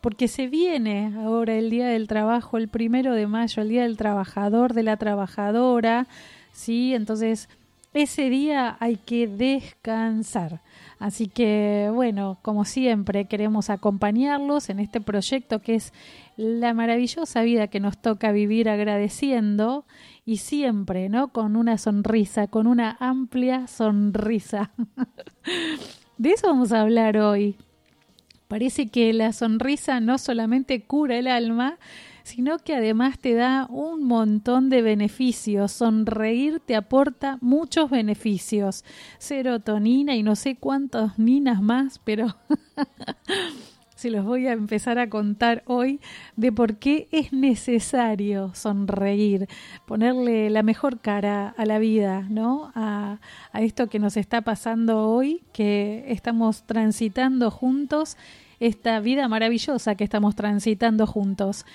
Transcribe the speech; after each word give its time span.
porque 0.00 0.26
se 0.26 0.48
viene 0.48 1.14
ahora 1.16 1.54
el 1.54 1.70
Día 1.70 1.86
del 1.86 2.08
Trabajo, 2.08 2.58
el 2.58 2.66
primero 2.66 3.14
de 3.14 3.28
mayo, 3.28 3.62
el 3.62 3.68
Día 3.68 3.82
del 3.82 3.96
Trabajador, 3.96 4.74
de 4.74 4.82
la 4.82 4.96
Trabajadora, 4.96 6.08
¿sí? 6.50 6.92
Entonces, 6.92 7.48
ese 7.94 8.30
día 8.30 8.76
hay 8.80 8.96
que 8.96 9.28
descansar. 9.28 10.60
Así 11.00 11.28
que, 11.28 11.90
bueno, 11.94 12.38
como 12.42 12.66
siempre, 12.66 13.24
queremos 13.24 13.70
acompañarlos 13.70 14.68
en 14.68 14.80
este 14.80 15.00
proyecto 15.00 15.60
que 15.60 15.74
es 15.76 15.94
la 16.36 16.74
maravillosa 16.74 17.40
vida 17.40 17.68
que 17.68 17.80
nos 17.80 17.96
toca 17.96 18.32
vivir 18.32 18.68
agradeciendo 18.68 19.86
y 20.26 20.36
siempre, 20.36 21.08
¿no? 21.08 21.28
Con 21.28 21.56
una 21.56 21.78
sonrisa, 21.78 22.48
con 22.48 22.66
una 22.66 22.98
amplia 23.00 23.66
sonrisa. 23.66 24.72
De 26.18 26.32
eso 26.32 26.48
vamos 26.48 26.70
a 26.70 26.82
hablar 26.82 27.16
hoy. 27.16 27.56
Parece 28.46 28.88
que 28.88 29.14
la 29.14 29.32
sonrisa 29.32 30.00
no 30.00 30.18
solamente 30.18 30.82
cura 30.82 31.16
el 31.16 31.28
alma, 31.28 31.78
sino 32.22 32.58
que 32.58 32.74
además 32.74 33.18
te 33.18 33.34
da 33.34 33.66
un 33.70 34.04
montón 34.04 34.70
de 34.70 34.82
beneficios. 34.82 35.72
Sonreír 35.72 36.60
te 36.60 36.76
aporta 36.76 37.38
muchos 37.40 37.90
beneficios. 37.90 38.84
Serotonina 39.18 40.14
y 40.14 40.22
no 40.22 40.36
sé 40.36 40.56
cuántas 40.56 41.18
ninas 41.18 41.62
más, 41.62 41.98
pero 41.98 42.36
se 44.00 44.10
los 44.10 44.24
voy 44.24 44.46
a 44.46 44.52
empezar 44.52 44.98
a 44.98 45.10
contar 45.10 45.62
hoy 45.66 46.00
de 46.34 46.52
por 46.52 46.76
qué 46.76 47.06
es 47.12 47.34
necesario 47.34 48.50
sonreír, 48.54 49.46
ponerle 49.86 50.48
la 50.48 50.62
mejor 50.62 51.00
cara 51.00 51.54
a 51.58 51.66
la 51.66 51.78
vida, 51.78 52.24
¿no? 52.30 52.72
A, 52.74 53.18
a 53.52 53.60
esto 53.60 53.88
que 53.88 53.98
nos 53.98 54.16
está 54.16 54.40
pasando 54.40 55.06
hoy, 55.06 55.42
que 55.52 56.06
estamos 56.08 56.62
transitando 56.62 57.50
juntos, 57.50 58.16
esta 58.58 59.00
vida 59.00 59.28
maravillosa 59.28 59.94
que 59.94 60.04
estamos 60.04 60.34
transitando 60.34 61.06
juntos. 61.06 61.66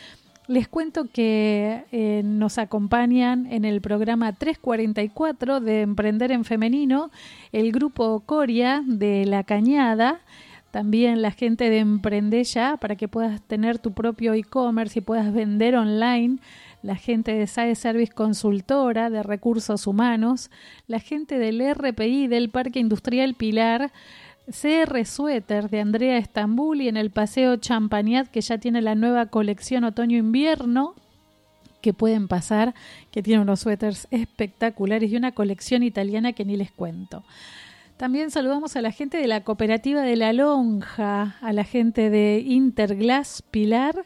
Les 0.48 0.68
cuento 0.68 1.06
que 1.12 1.86
eh, 1.92 2.22
nos 2.24 2.60
acompañan 2.60 3.52
en 3.52 3.66
el 3.66 3.82
programa 3.82 4.32
344 4.32 5.60
de 5.60 5.82
Emprender 5.82 6.32
en 6.32 6.46
Femenino 6.46 7.10
el 7.52 7.72
grupo 7.72 8.20
Coria 8.20 8.84
de 8.86 9.26
La 9.26 9.44
Cañada, 9.44 10.22
también 10.70 11.24
la 11.24 11.32
gente 11.32 11.72
de 11.72 11.80
Emprende 11.80 12.44
Ya 12.44 12.78
para 12.78 12.96
que 12.96 13.08
puedas 13.08 13.42
tener 13.42 13.80
tu 13.80 13.94
propio 13.94 14.36
e-commerce 14.36 15.00
y 15.00 15.02
puedas 15.02 15.34
vender 15.34 15.76
online, 15.76 16.38
la 16.84 16.96
gente 16.96 17.34
de 17.34 17.48
SAE 17.48 17.74
Service 17.74 18.14
Consultora 18.14 19.10
de 19.10 19.24
Recursos 19.24 19.88
Humanos, 19.88 20.52
la 20.86 21.00
gente 21.00 21.40
del 21.40 21.60
RPI 21.74 22.28
del 22.28 22.52
Parque 22.52 22.80
Industrial 22.80 23.34
Pilar, 23.34 23.92
CR 24.48 25.06
Suéter 25.06 25.70
de 25.70 25.82
Andrea 25.82 26.18
Estambul 26.18 26.82
y 26.82 26.88
en 26.88 26.98
el 26.98 27.10
Paseo 27.10 27.56
Champagnat 27.58 28.28
que 28.28 28.42
ya 28.42 28.60
tiene 28.60 28.82
la 28.82 28.94
nueva 28.94 29.26
colección 29.28 29.84
otoño-invierno 29.84 30.94
que 31.82 31.94
pueden 31.94 32.28
pasar, 32.28 32.74
que 33.12 33.24
tiene 33.24 33.42
unos 33.42 33.62
suéteres 33.62 34.08
espectaculares 34.12 35.12
y 35.12 35.18
una 35.18 35.34
colección 35.34 35.84
italiana 35.84 36.34
que 36.34 36.46
ni 36.46 36.58
les 36.58 36.72
cuento. 36.72 37.24
También 37.98 38.30
saludamos 38.30 38.76
a 38.76 38.82
la 38.82 38.92
gente 38.92 39.18
de 39.18 39.28
la 39.28 39.44
cooperativa 39.44 40.02
de 40.02 40.16
La 40.16 40.34
Lonja, 40.34 41.38
a 41.42 41.54
la 41.54 41.64
gente 41.64 42.10
de 42.10 42.44
Interglass 42.46 43.42
Pilar, 43.52 44.06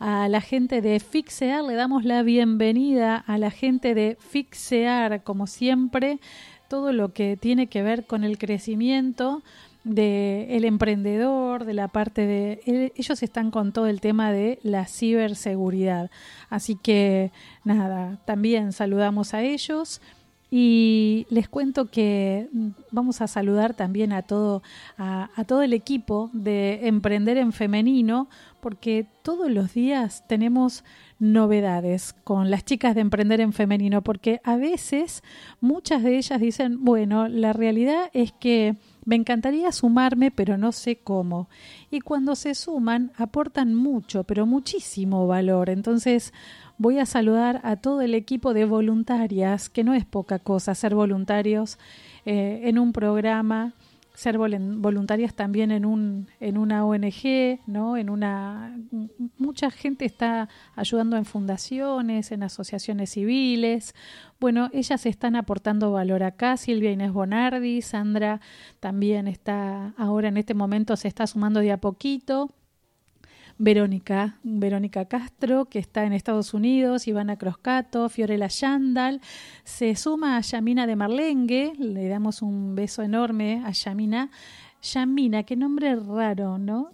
a 0.00 0.28
la 0.28 0.40
gente 0.40 0.80
de 0.80 0.98
Fixear, 1.00 1.62
le 1.64 1.74
damos 1.74 2.04
la 2.04 2.22
bienvenida 2.22 3.16
a 3.16 3.38
la 3.38 3.50
gente 3.50 3.94
de 3.94 4.16
Fixear, 4.18 5.22
como 5.22 5.46
siempre, 5.46 6.18
todo 6.68 6.92
lo 6.92 7.12
que 7.12 7.36
tiene 7.36 7.68
que 7.68 7.82
ver 7.82 8.06
con 8.06 8.24
el 8.24 8.38
crecimiento 8.38 9.42
de 9.84 10.56
el 10.56 10.64
emprendedor, 10.64 11.64
de 11.64 11.74
la 11.74 11.88
parte 11.88 12.26
de 12.26 12.92
ellos 12.96 13.22
están 13.22 13.50
con 13.50 13.72
todo 13.72 13.86
el 13.86 14.00
tema 14.00 14.32
de 14.32 14.58
la 14.62 14.86
ciberseguridad. 14.86 16.10
Así 16.50 16.76
que 16.76 17.30
nada, 17.64 18.18
también 18.24 18.72
saludamos 18.72 19.34
a 19.34 19.42
ellos 19.42 20.00
y 20.50 21.26
les 21.28 21.48
cuento 21.48 21.90
que 21.90 22.48
mm, 22.52 22.68
vamos 22.90 23.20
a 23.20 23.26
saludar 23.26 23.74
también 23.74 24.12
a 24.12 24.22
todo 24.22 24.62
a, 24.96 25.30
a 25.36 25.44
todo 25.44 25.62
el 25.62 25.74
equipo 25.74 26.30
de 26.32 26.86
Emprender 26.88 27.36
en 27.36 27.52
Femenino 27.52 28.28
porque 28.60 29.06
todos 29.22 29.50
los 29.50 29.74
días 29.74 30.24
tenemos 30.26 30.84
novedades 31.18 32.14
con 32.24 32.50
las 32.50 32.64
chicas 32.64 32.94
de 32.94 33.02
Emprender 33.02 33.40
en 33.40 33.52
Femenino 33.52 34.02
porque 34.02 34.40
a 34.42 34.56
veces 34.56 35.22
muchas 35.60 36.02
de 36.02 36.16
ellas 36.16 36.40
dicen, 36.40 36.84
bueno, 36.84 37.28
la 37.28 37.52
realidad 37.52 38.10
es 38.14 38.32
que 38.32 38.76
me 39.08 39.16
encantaría 39.16 39.72
sumarme, 39.72 40.30
pero 40.30 40.58
no 40.58 40.70
sé 40.70 40.96
cómo. 40.96 41.48
Y 41.90 42.00
cuando 42.00 42.36
se 42.36 42.54
suman, 42.54 43.10
aportan 43.16 43.74
mucho, 43.74 44.24
pero 44.24 44.44
muchísimo 44.44 45.26
valor. 45.26 45.70
Entonces, 45.70 46.34
voy 46.76 46.98
a 46.98 47.06
saludar 47.06 47.62
a 47.64 47.76
todo 47.76 48.02
el 48.02 48.12
equipo 48.12 48.52
de 48.52 48.66
voluntarias, 48.66 49.70
que 49.70 49.82
no 49.82 49.94
es 49.94 50.04
poca 50.04 50.38
cosa 50.38 50.74
ser 50.74 50.94
voluntarios 50.94 51.78
eh, 52.26 52.60
en 52.64 52.78
un 52.78 52.92
programa 52.92 53.72
ser 54.18 54.36
voluntarias 54.36 55.32
también 55.32 55.70
en 55.70 55.84
un 55.84 56.26
en 56.40 56.58
una 56.58 56.84
ONG, 56.84 57.60
¿no? 57.68 57.96
En 57.96 58.10
una 58.10 58.76
mucha 59.38 59.70
gente 59.70 60.04
está 60.06 60.48
ayudando 60.74 61.16
en 61.16 61.24
fundaciones, 61.24 62.32
en 62.32 62.42
asociaciones 62.42 63.10
civiles. 63.10 63.94
Bueno, 64.40 64.70
ellas 64.72 65.06
están 65.06 65.36
aportando 65.36 65.92
valor 65.92 66.24
acá, 66.24 66.56
Silvia 66.56 66.90
Inés 66.90 67.12
Bonardi, 67.12 67.80
Sandra 67.80 68.40
también 68.80 69.28
está 69.28 69.94
ahora 69.96 70.26
en 70.26 70.36
este 70.36 70.54
momento 70.54 70.96
se 70.96 71.06
está 71.06 71.28
sumando 71.28 71.60
de 71.60 71.70
a 71.70 71.76
poquito. 71.76 72.50
Verónica, 73.58 74.38
Verónica 74.44 75.06
Castro, 75.06 75.66
que 75.66 75.80
está 75.80 76.04
en 76.04 76.12
Estados 76.12 76.54
Unidos, 76.54 77.08
Ivana 77.08 77.36
Croscato, 77.36 78.08
Fiorella 78.08 78.46
Yandal, 78.46 79.20
se 79.64 79.96
suma 79.96 80.36
a 80.36 80.40
Yamina 80.40 80.86
de 80.86 80.96
Marlengue, 80.96 81.72
le 81.78 82.08
damos 82.08 82.40
un 82.40 82.74
beso 82.74 83.02
enorme 83.02 83.62
a 83.64 83.72
Yamina. 83.72 84.30
Yamina, 84.80 85.42
qué 85.42 85.56
nombre 85.56 85.96
raro, 85.96 86.56
¿no? 86.56 86.90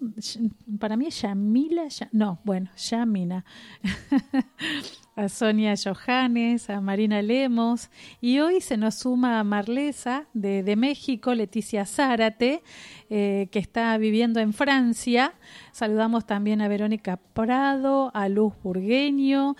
Para 0.78 0.96
mí 0.96 1.06
es 1.06 1.20
Yamila, 1.20 1.88
no, 2.12 2.40
bueno, 2.42 2.70
Yamina. 2.76 3.44
a 5.16 5.28
Sonia 5.28 5.74
Johannes, 5.76 6.68
a 6.70 6.80
Marina 6.80 7.22
Lemos 7.22 7.90
y 8.20 8.40
hoy 8.40 8.60
se 8.60 8.76
nos 8.76 8.96
suma 8.96 9.38
a 9.38 9.44
Marlesa 9.44 10.26
de, 10.34 10.74
México, 10.76 11.34
Leticia 11.34 11.86
Zárate, 11.86 12.62
eh, 13.10 13.48
que 13.50 13.58
está 13.58 13.96
viviendo 13.98 14.40
en 14.40 14.52
Francia. 14.52 15.34
Saludamos 15.72 16.26
también 16.26 16.60
a 16.60 16.68
Verónica 16.68 17.18
Prado, 17.32 18.10
a 18.14 18.28
Luz 18.28 18.54
Burgueño 18.62 19.56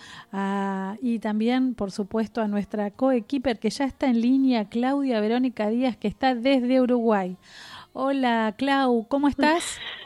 y 1.01 1.19
también, 1.19 1.73
por 1.73 1.91
supuesto, 1.91 2.41
a 2.41 2.47
nuestra 2.47 2.91
coequiper 2.91 3.59
que 3.59 3.69
ya 3.69 3.85
está 3.85 4.07
en 4.07 4.21
línea, 4.21 4.69
Claudia 4.69 5.21
Verónica 5.21 5.69
Díaz, 5.69 5.95
que 5.97 6.07
está 6.07 6.35
desde 6.35 6.81
Uruguay. 6.81 7.37
Hola, 7.93 8.53
Clau, 8.57 9.07
¿cómo 9.07 9.29
estás? 9.29 9.79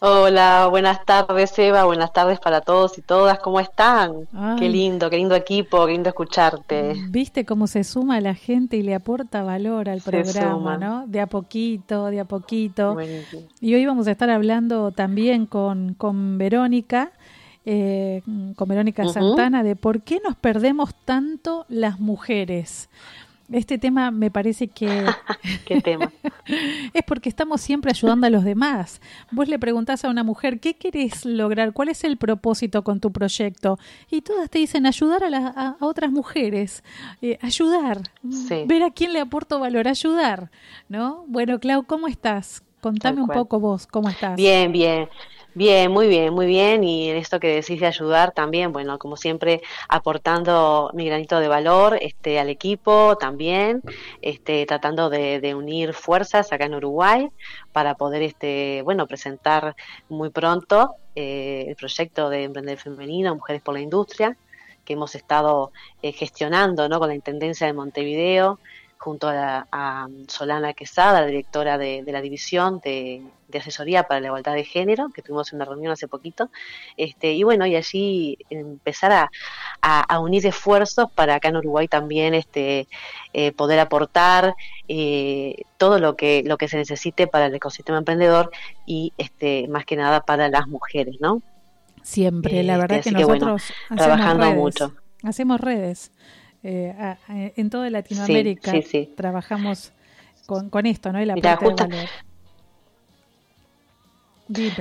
Hola, 0.00 0.66
buenas 0.68 1.04
tardes 1.06 1.58
Eva, 1.58 1.84
buenas 1.84 2.12
tardes 2.12 2.38
para 2.38 2.60
todos 2.60 2.98
y 2.98 3.02
todas, 3.02 3.38
¿cómo 3.38 3.60
están? 3.60 4.28
Qué 4.58 4.68
lindo, 4.68 5.08
qué 5.08 5.16
lindo 5.16 5.34
equipo, 5.34 5.86
qué 5.86 5.92
lindo 5.92 6.10
escucharte. 6.10 6.94
Viste 7.08 7.46
cómo 7.46 7.66
se 7.66 7.82
suma 7.82 8.20
la 8.20 8.34
gente 8.34 8.76
y 8.76 8.82
le 8.82 8.94
aporta 8.94 9.42
valor 9.42 9.88
al 9.88 10.02
programa, 10.02 10.76
¿no? 10.76 11.06
De 11.06 11.20
a 11.20 11.26
poquito, 11.26 12.06
de 12.06 12.20
a 12.20 12.24
poquito. 12.26 12.98
Y 13.60 13.74
hoy 13.74 13.86
vamos 13.86 14.06
a 14.06 14.10
estar 14.10 14.28
hablando 14.28 14.90
también 14.92 15.46
con, 15.46 15.94
con 15.94 16.36
Verónica, 16.36 17.12
eh, 17.64 18.20
con 18.54 18.68
Verónica 18.68 19.08
Santana, 19.08 19.62
de 19.62 19.76
por 19.76 20.02
qué 20.02 20.20
nos 20.22 20.36
perdemos 20.36 20.94
tanto 21.06 21.64
las 21.70 22.00
mujeres. 22.00 22.90
Este 23.52 23.78
tema 23.78 24.10
me 24.10 24.30
parece 24.30 24.68
que... 24.68 24.86
¿Qué 25.66 25.80
tema? 25.80 26.12
es 26.92 27.02
porque 27.04 27.28
estamos 27.28 27.60
siempre 27.60 27.90
ayudando 27.90 28.26
a 28.26 28.30
los 28.30 28.44
demás. 28.44 29.00
Vos 29.30 29.48
le 29.48 29.58
preguntás 29.58 30.04
a 30.04 30.10
una 30.10 30.24
mujer, 30.24 30.60
¿qué 30.60 30.74
querés 30.74 31.24
lograr? 31.24 31.72
¿Cuál 31.72 31.88
es 31.90 32.04
el 32.04 32.16
propósito 32.16 32.82
con 32.82 33.00
tu 33.00 33.12
proyecto? 33.12 33.78
Y 34.10 34.22
todas 34.22 34.50
te 34.50 34.58
dicen 34.58 34.86
ayudar 34.86 35.22
a, 35.24 35.76
otras 35.80 36.10
mujeres, 36.10 36.82
eh, 37.22 37.38
ayudar, 37.42 38.00
ver 38.66 38.82
a 38.82 38.90
quién 38.90 39.12
le 39.12 39.20
aporto 39.20 39.60
valor, 39.60 39.88
ayudar, 39.88 40.50
¿no? 40.88 41.24
Bueno, 41.28 41.58
Clau, 41.60 41.84
¿cómo 41.84 42.08
estás? 42.08 42.62
Contame 42.80 43.20
un 43.20 43.28
poco 43.28 43.58
vos, 43.58 43.86
¿cómo 43.86 44.08
estás? 44.08 44.36
Bien, 44.36 44.70
bien. 44.70 45.08
Bien, 45.56 45.90
muy 45.90 46.06
bien, 46.06 46.34
muy 46.34 46.44
bien. 46.44 46.84
Y 46.84 47.08
en 47.08 47.16
esto 47.16 47.40
que 47.40 47.48
decís 47.48 47.80
de 47.80 47.86
ayudar 47.86 48.32
también, 48.32 48.74
bueno, 48.74 48.98
como 48.98 49.16
siempre, 49.16 49.62
aportando 49.88 50.90
mi 50.92 51.06
granito 51.06 51.40
de 51.40 51.48
valor 51.48 51.96
este, 52.02 52.38
al 52.38 52.50
equipo 52.50 53.16
también, 53.16 53.80
este, 54.20 54.66
tratando 54.66 55.08
de, 55.08 55.54
unir 55.54 55.94
fuerzas 55.94 56.52
acá 56.52 56.66
en 56.66 56.74
Uruguay 56.74 57.30
para 57.72 57.94
poder, 57.94 58.20
este, 58.20 58.82
bueno, 58.82 59.06
presentar 59.06 59.74
muy 60.10 60.28
pronto 60.28 60.96
eh, 61.14 61.64
el 61.68 61.76
proyecto 61.76 62.28
de 62.28 62.44
Emprender 62.44 62.76
Femenino, 62.76 63.34
Mujeres 63.34 63.62
por 63.62 63.72
la 63.72 63.80
Industria, 63.80 64.36
que 64.84 64.92
hemos 64.92 65.14
estado 65.14 65.72
eh, 66.02 66.12
gestionando 66.12 66.86
¿no? 66.90 66.98
con 66.98 67.08
la 67.08 67.14
Intendencia 67.14 67.66
de 67.66 67.72
Montevideo 67.72 68.60
junto 69.06 69.28
a, 69.28 70.08
Solana 70.26 70.72
Quesada, 70.72 71.20
la 71.20 71.26
directora 71.26 71.78
de, 71.78 72.02
la 72.08 72.20
división 72.20 72.80
de, 72.82 73.22
asesoría 73.56 74.02
para 74.02 74.18
la 74.18 74.26
igualdad 74.26 74.54
de 74.54 74.64
género, 74.64 75.10
que 75.14 75.22
tuvimos 75.22 75.52
una 75.52 75.64
reunión 75.64 75.92
hace 75.92 76.08
poquito, 76.08 76.50
este, 76.96 77.32
y 77.32 77.44
bueno, 77.44 77.66
y 77.66 77.76
allí 77.76 78.36
empezar 78.50 79.30
a, 79.80 80.18
unir 80.18 80.44
esfuerzos 80.44 81.08
para 81.12 81.36
acá 81.36 81.50
en 81.50 81.58
Uruguay 81.58 81.86
también 81.86 82.34
este, 82.34 82.88
eh, 83.32 83.52
poder 83.52 83.78
aportar 83.78 84.56
eh, 84.88 85.62
todo 85.76 86.00
lo 86.00 86.16
que, 86.16 86.42
lo 86.44 86.56
que 86.58 86.66
se 86.66 86.76
necesite 86.76 87.28
para 87.28 87.46
el 87.46 87.54
ecosistema 87.54 87.98
emprendedor 87.98 88.50
y 88.86 89.12
este, 89.18 89.68
más 89.68 89.84
que 89.84 89.94
nada 89.94 90.22
para 90.22 90.48
las 90.48 90.66
mujeres, 90.66 91.14
¿no? 91.20 91.42
Siempre, 92.02 92.64
la 92.64 92.76
verdad 92.76 92.98
este, 92.98 93.10
que 93.10 93.20
nosotros 93.20 93.62
trabajando 93.96 94.50
mucho. 94.50 94.94
Hacemos 95.22 95.60
redes 95.60 96.10
eh, 96.66 97.52
en 97.56 97.70
toda 97.70 97.88
Latinoamérica 97.90 98.72
trabajamos 99.16 99.92
con, 100.46 100.70
con, 100.70 100.86
esto, 100.86 101.12
¿no? 101.12 101.24
la 101.24 101.34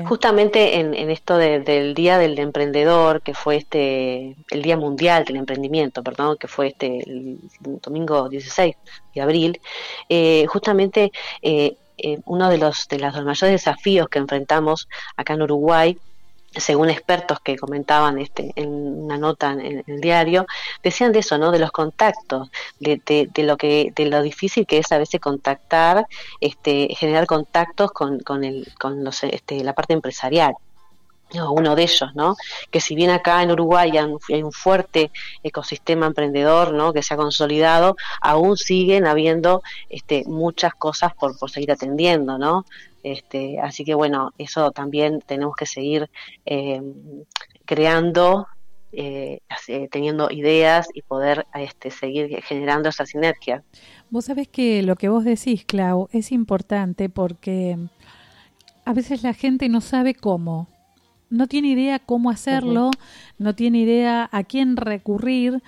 Justamente 0.08 0.80
en, 0.80 1.10
esto 1.10 1.38
del 1.38 1.96
Día 1.96 2.20
del 2.20 2.38
Emprendedor, 2.38 3.24
que 3.24 3.34
fue 3.34 3.56
este 3.56 4.36
el 4.52 4.62
Día 4.62 4.78
Mundial 4.78 5.26
del 5.26 5.38
Emprendimiento, 5.38 6.04
perdón, 6.04 6.38
que 6.40 6.48
fue 6.48 6.68
este 6.68 7.00
el 7.10 7.40
domingo 7.82 8.30
16 8.30 8.76
de 9.16 9.22
abril, 9.22 9.60
eh, 10.08 10.46
justamente 10.48 11.12
eh, 11.42 11.78
eh, 11.98 12.20
uno 12.26 12.50
de 12.50 12.60
los, 12.60 12.88
de 12.90 13.00
los 13.00 13.16
mayores 13.24 13.54
desafíos 13.54 14.08
que 14.08 14.20
enfrentamos 14.20 14.88
acá 15.16 15.34
en 15.34 15.42
Uruguay 15.42 15.98
según 16.58 16.90
expertos 16.90 17.40
que 17.40 17.58
comentaban 17.58 18.20
este, 18.20 18.52
en 18.56 18.70
una 18.70 19.18
nota 19.18 19.52
en, 19.52 19.84
el 19.86 20.02
diario, 20.02 20.46
decían 20.84 21.12
de 21.12 21.20
eso, 21.20 21.38
¿no? 21.38 21.52
De 21.52 21.60
los 21.60 21.72
contactos, 21.72 22.50
de, 22.80 23.02
de, 23.06 23.44
lo 23.44 23.58
que, 23.58 23.92
de 23.96 24.06
lo 24.06 24.22
difícil 24.22 24.66
que 24.66 24.80
es 24.80 24.92
a 24.92 24.98
veces 24.98 25.20
contactar, 25.20 26.08
este, 26.42 26.90
generar 26.96 27.26
contactos 27.26 27.92
con, 27.92 28.20
con, 28.20 28.44
el, 28.44 28.68
con 28.80 29.04
los, 29.04 29.24
este, 29.24 29.64
la 29.64 29.74
parte 29.74 29.94
empresarial. 29.94 30.56
Uno 31.42 31.76
de 31.76 31.84
ellos, 31.84 32.16
¿no? 32.16 32.36
Que 32.72 32.80
si 32.80 32.96
bien 32.96 33.10
acá 33.10 33.42
en 33.44 33.52
Uruguay 33.52 33.92
hay 33.98 34.44
un 34.44 34.52
fuerte 34.52 35.12
ecosistema 35.44 36.08
emprendedor, 36.08 36.74
¿no? 36.74 36.94
Que 36.94 37.04
se 37.04 37.14
ha 37.14 37.18
consolidado, 37.18 37.96
aún 38.22 38.58
siguen 38.58 39.06
habiendo 39.08 39.62
este, 39.90 40.24
muchas 40.26 40.74
cosas 40.76 41.14
por, 41.14 41.38
por 41.38 41.50
seguir 41.50 41.72
atendiendo, 41.72 42.38
¿no? 42.38 42.66
Este, 43.06 43.60
así 43.60 43.86
que 43.86 43.94
bueno, 43.94 44.32
eso 44.40 44.72
también 44.72 45.22
tenemos 45.22 45.56
que 45.56 45.68
seguir 45.68 46.10
eh, 46.44 46.82
creando, 47.64 48.48
eh, 48.92 49.42
teniendo 49.92 50.32
ideas 50.32 50.88
y 50.92 51.04
poder 51.04 51.46
este, 51.54 51.92
seguir 51.92 52.42
generando 52.42 52.90
esa 52.90 53.06
sinergia. 53.06 53.64
Vos 54.10 54.26
sabés 54.26 54.48
que 54.48 54.82
lo 54.82 54.96
que 54.96 55.10
vos 55.10 55.24
decís, 55.24 55.66
Clau, 55.66 56.10
es 56.14 56.32
importante 56.32 57.08
porque 57.08 57.78
a 58.86 58.94
veces 58.94 59.22
la 59.22 59.34
gente 59.34 59.70
no 59.70 59.82
sabe 59.82 60.16
cómo, 60.16 60.68
no 61.30 61.48
tiene 61.48 61.70
idea 61.70 62.00
cómo 62.00 62.30
hacerlo, 62.30 62.92
no 63.38 63.56
tiene 63.56 63.80
idea 63.80 64.30
a 64.32 64.44
quién 64.44 64.78
recurrir 64.78 65.62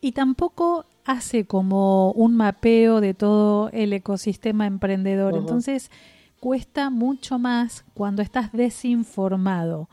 y 0.00 0.12
tampoco 0.12 0.86
hace 1.04 1.44
como 1.44 2.12
un 2.12 2.36
mapeo 2.36 3.00
de 3.00 3.14
todo 3.14 3.70
el 3.72 3.92
ecosistema 3.92 4.66
emprendedor. 4.66 5.36
Entonces, 5.36 5.90
cuesta 6.38 6.90
mucho 6.90 7.38
más 7.38 7.84
cuando 7.94 8.22
estás 8.22 8.52
desinformado. 8.52 9.88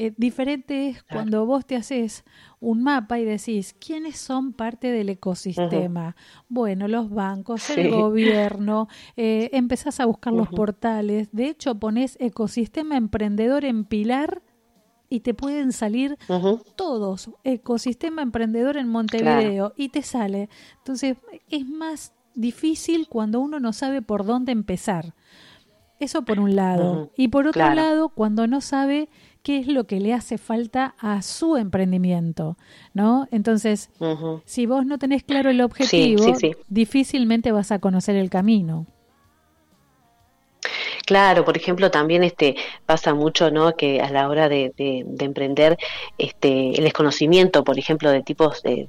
Eh, 0.00 0.14
diferente 0.16 0.90
es 0.90 1.02
cuando 1.02 1.44
vos 1.44 1.66
te 1.66 1.74
haces 1.74 2.22
un 2.60 2.84
mapa 2.84 3.18
y 3.18 3.24
decís, 3.24 3.74
¿quiénes 3.84 4.16
son 4.16 4.52
parte 4.52 4.92
del 4.92 5.08
ecosistema? 5.08 6.14
Bueno, 6.48 6.86
los 6.86 7.10
bancos, 7.10 7.68
el 7.70 7.90
gobierno, 7.90 8.86
eh, 9.16 9.50
empezás 9.54 9.98
a 9.98 10.06
buscar 10.06 10.32
los 10.32 10.48
portales, 10.50 11.30
de 11.32 11.48
hecho 11.48 11.74
pones 11.74 12.16
ecosistema 12.20 12.96
emprendedor 12.96 13.64
en 13.64 13.84
pilar 13.84 14.40
y 15.08 15.20
te 15.20 15.34
pueden 15.34 15.72
salir 15.72 16.18
todos, 16.76 17.30
ecosistema 17.44 18.22
emprendedor 18.22 18.76
en 18.76 18.88
Montevideo, 18.88 19.72
y 19.76 19.88
te 19.88 20.02
sale. 20.02 20.48
Entonces, 20.78 21.16
es 21.48 21.66
más 21.66 22.12
difícil 22.34 23.08
cuando 23.08 23.40
uno 23.40 23.58
no 23.60 23.72
sabe 23.72 24.02
por 24.02 24.24
dónde 24.24 24.52
empezar. 24.52 25.14
Eso 26.00 26.22
por 26.22 26.38
un 26.38 26.54
lado. 26.54 27.10
Y 27.16 27.28
por 27.28 27.48
otro 27.48 27.74
lado, 27.74 28.10
cuando 28.10 28.46
no 28.46 28.60
sabe 28.60 29.08
qué 29.42 29.58
es 29.58 29.66
lo 29.66 29.84
que 29.84 29.98
le 29.98 30.12
hace 30.12 30.38
falta 30.38 30.94
a 30.98 31.22
su 31.22 31.56
emprendimiento, 31.56 32.56
¿no? 32.94 33.26
Entonces, 33.30 33.90
si 34.44 34.66
vos 34.66 34.86
no 34.86 34.98
tenés 34.98 35.24
claro 35.24 35.50
el 35.50 35.60
objetivo, 35.60 36.24
difícilmente 36.68 37.50
vas 37.50 37.72
a 37.72 37.78
conocer 37.80 38.14
el 38.14 38.30
camino. 38.30 38.86
Claro, 41.08 41.42
por 41.42 41.56
ejemplo, 41.56 41.90
también 41.90 42.22
este 42.22 42.54
pasa 42.84 43.14
mucho, 43.14 43.50
¿no? 43.50 43.74
Que 43.74 44.02
a 44.02 44.10
la 44.10 44.28
hora 44.28 44.46
de, 44.50 44.74
emprender, 45.20 45.78
este, 46.18 46.76
el 46.76 46.84
desconocimiento, 46.84 47.64
por 47.64 47.78
ejemplo, 47.78 48.10
de 48.10 48.22
tipos 48.22 48.62
de, 48.62 48.84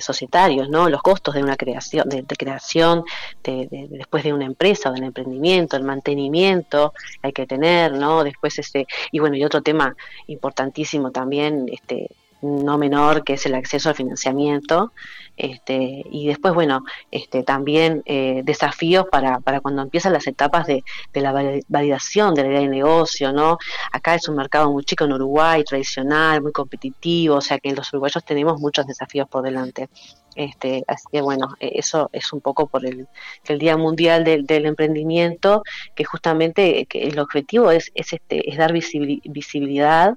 societarios, 0.00 0.70
¿no? 0.70 0.88
Los 0.88 1.02
costos 1.02 1.34
de 1.34 1.42
una 1.42 1.56
creación, 1.56 2.08
de, 2.08 2.24
creación, 2.24 3.04
después 3.44 4.24
de 4.24 4.32
una 4.32 4.46
empresa 4.46 4.88
o 4.88 4.94
del 4.94 5.02
emprendimiento, 5.02 5.76
el 5.76 5.82
mantenimiento 5.82 6.94
hay 7.20 7.32
que 7.32 7.46
tener, 7.46 7.92
¿no? 7.92 8.24
Después 8.24 8.58
este 8.58 8.86
y 9.12 9.18
bueno 9.18 9.36
y 9.36 9.44
otro 9.44 9.60
tema 9.60 9.94
importantísimo 10.28 11.10
también, 11.10 11.66
este 11.70 12.08
no 12.40 12.78
menor, 12.78 13.22
que 13.22 13.34
es 13.34 13.44
el 13.44 13.54
acceso 13.54 13.90
al 13.90 13.94
financiamiento, 13.94 14.92
este, 15.40 16.04
y 16.10 16.26
después, 16.26 16.52
bueno, 16.52 16.84
este, 17.10 17.42
también 17.42 18.02
eh, 18.04 18.42
desafíos 18.44 19.06
para, 19.10 19.40
para 19.40 19.60
cuando 19.60 19.80
empiezan 19.80 20.12
las 20.12 20.26
etapas 20.26 20.66
de, 20.66 20.84
de, 21.14 21.20
la 21.22 21.32
validación 21.66 22.34
de 22.34 22.42
la 22.42 22.48
idea 22.50 22.60
de 22.60 22.68
negocio, 22.68 23.32
¿no? 23.32 23.56
Acá 23.90 24.14
es 24.16 24.28
un 24.28 24.36
mercado 24.36 24.70
muy 24.70 24.84
chico 24.84 25.04
en 25.04 25.14
Uruguay, 25.14 25.64
tradicional, 25.64 26.42
muy 26.42 26.52
competitivo, 26.52 27.36
o 27.36 27.40
sea 27.40 27.58
que 27.58 27.74
los 27.74 27.90
uruguayos 27.90 28.22
tenemos 28.22 28.60
muchos 28.60 28.86
desafíos 28.86 29.26
por 29.30 29.42
delante. 29.42 29.88
Este, 30.36 30.84
así 30.86 31.04
que 31.10 31.20
bueno, 31.20 31.56
e, 31.58 31.72
eso 31.74 32.08
es 32.12 32.32
un 32.32 32.40
poco 32.40 32.66
por 32.68 32.86
el, 32.86 33.08
el 33.48 33.58
Día 33.58 33.76
Mundial 33.76 34.24
del, 34.24 34.66
Emprendimiento, 34.66 35.62
que 35.94 36.04
justamente 36.04 36.86
que 36.86 37.08
el 37.08 37.18
objetivo 37.18 37.70
es, 37.70 37.90
es, 37.94 38.12
este, 38.12 38.48
es 38.48 38.56
dar 38.56 38.72
visibilidad 38.72 40.16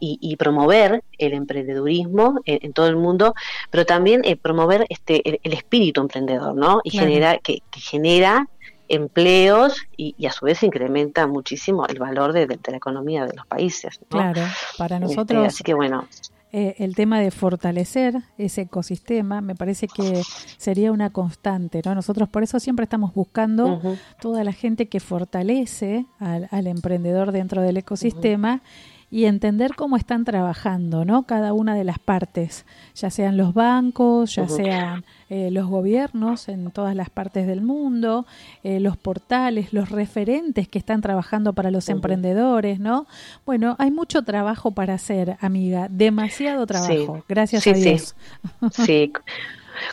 y, 0.00 0.36
promover 0.36 1.02
el 1.16 1.32
emprendedurismo 1.32 2.40
en, 2.44 2.72
todo 2.74 2.88
el 2.88 2.96
mundo, 2.96 3.34
pero 3.70 3.86
también 3.86 4.22
eh, 4.24 4.36
promover 4.36 4.63
este, 4.88 5.22
el, 5.42 5.52
espíritu 5.52 6.00
emprendedor, 6.00 6.54
¿no? 6.54 6.80
Y 6.84 6.90
genera, 6.90 7.38
que, 7.38 7.62
genera 7.72 8.48
empleos 8.88 9.76
y, 9.96 10.26
a 10.26 10.32
su 10.32 10.44
vez 10.44 10.62
incrementa 10.62 11.26
muchísimo 11.26 11.86
el 11.86 11.98
valor 11.98 12.32
de, 12.32 12.46
la 12.46 12.76
economía 12.76 13.26
de 13.26 13.34
los 13.34 13.46
países. 13.46 14.00
Claro, 14.08 14.42
para 14.78 14.96
este, 14.96 15.08
nosotros. 15.08 15.46
así 15.46 15.64
que 15.64 15.74
bueno. 15.74 16.06
Eh, 16.56 16.76
el 16.78 16.94
tema 16.94 17.18
de 17.18 17.32
fortalecer 17.32 18.14
ese 18.38 18.60
ecosistema 18.60 19.40
me 19.40 19.56
parece 19.56 19.88
que 19.88 20.22
sería 20.56 20.92
una 20.92 21.10
constante, 21.10 21.82
¿no? 21.84 21.96
Nosotros 21.96 22.28
por 22.28 22.44
eso 22.44 22.60
siempre 22.60 22.84
estamos 22.84 23.12
buscando 23.12 23.80
toda 24.20 24.44
la 24.44 24.52
gente 24.52 24.86
que 24.86 25.00
fortalece 25.00 26.06
al, 26.20 26.66
emprendedor 26.68 27.32
dentro 27.32 27.60
del 27.60 27.78
ecosistema 27.78 28.62
y 29.14 29.26
entender 29.26 29.76
cómo 29.76 29.96
están 29.96 30.24
trabajando, 30.24 31.04
¿no? 31.04 31.22
Cada 31.22 31.52
una 31.52 31.76
de 31.76 31.84
las 31.84 32.00
partes, 32.00 32.66
ya 32.96 33.10
sean 33.10 33.36
los 33.36 33.54
bancos, 33.54 34.34
ya 34.34 34.48
sean 34.48 35.04
eh, 35.30 35.52
los 35.52 35.68
gobiernos 35.68 36.48
en 36.48 36.72
todas 36.72 36.96
las 36.96 37.10
partes 37.10 37.46
del 37.46 37.60
mundo, 37.60 38.26
eh, 38.64 38.80
los 38.80 38.96
portales, 38.96 39.72
los 39.72 39.90
referentes 39.90 40.66
que 40.66 40.80
están 40.80 41.00
trabajando 41.00 41.52
para 41.52 41.70
los 41.70 41.88
emprendedores, 41.90 42.80
¿no? 42.80 43.06
Bueno, 43.46 43.76
hay 43.78 43.92
mucho 43.92 44.22
trabajo 44.22 44.72
para 44.72 44.94
hacer, 44.94 45.36
amiga, 45.40 45.86
demasiado 45.88 46.66
trabajo, 46.66 47.22
gracias 47.28 47.64
a 47.68 47.72
Dios. 47.72 48.16
Sí. 48.72 49.12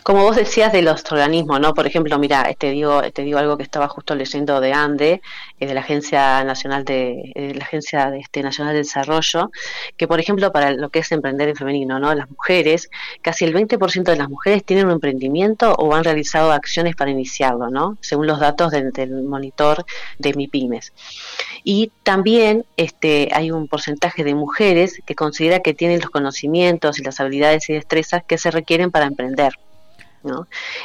Como 0.02 0.22
vos 0.22 0.36
decías 0.36 0.72
de 0.72 0.82
los 0.82 1.04
organismos, 1.10 1.60
¿no? 1.60 1.74
Por 1.74 1.86
ejemplo, 1.86 2.18
mira, 2.18 2.52
te 2.58 2.70
digo, 2.70 3.02
te 3.12 3.22
digo 3.22 3.38
algo 3.38 3.56
que 3.56 3.62
estaba 3.62 3.88
justo 3.88 4.14
leyendo 4.14 4.60
de 4.60 4.72
ANDE, 4.72 5.22
eh, 5.58 5.66
de 5.66 5.74
la 5.74 5.80
Agencia 5.80 6.44
Nacional 6.44 6.84
de 6.84 7.32
eh, 7.34 7.54
la 7.54 7.64
Agencia 7.64 8.10
de 8.10 8.20
este 8.20 8.42
Nacional 8.42 8.74
de 8.74 8.78
Desarrollo, 8.78 9.50
que 9.96 10.06
por 10.08 10.20
ejemplo 10.20 10.52
para 10.52 10.72
lo 10.72 10.88
que 10.90 11.00
es 11.00 11.12
emprender 11.12 11.48
en 11.48 11.56
femenino, 11.56 11.98
¿no? 11.98 12.14
Las 12.14 12.30
mujeres, 12.30 12.90
casi 13.22 13.44
el 13.44 13.54
20% 13.54 14.04
de 14.04 14.16
las 14.16 14.28
mujeres 14.28 14.64
tienen 14.64 14.86
un 14.86 14.92
emprendimiento 14.92 15.72
o 15.74 15.94
han 15.94 16.04
realizado 16.04 16.52
acciones 16.52 16.96
para 16.96 17.10
iniciarlo, 17.10 17.70
¿no? 17.70 17.96
Según 18.00 18.26
los 18.26 18.40
datos 18.40 18.70
del, 18.70 18.92
monitor 19.24 19.84
de 20.18 20.34
MIPIMES. 20.34 20.92
Y 21.64 21.92
también 22.02 22.64
este, 22.76 23.28
hay 23.32 23.50
un 23.50 23.68
porcentaje 23.68 24.24
de 24.24 24.34
mujeres 24.34 25.00
que 25.06 25.14
considera 25.14 25.60
que 25.60 25.74
tienen 25.74 26.00
los 26.00 26.10
conocimientos 26.10 26.98
y 26.98 27.02
las 27.02 27.20
habilidades 27.20 27.68
y 27.70 27.74
destrezas 27.74 28.24
que 28.24 28.38
se 28.38 28.50
requieren 28.50 28.90
para 28.90 29.06
emprender. 29.06 29.54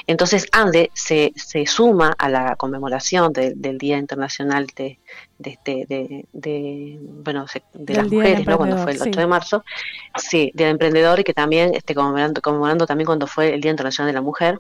Entonces, 0.08 0.48
ANDE 0.51 0.91
se, 0.94 1.34
se 1.36 1.65
suma 1.65 2.13
a 2.17 2.29
la 2.29 2.56
conmemoración 2.56 3.34
del 3.34 3.77
Día 3.77 3.98
Internacional 3.98 4.67
de, 4.75 5.00
de, 5.39 5.50
este, 5.50 5.86
de, 5.88 7.00
bueno, 7.01 7.46
de 7.74 7.94
las 7.94 8.08
mujeres, 8.08 8.46
¿no? 8.46 8.58
cuando 8.58 8.77
fue 8.77 8.94
el 8.94 9.01
8 9.01 9.20
de 9.20 9.27
marzo, 9.27 9.63
sí, 10.17 10.51
Día 10.53 10.67
del 10.67 10.75
Emprendedor 10.75 11.20
y 11.20 11.24
que 11.24 11.34
también 11.34 11.74
este, 11.74 11.94
conmemorando, 11.94 12.41
conmemorando 12.41 12.86
también 12.86 13.06
cuando 13.06 13.27
fue 13.27 13.53
el 13.53 13.62
Día 13.62 13.72
Internacional 13.72 14.10
de 14.10 14.13
la 14.13 14.22
Mujer 14.22 14.60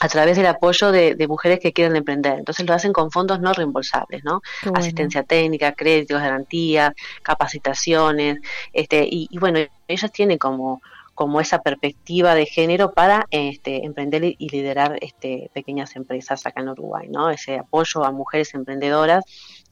a 0.00 0.08
través 0.08 0.36
del 0.36 0.46
apoyo 0.46 0.92
de, 0.92 1.26
mujeres 1.28 1.58
que 1.60 1.72
quieren 1.72 1.96
emprender. 1.96 2.38
Entonces 2.38 2.64
lo 2.66 2.74
hacen 2.74 2.92
con 2.92 3.10
fondos 3.10 3.40
no 3.40 3.52
reembolsables, 3.52 4.22
¿no? 4.22 4.42
Asistencia 4.74 5.24
técnica, 5.24 5.72
créditos, 5.72 6.20
garantías, 6.20 6.92
capacitaciones, 7.22 8.38
este, 8.72 9.04
y, 9.10 9.26
y 9.30 9.38
bueno, 9.38 9.58
ellos 9.88 10.12
tienen 10.12 10.38
como 10.38 10.80
como 11.18 11.40
esa 11.40 11.62
perspectiva 11.62 12.36
de 12.36 12.46
género 12.46 12.92
para 12.92 13.26
este, 13.32 13.84
emprender 13.84 14.22
y 14.22 14.48
liderar 14.50 14.98
este, 15.00 15.50
pequeñas 15.52 15.96
empresas 15.96 16.46
acá 16.46 16.60
en 16.60 16.68
Uruguay, 16.68 17.08
¿no? 17.10 17.28
Ese 17.28 17.58
apoyo 17.58 18.04
a 18.04 18.12
mujeres 18.12 18.54
emprendedoras 18.54 19.24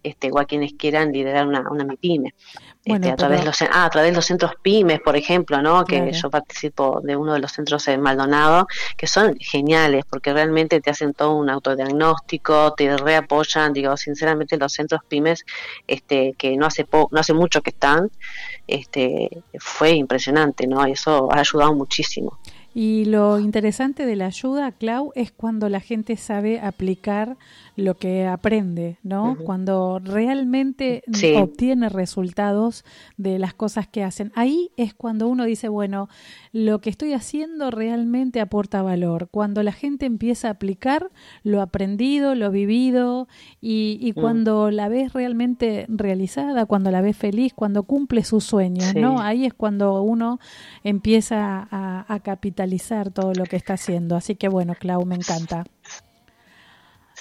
este, 0.02 0.30
o 0.30 0.38
a 0.38 0.44
quienes 0.44 0.72
quieran 0.74 1.12
liderar 1.12 1.46
una, 1.46 1.68
una 1.70 1.84
MIPYME. 1.84 2.34
Este, 2.84 3.10
a, 3.10 3.16
través 3.16 3.40
de 3.40 3.46
los, 3.46 3.62
ah, 3.62 3.84
a 3.84 3.90
través 3.90 4.12
de 4.12 4.16
los 4.16 4.24
centros 4.24 4.52
pymes, 4.62 5.00
por 5.00 5.16
ejemplo, 5.16 5.60
¿no? 5.60 5.84
que 5.84 6.12
yo 6.12 6.30
participo 6.30 7.00
de 7.02 7.16
uno 7.16 7.32
de 7.32 7.40
los 7.40 7.50
centros 7.50 7.88
en 7.88 8.00
Maldonado, 8.00 8.68
que 8.96 9.08
son 9.08 9.36
geniales 9.40 10.04
porque 10.08 10.32
realmente 10.32 10.80
te 10.80 10.90
hacen 10.90 11.12
todo 11.12 11.34
un 11.34 11.50
autodiagnóstico, 11.50 12.74
te 12.74 12.96
reapoyan, 12.96 13.72
digo, 13.72 13.96
sinceramente 13.96 14.56
los 14.56 14.72
centros 14.72 15.00
pymes, 15.08 15.44
este, 15.88 16.34
que 16.38 16.56
no 16.56 16.66
hace, 16.66 16.86
no 16.92 17.18
hace 17.18 17.34
mucho 17.34 17.60
que 17.60 17.70
están, 17.70 18.08
este, 18.68 19.30
fue 19.58 19.90
impresionante, 19.90 20.68
¿no? 20.68 20.84
Eso 20.84 21.28
ha 21.32 21.40
ayudado 21.40 21.74
muchísimo. 21.74 22.38
Y 22.78 23.06
lo 23.06 23.40
interesante 23.40 24.04
de 24.04 24.16
la 24.16 24.26
ayuda, 24.26 24.70
Clau, 24.70 25.10
es 25.14 25.32
cuando 25.32 25.70
la 25.70 25.80
gente 25.80 26.14
sabe 26.18 26.60
aplicar 26.60 27.38
lo 27.74 27.96
que 27.96 28.26
aprende, 28.26 28.98
¿no? 29.02 29.38
Cuando 29.46 29.98
realmente 29.98 31.02
obtiene 31.38 31.88
resultados 31.88 32.84
de 33.16 33.38
las 33.38 33.54
cosas 33.54 33.88
que 33.88 34.04
hacen. 34.04 34.30
Ahí 34.34 34.72
es 34.76 34.92
cuando 34.92 35.26
uno 35.26 35.46
dice, 35.46 35.70
bueno, 35.70 36.10
lo 36.52 36.82
que 36.82 36.90
estoy 36.90 37.14
haciendo 37.14 37.70
realmente 37.70 38.42
aporta 38.42 38.82
valor. 38.82 39.28
Cuando 39.30 39.62
la 39.62 39.72
gente 39.72 40.04
empieza 40.04 40.48
a 40.48 40.52
aplicar 40.52 41.10
lo 41.44 41.62
aprendido, 41.62 42.34
lo 42.34 42.50
vivido 42.50 43.26
y, 43.58 44.12
mm. 44.14 44.20
cuando 44.20 44.70
la 44.70 44.88
ves 44.90 45.14
realmente 45.14 45.86
realizada, 45.88 46.66
cuando 46.66 46.90
la 46.90 47.00
ves 47.00 47.16
feliz, 47.16 47.54
cuando 47.54 47.84
cumple 47.84 48.22
sus 48.22 48.44
sueños, 48.44 48.94
¿no? 48.94 49.20
Ahí 49.20 49.46
es 49.46 49.54
cuando 49.54 50.02
uno 50.02 50.40
empieza 50.84 51.66
a, 51.70 52.04
a 52.06 52.20
capitalizar 52.20 52.65
todo 53.10 53.32
lo 53.34 53.44
que 53.44 53.56
está 53.56 53.74
haciendo. 53.74 54.16
Así 54.16 54.36
que 54.36 54.48
bueno, 54.48 54.74
Clau, 54.74 55.04
me 55.04 55.14
encanta. 55.14 55.64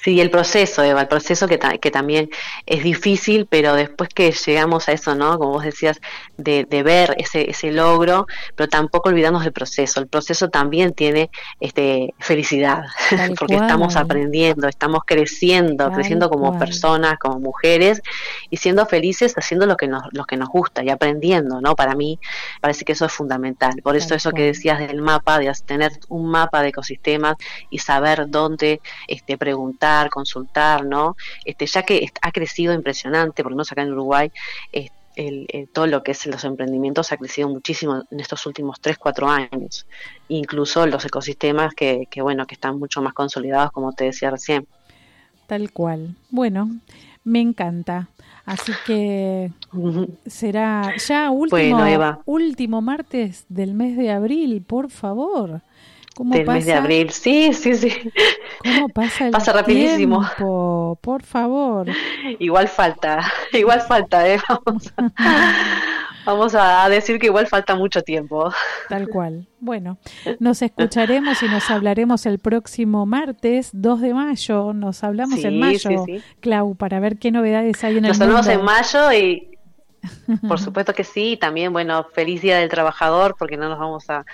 Sí, 0.05 0.21
el 0.21 0.29
proceso, 0.29 0.83
Eva, 0.83 1.01
el 1.01 1.07
proceso 1.07 1.47
que, 1.47 1.57
que 1.57 1.89
también 1.89 2.29
es 2.67 2.83
difícil, 2.83 3.47
pero 3.47 3.73
después 3.73 4.07
que 4.09 4.31
llegamos 4.31 4.87
a 4.87 4.91
eso, 4.91 5.15
¿no? 5.15 5.39
Como 5.39 5.53
vos 5.53 5.63
decías, 5.63 5.99
de, 6.37 6.63
de 6.69 6.83
ver 6.83 7.15
ese, 7.17 7.49
ese 7.49 7.71
logro, 7.71 8.27
pero 8.55 8.69
tampoco 8.69 9.09
olvidamos 9.09 9.43
del 9.43 9.51
proceso. 9.51 9.99
El 9.99 10.05
proceso 10.05 10.49
también 10.49 10.93
tiene 10.93 11.31
este, 11.59 12.13
felicidad, 12.19 12.83
porque 13.39 13.55
estamos 13.55 13.95
aprendiendo, 13.95 14.67
estamos 14.67 15.01
creciendo, 15.07 15.91
creciendo 15.91 16.29
como 16.29 16.59
personas, 16.59 17.17
como 17.17 17.39
mujeres, 17.39 18.03
y 18.51 18.57
siendo 18.57 18.85
felices 18.85 19.33
haciendo 19.35 19.65
lo 19.65 19.75
que 19.75 19.87
nos, 19.87 20.03
lo 20.11 20.25
que 20.25 20.37
nos 20.37 20.49
gusta 20.49 20.83
y 20.83 20.91
aprendiendo, 20.91 21.61
¿no? 21.61 21.75
Para 21.75 21.95
mí 21.95 22.19
parece 22.61 22.85
que 22.85 22.91
eso 22.91 23.05
es 23.07 23.11
fundamental. 23.11 23.81
Por 23.81 23.95
eso 23.95 24.13
eso 24.13 24.29
que 24.33 24.43
decías 24.43 24.77
del 24.77 25.01
mapa, 25.01 25.39
de 25.39 25.51
tener 25.65 25.93
un 26.09 26.29
mapa 26.29 26.61
de 26.61 26.67
ecosistemas 26.67 27.37
y 27.71 27.79
saber 27.79 28.29
dónde 28.29 28.81
este, 29.07 29.39
preguntar 29.39 29.94
consultar, 30.09 30.85
¿no? 30.85 31.15
Este, 31.43 31.65
ya 31.65 31.83
que 31.83 32.09
ha 32.21 32.31
crecido 32.31 32.73
impresionante, 32.73 33.43
por 33.43 33.51
lo 33.51 33.57
menos 33.57 33.71
acá 33.71 33.81
en 33.81 33.91
Uruguay, 33.91 34.31
todo 35.73 35.87
lo 35.87 36.03
que 36.03 36.11
es 36.11 36.25
los 36.25 36.43
emprendimientos 36.43 37.11
ha 37.11 37.17
crecido 37.17 37.49
muchísimo 37.49 38.03
en 38.11 38.19
estos 38.19 38.45
últimos 38.45 38.79
3, 38.81 38.97
4 38.97 39.29
años. 39.29 39.87
Incluso 40.27 40.85
los 40.87 41.05
ecosistemas 41.05 41.73
que, 41.73 42.07
que, 42.09 42.21
bueno, 42.21 42.45
que 42.45 42.55
están 42.55 42.77
mucho 42.77 43.01
más 43.01 43.13
consolidados, 43.13 43.71
como 43.71 43.93
te 43.93 44.05
decía 44.05 44.29
recién. 44.29 44.67
Tal 45.47 45.71
cual. 45.71 46.15
Bueno, 46.29 46.69
me 47.23 47.39
encanta. 47.39 48.09
Así 48.45 48.73
que 48.85 49.51
será 50.25 50.95
ya 50.97 51.31
último, 51.31 52.21
último 52.25 52.81
martes 52.81 53.45
del 53.49 53.73
mes 53.73 53.97
de 53.97 54.11
abril, 54.11 54.63
por 54.65 54.89
favor 54.89 55.61
del 56.17 56.47
mes 56.47 56.65
de 56.65 56.73
abril. 56.73 57.09
Sí, 57.09 57.53
sí, 57.53 57.75
sí. 57.75 58.11
¿Cómo 58.63 58.89
pasa 58.89 59.25
el 59.27 59.31
Pasa 59.31 59.53
rapidísimo. 59.53 60.25
Por 61.01 61.23
favor. 61.23 61.87
Igual 62.39 62.67
falta, 62.67 63.21
igual 63.53 63.81
falta, 63.81 64.27
¿eh? 64.27 64.39
Vamos. 64.65 64.93
Vamos 66.25 66.55
a 66.55 66.89
decir 66.89 67.19
que 67.19 67.27
igual 67.27 67.45
falta 67.45 67.75
mucho 67.75 68.01
tiempo. 68.01 68.51
Tal 68.89 69.07
cual. 69.07 69.47
Bueno, 69.59 69.99
nos 70.39 70.63
escucharemos 70.63 71.43
y 71.43 71.47
nos 71.47 71.69
hablaremos 71.69 72.25
el 72.25 72.39
próximo 72.39 73.05
martes 73.05 73.69
2 73.73 74.01
de 74.01 74.13
mayo. 74.15 74.73
Nos 74.73 75.03
hablamos 75.03 75.43
en 75.43 75.59
mayo, 75.59 76.05
Clau, 76.39 76.75
para 76.75 76.99
ver 76.99 77.19
qué 77.19 77.31
novedades 77.31 77.83
hay 77.83 77.97
en 77.97 78.05
el 78.05 78.11
mundo. 78.11 78.25
Nos 78.25 78.47
hablamos 78.47 78.47
en 78.47 78.63
mayo 78.63 79.13
y 79.13 79.54
por 80.47 80.59
supuesto 80.59 80.93
que 80.93 81.03
sí, 81.03 81.37
también, 81.39 81.73
bueno, 81.73 82.05
feliz 82.13 82.41
Día 82.41 82.57
del 82.57 82.69
Trabajador, 82.69 83.35
porque 83.37 83.57
no 83.57 83.69
nos 83.69 83.79
vamos 83.79 84.09
a, 84.09 84.25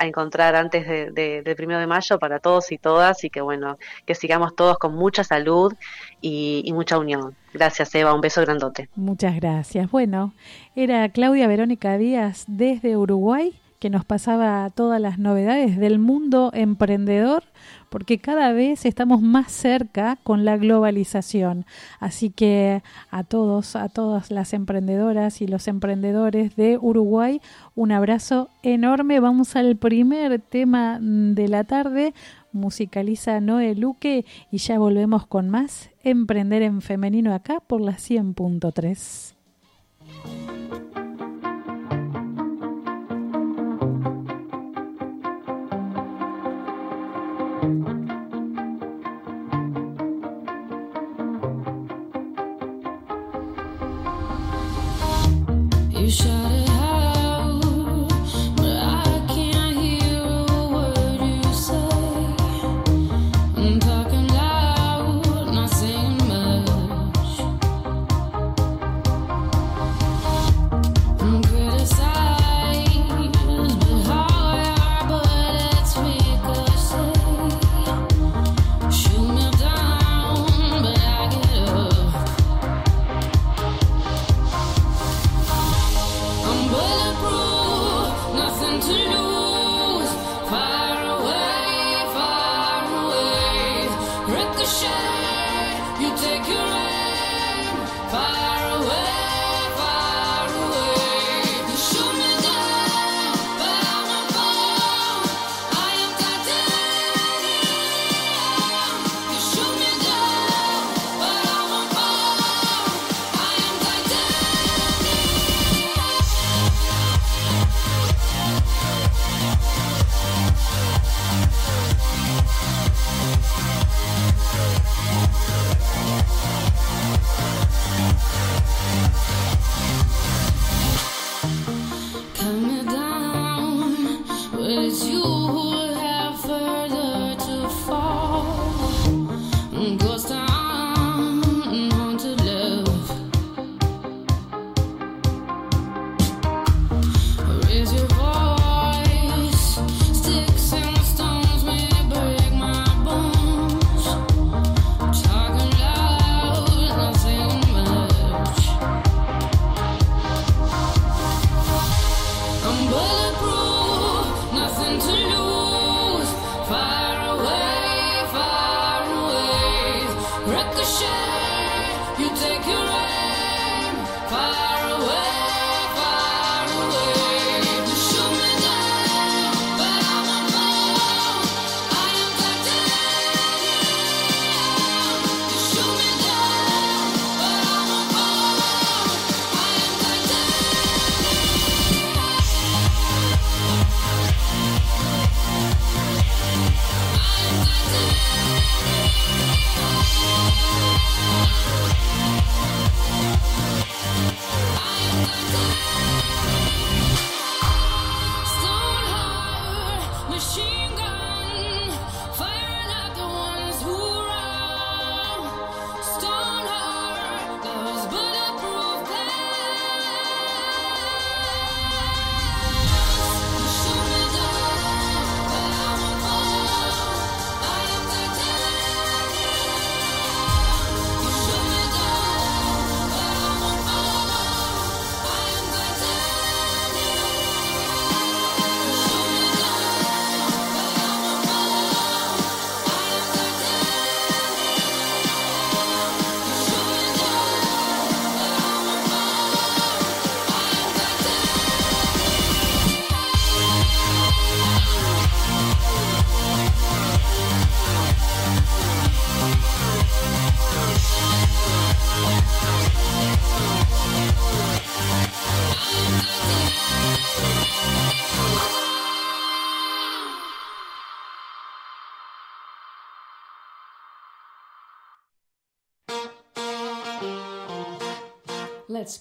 encontrar 0.00 0.56
antes 0.56 0.86
de, 0.86 1.42
del 1.42 1.56
primero 1.56 1.78
de 1.78 1.86
mayo 1.86 2.18
para 2.18 2.38
todos 2.38 2.72
y 2.72 2.78
todas, 2.78 3.22
y 3.24 3.30
que 3.30 3.40
bueno, 3.40 3.78
que 4.06 4.14
sigamos 4.14 4.56
todos 4.56 4.78
con 4.78 4.94
mucha 4.94 5.24
salud 5.24 5.74
y, 6.20 6.62
y 6.64 6.72
mucha 6.72 6.98
unión. 6.98 7.34
Gracias, 7.52 7.94
Eva, 7.94 8.14
un 8.14 8.20
beso 8.20 8.40
grandote. 8.40 8.88
Muchas 8.94 9.36
gracias. 9.36 9.90
Bueno, 9.90 10.32
era 10.74 11.08
Claudia 11.10 11.48
Verónica 11.48 11.98
Díaz 11.98 12.44
desde 12.46 12.96
Uruguay 12.96 13.60
que 13.80 13.90
nos 13.90 14.04
pasaba 14.04 14.68
todas 14.70 15.00
las 15.00 15.18
novedades 15.18 15.78
del 15.78 15.98
mundo 15.98 16.50
emprendedor 16.52 17.42
porque 17.90 18.18
cada 18.18 18.52
vez 18.52 18.86
estamos 18.86 19.20
más 19.20 19.52
cerca 19.52 20.16
con 20.22 20.44
la 20.44 20.56
globalización. 20.56 21.66
Así 21.98 22.30
que 22.30 22.82
a 23.10 23.24
todos, 23.24 23.76
a 23.76 23.88
todas 23.88 24.30
las 24.30 24.54
emprendedoras 24.54 25.42
y 25.42 25.46
los 25.46 25.68
emprendedores 25.68 26.56
de 26.56 26.78
Uruguay, 26.80 27.42
un 27.74 27.92
abrazo 27.92 28.48
enorme. 28.62 29.20
Vamos 29.20 29.56
al 29.56 29.76
primer 29.76 30.40
tema 30.40 30.98
de 31.00 31.48
la 31.48 31.64
tarde. 31.64 32.14
Musicaliza 32.52 33.40
Noé 33.40 33.74
Luque 33.74 34.24
y 34.50 34.58
ya 34.58 34.78
volvemos 34.78 35.26
con 35.26 35.50
más 35.50 35.90
Emprender 36.02 36.62
en 36.62 36.80
Femenino 36.80 37.34
acá 37.34 37.60
por 37.60 37.80
la 37.80 37.92
100.3. 37.92 39.39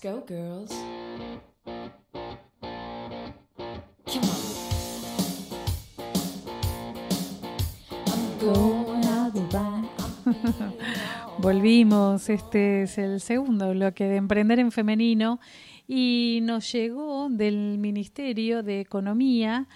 girls. 0.02 0.72
Volvimos, 11.40 12.30
este 12.30 12.84
es 12.84 12.98
el 12.98 13.20
segundo 13.20 13.72
bloque 13.72 14.06
de 14.06 14.16
Emprender 14.16 14.60
en 14.60 14.72
Femenino 14.72 15.40
y 15.88 16.40
nos 16.44 16.72
llegó 16.72 17.30
del 17.30 17.78
Ministerio 17.78 18.64
de 18.64 18.80
Economía 18.80 19.68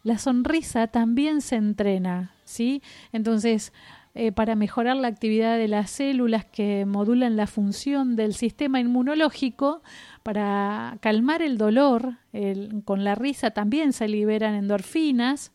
la 0.04 0.18
sonrisa 0.18 0.88
también 0.88 1.42
se 1.42 1.58
entrena, 1.58 2.32
¿sí? 2.46 2.82
Entonces, 3.12 3.74
eh, 4.18 4.32
para 4.32 4.56
mejorar 4.56 4.98
la 4.98 5.08
actividad 5.08 5.58
de 5.58 5.68
las 5.68 5.92
células 5.92 6.44
que 6.44 6.86
modulan 6.86 7.38
la 7.38 7.48
función 7.48 8.16
del 8.16 8.34
sistema 8.34 8.80
inmunológico, 8.80 9.84
para 10.24 10.98
calmar 11.00 11.42
el 11.42 11.58
dolor, 11.58 12.18
con 12.84 13.04
la 13.04 13.16
risa 13.16 13.52
también 13.52 13.94
se 13.94 14.08
liberan 14.08 14.56
endorfinas, 14.56 15.54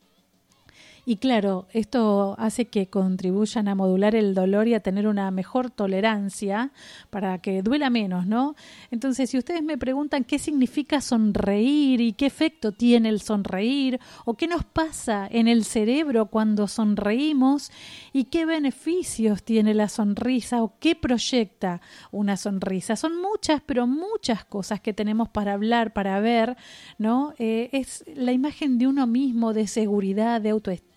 y 1.05 1.17
claro, 1.17 1.67
esto 1.73 2.37
hace 2.38 2.67
que 2.67 2.87
contribuyan 2.87 3.67
a 3.67 3.75
modular 3.75 4.15
el 4.15 4.35
dolor 4.35 4.69
y 4.69 4.75
a 4.75 4.81
tener 4.81 5.09
una 5.09 5.33
mejor 5.33 5.69
tolerancia 5.69 6.71
para 7.11 7.38
que 7.38 7.61
duela 7.62 7.91
menos, 7.91 8.29
¿no? 8.29 8.55
Entonces, 8.93 9.31
si 9.31 9.37
ustedes 9.37 9.65
me 9.65 9.77
preguntan 9.77 10.23
qué 10.23 10.38
significa 10.38 11.01
sonreír 11.01 12.01
y 12.01 12.12
qué 12.12 12.27
efecto 12.27 12.71
tiene 12.71 13.09
el 13.09 13.21
sonreír 13.21 13.99
o 14.25 14.35
qué 14.35 14.47
nos 14.47 14.62
pasa 14.62 15.27
en 15.29 15.49
el 15.49 15.65
cerebro 15.65 16.27
cuando 16.27 16.69
sonreímos 16.69 17.73
y 18.12 18.25
qué 18.25 18.47
beneficios 18.47 19.43
tiene 19.43 19.75
la 19.75 19.88
sonrisa 19.88 20.62
o 20.62 20.75
qué 20.79 20.95
proyecta 20.95 21.81
una 22.12 22.37
sonrisa, 22.37 22.95
son 22.95 23.21
muchas, 23.21 23.61
pero 23.67 23.88
muchas 23.88 24.45
cosas 24.45 24.81
que 24.81 24.93
tenemos 24.93 25.29
para 25.31 25.55
hablar, 25.55 25.93
para 25.93 26.21
ver, 26.21 26.57
¿no? 26.97 27.35
Eh, 27.41 27.71
es 27.73 28.05
la 28.15 28.31
imagen 28.31 28.79
de 28.79 28.87
uno 28.87 29.09
mismo, 29.09 29.53
de 29.53 29.67
seguridad, 29.67 30.41
de 30.41 30.51
autoestima 30.51 30.91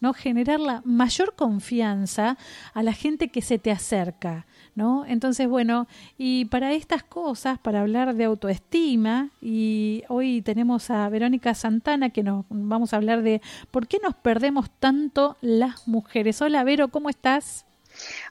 ¿no? 0.00 0.12
Generar 0.12 0.60
la 0.60 0.82
mayor 0.84 1.34
confianza 1.34 2.36
a 2.72 2.82
la 2.82 2.92
gente 2.92 3.28
que 3.28 3.42
se 3.42 3.58
te 3.58 3.70
acerca, 3.70 4.46
¿no? 4.74 5.04
Entonces, 5.06 5.48
bueno, 5.48 5.86
y 6.18 6.46
para 6.46 6.72
estas 6.72 7.02
cosas, 7.02 7.58
para 7.58 7.80
hablar 7.80 8.14
de 8.14 8.24
autoestima, 8.24 9.30
y 9.40 10.02
hoy 10.08 10.42
tenemos 10.42 10.90
a 10.90 11.08
Verónica 11.08 11.54
Santana 11.54 12.10
que 12.10 12.22
nos 12.22 12.44
vamos 12.48 12.92
a 12.92 12.96
hablar 12.96 13.22
de 13.22 13.40
por 13.70 13.86
qué 13.86 13.98
nos 14.02 14.14
perdemos 14.14 14.70
tanto 14.80 15.36
las 15.40 15.86
mujeres. 15.86 16.40
Hola, 16.42 16.64
Vero, 16.64 16.88
¿cómo 16.88 17.08
estás? 17.08 17.64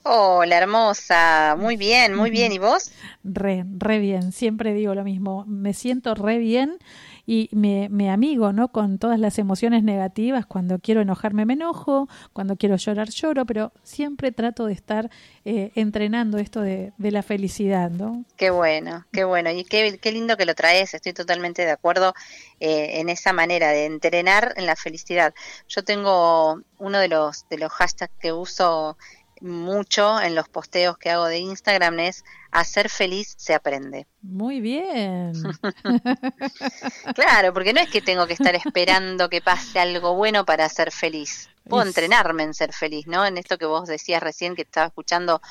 Hola, 0.03 0.57
hermosa. 0.57 1.55
Muy 1.57 1.77
bien, 1.77 2.13
muy 2.15 2.29
bien. 2.29 2.51
¿Y 2.51 2.57
vos? 2.57 2.91
Re, 3.23 3.63
re 3.77 3.99
bien. 3.99 4.33
Siempre 4.33 4.73
digo 4.73 4.93
lo 4.93 5.05
mismo. 5.05 5.45
Me 5.47 5.73
siento 5.73 6.15
re 6.15 6.37
bien 6.37 6.77
y 7.25 7.49
me, 7.51 7.87
me 7.89 8.09
amigo 8.09 8.51
¿no? 8.51 8.67
con 8.69 8.97
todas 8.97 9.19
las 9.19 9.39
emociones 9.39 9.83
negativas. 9.83 10.45
Cuando 10.45 10.79
quiero 10.79 11.01
enojarme 11.01 11.45
me 11.45 11.53
enojo, 11.53 12.09
cuando 12.33 12.57
quiero 12.57 12.75
llorar 12.75 13.09
lloro, 13.09 13.45
pero 13.45 13.71
siempre 13.83 14.31
trato 14.31 14.65
de 14.65 14.73
estar 14.73 15.09
eh, 15.45 15.71
entrenando 15.75 16.37
esto 16.37 16.61
de, 16.61 16.91
de, 16.97 17.11
la 17.11 17.23
felicidad. 17.23 17.89
¿no? 17.91 18.25
Qué 18.35 18.49
bueno, 18.49 19.05
qué 19.11 19.23
bueno 19.23 19.51
y 19.51 19.63
qué, 19.63 19.97
qué 20.01 20.11
lindo 20.11 20.35
que 20.35 20.45
lo 20.45 20.55
traes. 20.55 20.93
Estoy 20.93 21.13
totalmente 21.13 21.63
de 21.63 21.71
acuerdo 21.71 22.13
eh, 22.59 22.99
en 22.99 23.09
esa 23.09 23.31
manera 23.31 23.69
de 23.69 23.85
entrenar 23.85 24.53
en 24.57 24.65
la 24.65 24.75
felicidad. 24.75 25.33
Yo 25.69 25.83
tengo 25.83 26.61
uno 26.77 26.99
de 26.99 27.07
los, 27.07 27.47
de 27.49 27.57
los 27.57 27.71
hashtags 27.71 28.13
que 28.19 28.33
uso 28.33 28.97
mucho 29.43 30.21
en 30.21 30.35
los 30.35 30.47
posteos 30.47 30.97
que 30.97 31.09
hago 31.09 31.25
de 31.25 31.39
Instagram 31.39 31.99
es 31.99 32.23
hacer 32.49 32.89
feliz 32.89 33.35
se 33.37 33.53
aprende. 33.53 34.07
Muy 34.21 34.61
bien. 34.61 35.33
claro, 37.15 37.53
porque 37.53 37.73
no 37.73 37.81
es 37.81 37.89
que 37.89 38.01
tengo 38.01 38.25
que 38.25 38.33
estar 38.33 38.55
esperando 38.55 39.29
que 39.29 39.41
pase 39.41 39.79
algo 39.79 40.15
bueno 40.15 40.45
para 40.45 40.69
ser 40.69 40.91
feliz. 40.91 41.49
Puedo 41.67 41.83
entrenarme 41.83 42.43
en 42.43 42.53
ser 42.53 42.73
feliz, 42.73 43.05
¿no? 43.05 43.25
En 43.25 43.37
esto 43.37 43.57
que 43.57 43.65
vos 43.65 43.87
decías 43.87 44.23
recién, 44.23 44.55
que 44.55 44.61
estaba 44.63 44.87
escuchando 44.87 45.41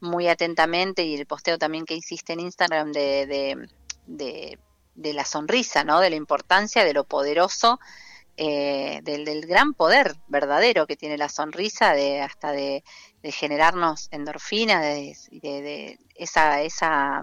muy 0.00 0.28
atentamente 0.28 1.04
y 1.04 1.16
el 1.16 1.26
posteo 1.26 1.58
también 1.58 1.86
que 1.86 1.94
hiciste 1.94 2.32
en 2.32 2.40
Instagram 2.40 2.92
de, 2.92 3.26
de, 3.26 3.68
de, 4.06 4.58
de 4.94 5.12
la 5.12 5.24
sonrisa, 5.24 5.82
¿no? 5.82 6.00
De 6.00 6.10
la 6.10 6.16
importancia, 6.16 6.84
de 6.84 6.94
lo 6.94 7.04
poderoso 7.04 7.80
eh, 8.42 9.00
del, 9.02 9.26
del, 9.26 9.44
gran 9.44 9.74
poder 9.74 10.16
verdadero 10.26 10.86
que 10.86 10.96
tiene 10.96 11.18
la 11.18 11.28
sonrisa, 11.28 11.92
de 11.92 12.22
hasta 12.22 12.52
de, 12.52 12.82
de 13.22 13.32
generarnos 13.32 14.08
endorfina, 14.12 14.80
de, 14.80 15.14
de, 15.30 15.98
esa, 16.14 16.62
esa 16.62 17.20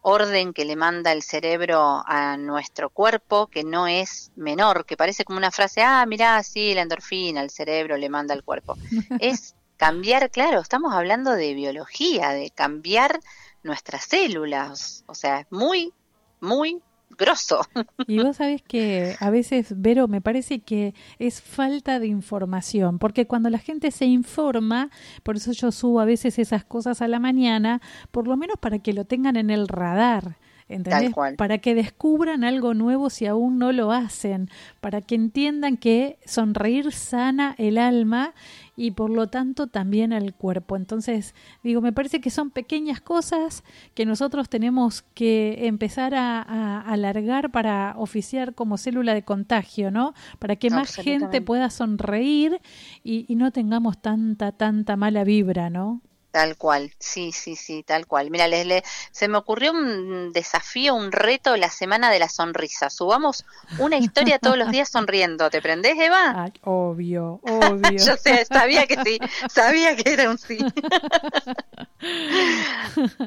orden 0.00 0.52
que 0.52 0.64
le 0.64 0.76
manda 0.76 1.10
el 1.10 1.24
cerebro 1.24 2.04
a 2.06 2.36
nuestro 2.36 2.88
cuerpo, 2.88 3.48
que 3.48 3.64
no 3.64 3.88
es 3.88 4.30
menor, 4.36 4.86
que 4.86 4.96
parece 4.96 5.24
como 5.24 5.38
una 5.38 5.50
frase, 5.50 5.82
ah, 5.82 6.06
mirá, 6.06 6.40
sí, 6.44 6.72
la 6.72 6.82
endorfina, 6.82 7.42
el 7.42 7.50
cerebro 7.50 7.96
le 7.96 8.08
manda 8.08 8.32
al 8.32 8.44
cuerpo. 8.44 8.76
es 9.18 9.56
cambiar, 9.76 10.30
claro, 10.30 10.60
estamos 10.60 10.94
hablando 10.94 11.32
de 11.32 11.52
biología, 11.54 12.28
de 12.28 12.50
cambiar 12.50 13.18
nuestras 13.64 14.04
células, 14.04 15.02
o 15.08 15.16
sea, 15.16 15.40
es 15.40 15.46
muy, 15.50 15.92
muy 16.38 16.80
grosso. 17.16 17.60
Y 18.06 18.18
vos 18.20 18.36
sabés 18.36 18.62
que 18.62 19.16
a 19.20 19.30
veces, 19.30 19.74
Vero, 19.76 20.08
me 20.08 20.20
parece 20.20 20.60
que 20.60 20.94
es 21.18 21.40
falta 21.40 21.98
de 21.98 22.06
información, 22.06 22.98
porque 22.98 23.26
cuando 23.26 23.50
la 23.50 23.58
gente 23.58 23.90
se 23.90 24.06
informa, 24.06 24.90
por 25.22 25.36
eso 25.36 25.52
yo 25.52 25.72
subo 25.72 26.00
a 26.00 26.04
veces 26.04 26.38
esas 26.38 26.64
cosas 26.64 27.02
a 27.02 27.08
la 27.08 27.18
mañana, 27.18 27.80
por 28.10 28.26
lo 28.26 28.36
menos 28.36 28.56
para 28.58 28.78
que 28.78 28.92
lo 28.92 29.04
tengan 29.04 29.36
en 29.36 29.50
el 29.50 29.68
radar. 29.68 30.36
¿entendés? 30.68 31.12
Para 31.36 31.58
que 31.58 31.74
descubran 31.74 32.44
algo 32.44 32.74
nuevo 32.74 33.10
si 33.10 33.26
aún 33.26 33.58
no 33.58 33.72
lo 33.72 33.90
hacen, 33.90 34.50
para 34.80 35.00
que 35.00 35.14
entiendan 35.14 35.76
que 35.76 36.18
sonreír 36.26 36.92
sana 36.92 37.54
el 37.58 37.78
alma 37.78 38.34
y 38.78 38.92
por 38.92 39.10
lo 39.10 39.26
tanto 39.26 39.66
también 39.66 40.12
al 40.12 40.34
cuerpo. 40.34 40.76
Entonces, 40.76 41.34
digo, 41.64 41.80
me 41.80 41.92
parece 41.92 42.20
que 42.20 42.30
son 42.30 42.50
pequeñas 42.50 43.00
cosas 43.00 43.64
que 43.94 44.06
nosotros 44.06 44.48
tenemos 44.48 45.02
que 45.14 45.66
empezar 45.66 46.14
a, 46.14 46.80
alargar 46.82 47.50
para 47.50 47.94
oficiar 47.98 48.54
como 48.54 48.78
célula 48.78 49.14
de 49.14 49.24
contagio, 49.24 49.90
¿no? 49.90 50.14
Para 50.38 50.54
que 50.54 50.70
más 50.70 50.94
gente 50.94 51.42
pueda 51.42 51.70
sonreír 51.70 52.60
y, 53.02 53.26
y 53.28 53.34
no 53.34 53.50
tengamos 53.50 54.00
tanta, 54.00 54.52
tanta 54.52 54.96
mala 54.96 55.24
vibra, 55.24 55.70
¿no? 55.70 56.00
Tal 56.30 56.58
cual, 56.58 56.92
sí, 56.98 57.32
sí, 57.32 57.56
sí, 57.56 57.82
tal 57.82 58.06
cual. 58.06 58.30
Mira, 58.30 58.46
les, 58.48 58.84
se 59.10 59.28
me 59.28 59.38
ocurrió 59.38 59.72
un 59.72 60.30
desafío, 60.34 60.94
un 60.94 61.10
reto 61.10 61.56
la 61.56 61.70
semana 61.70 62.10
de 62.10 62.18
la 62.18 62.28
sonrisa. 62.28 62.90
Subamos 62.90 63.46
una 63.78 63.96
historia 63.96 64.38
todos 64.38 64.58
los 64.58 64.70
días 64.70 64.90
sonriendo. 64.90 65.48
¿Te 65.48 65.62
prendés, 65.62 65.98
Eva? 65.98 66.50
obvio, 66.64 67.40
obvio. 67.44 67.98
Yo 67.98 68.18
sé, 68.18 68.44
sabía 68.44 68.86
que 68.86 68.98
sí, 69.02 69.18
sabía 69.48 69.96
que 69.96 70.12
era 70.12 70.28
un 70.28 70.36
sí. 70.36 70.58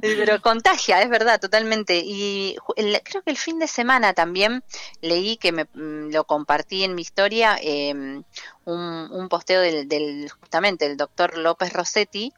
Pero 0.01 0.39
contagia, 0.41 1.01
es 1.01 1.09
verdad, 1.09 1.39
totalmente. 1.39 2.03
Y 2.05 2.55
creo 3.03 3.23
que 3.23 3.31
el 3.31 3.37
fin 3.37 3.57
de 3.57 3.67
semana 3.67 4.13
también 4.13 4.63
leí 5.01 5.37
que 5.37 5.51
me 5.51 5.63
mm, 5.73 6.11
lo 6.11 6.25
compartí 6.25 6.83
en 6.83 6.93
mi 6.93 7.01
historia, 7.01 7.57
em, 7.59 8.23
un, 8.65 9.09
un, 9.11 9.27
posteo 9.27 9.61
del, 9.61 9.87
del 9.87 10.29
justamente 10.39 10.85
el 10.85 10.97
doctor 10.97 11.35
López 11.35 11.73
Rossetti 11.73 12.31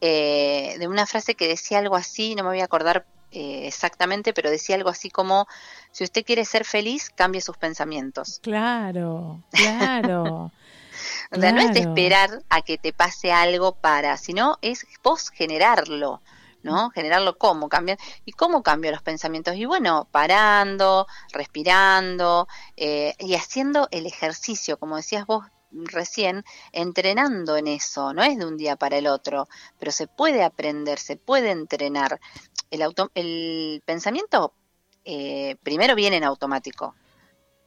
eh, 0.00 0.76
de 0.78 0.88
una 0.88 1.06
frase 1.06 1.34
que 1.34 1.48
decía 1.48 1.78
algo 1.78 1.96
así, 1.96 2.34
no 2.34 2.42
me 2.42 2.50
voy 2.50 2.60
a 2.60 2.64
acordar 2.64 3.06
eh, 3.32 3.66
exactamente, 3.66 4.32
pero 4.32 4.50
decía 4.50 4.76
algo 4.76 4.90
así 4.90 5.10
como, 5.10 5.46
si 5.92 6.04
usted 6.04 6.24
quiere 6.24 6.44
ser 6.44 6.64
feliz, 6.64 7.10
cambie 7.10 7.40
sus 7.40 7.56
pensamientos. 7.56 8.40
Claro, 8.42 9.44
claro. 9.50 10.52
o 11.32 11.40
sea, 11.40 11.52
no 11.52 11.60
es 11.60 11.72
de 11.72 11.80
esperar 11.80 12.42
a 12.48 12.62
que 12.62 12.78
te 12.78 12.92
pase 12.92 13.30
algo 13.30 13.72
para, 13.76 14.16
sino 14.16 14.58
es 14.62 14.86
vos 15.02 15.30
generarlo. 15.30 16.20
¿no? 16.62 16.90
Generarlo 16.90 17.38
cómo 17.38 17.70
cambian 17.70 17.96
y 18.26 18.32
cómo 18.32 18.62
cambio 18.62 18.90
los 18.90 19.00
pensamientos 19.00 19.56
y 19.56 19.64
bueno, 19.64 20.06
parando, 20.10 21.06
respirando 21.32 22.48
eh, 22.76 23.14
y 23.18 23.34
haciendo 23.34 23.88
el 23.92 24.04
ejercicio, 24.04 24.78
como 24.78 24.96
decías 24.96 25.24
vos 25.24 25.46
recién 25.72 26.44
entrenando 26.72 27.56
en 27.56 27.66
eso, 27.66 28.12
no 28.12 28.22
es 28.22 28.38
de 28.38 28.44
un 28.44 28.56
día 28.56 28.76
para 28.76 28.98
el 28.98 29.06
otro, 29.06 29.48
pero 29.78 29.92
se 29.92 30.06
puede 30.06 30.42
aprender, 30.42 30.98
se 30.98 31.16
puede 31.16 31.50
entrenar. 31.50 32.20
El, 32.70 32.82
auto, 32.82 33.10
el 33.14 33.82
pensamiento 33.84 34.52
eh, 35.04 35.56
primero 35.62 35.94
viene 35.94 36.16
en 36.16 36.24
automático, 36.24 36.94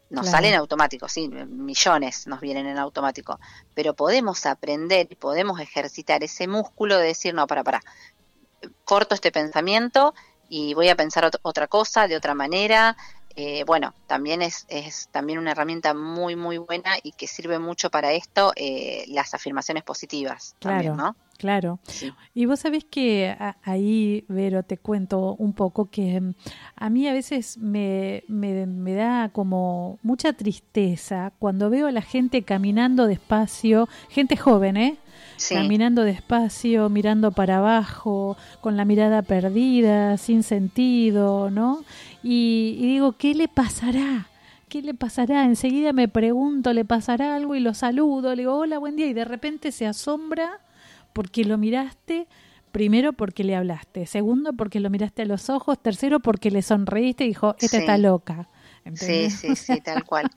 nos 0.10 0.30
sale 0.30 0.50
en 0.50 0.56
automático, 0.56 1.10
sí, 1.10 1.28
millones 1.28 2.28
nos 2.28 2.39
vienen 2.39 2.68
en 2.68 2.78
automático, 2.78 3.39
pero 3.74 3.96
podemos 3.96 4.46
aprender 4.46 5.08
y 5.10 5.16
podemos 5.16 5.60
ejercitar 5.60 6.24
ese 6.24 6.48
músculo 6.48 7.00
de 7.00 7.08
decir, 7.08 7.34
no, 7.34 7.48
para, 7.48 7.63
para, 7.63 7.82
corto 8.86 9.16
este 9.16 9.32
pensamiento 9.32 10.13
y 10.50 10.76
voy 10.76 10.89
a 10.89 10.96
pensar 10.96 11.30
otra 11.42 11.68
cosa 11.68 12.08
de 12.08 12.16
otra 12.16 12.36
manera, 12.36 12.96
eh, 13.36 13.63
bueno, 13.65 13.93
también 14.08 14.41
es, 14.41 14.65
es, 14.69 15.10
también 15.12 15.39
una 15.39 15.52
herramienta 15.52 15.93
muy, 15.93 16.36
muy 16.36 16.58
buena 16.60 16.91
y 17.02 17.13
que 17.13 17.28
sirve 17.28 17.58
mucho 17.58 17.89
para 17.89 18.13
esto, 18.13 18.54
eh, 18.56 19.06
las 19.08 19.34
afirmaciones 19.34 19.84
positivas. 19.84 20.56
Claro, 20.60 20.96
¿no? 20.96 21.15
claro. 21.38 21.80
Y 22.34 22.46
vos 22.46 22.62
sabés 22.62 22.86
que 22.86 23.36
ahí, 23.63 24.24
Vero, 24.30 24.63
te 24.63 24.78
cuento 24.78 25.36
un 25.36 25.54
poco 25.54 25.89
que 25.89 26.22
mm, 26.22 26.34
a 26.76 26.89
mí 26.89 27.08
a 27.08 27.13
veces 27.13 27.58
me, 27.58 28.24
me, 28.28 28.65
me 28.65 28.93
da 28.93 29.30
como 29.30 30.00
mucha 30.04 30.34
tristeza 30.34 31.34
cuando 31.39 31.69
veo 31.69 31.88
a 31.88 31.91
la 31.91 32.02
gente 32.02 32.43
caminando 32.43 33.08
despacio, 33.08 33.89
gente 34.10 34.38
joven, 34.38 34.78
¿eh? 34.78 34.98
Caminando 35.50 36.04
despacio, 36.04 36.89
mirando 36.89 37.32
para 37.32 37.58
abajo, 37.58 38.38
con 38.62 38.78
la 38.78 38.86
mirada 38.86 39.22
perdida, 39.22 40.17
sin 40.17 40.43
sentido, 40.43 41.50
¿no? 41.50 41.84
Y, 42.24 42.78
digo, 42.80 43.13
¿qué 43.13 43.34
le 43.34 43.48
pasará? 43.48 44.28
¿Qué 44.69 44.82
le 44.82 44.93
pasará? 44.93 45.46
Enseguida 45.46 45.93
me 45.93 46.08
pregunto, 46.08 46.74
¿le 46.74 46.86
pasará 46.86 47.36
algo? 47.36 47.56
Y 47.56 47.60
lo 47.60 47.74
saludo, 47.74 48.32
le 48.36 48.43
digo, 48.43 48.56
hola, 48.56 48.78
buen 48.80 48.96
día, 48.96 49.08
y 49.08 49.13
de 49.13 49.26
repente 49.26 49.72
se 49.72 49.86
asombra 49.86 50.60
porque 51.13 51.46
lo 51.46 51.58
miraste, 51.58 52.28
primero 52.72 53.13
porque 53.13 53.43
le 53.43 53.56
hablaste, 53.56 54.08
segundo 54.08 54.54
porque 54.54 54.80
lo 54.80 54.89
miraste 54.89 55.22
a 55.22 55.26
los 55.26 55.50
ojos, 55.50 55.78
tercero 55.82 56.19
porque 56.19 56.50
le 56.50 56.62
sonreíste 56.62 57.26
y 57.26 57.28
dijo, 57.28 57.56
esta 57.60 57.78
está 57.78 57.98
loca. 57.98 58.48
Sí, 58.96 59.30
sí, 59.30 59.56
sí, 59.56 59.80
tal 59.82 60.04
cual. 60.04 60.30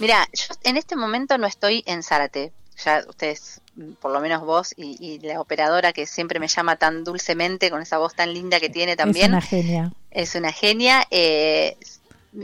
Mira, 0.00 0.26
yo 0.32 0.54
en 0.64 0.76
este 0.76 0.96
momento 0.96 1.38
no 1.38 1.46
estoy 1.46 1.84
en 1.86 2.02
Zárate, 2.02 2.52
ya 2.84 3.04
ustedes, 3.08 3.60
por 4.00 4.12
lo 4.12 4.20
menos 4.20 4.42
vos 4.42 4.74
y, 4.76 5.18
la 5.20 5.40
operadora 5.40 5.92
que 5.92 6.06
siempre 6.06 6.40
me 6.40 6.48
llama 6.48 6.76
tan 6.76 7.04
dulcemente 7.04 7.70
con 7.70 7.82
esa 7.82 7.98
voz 7.98 8.14
tan 8.14 8.32
linda 8.32 8.60
que 8.60 8.68
tiene 8.68 8.96
también. 8.96 9.26
Es 9.26 9.30
una 9.30 9.40
genia. 9.40 9.92
Es 10.10 10.34
una 10.34 10.52
genia. 10.52 11.06
Eh, 11.10 11.76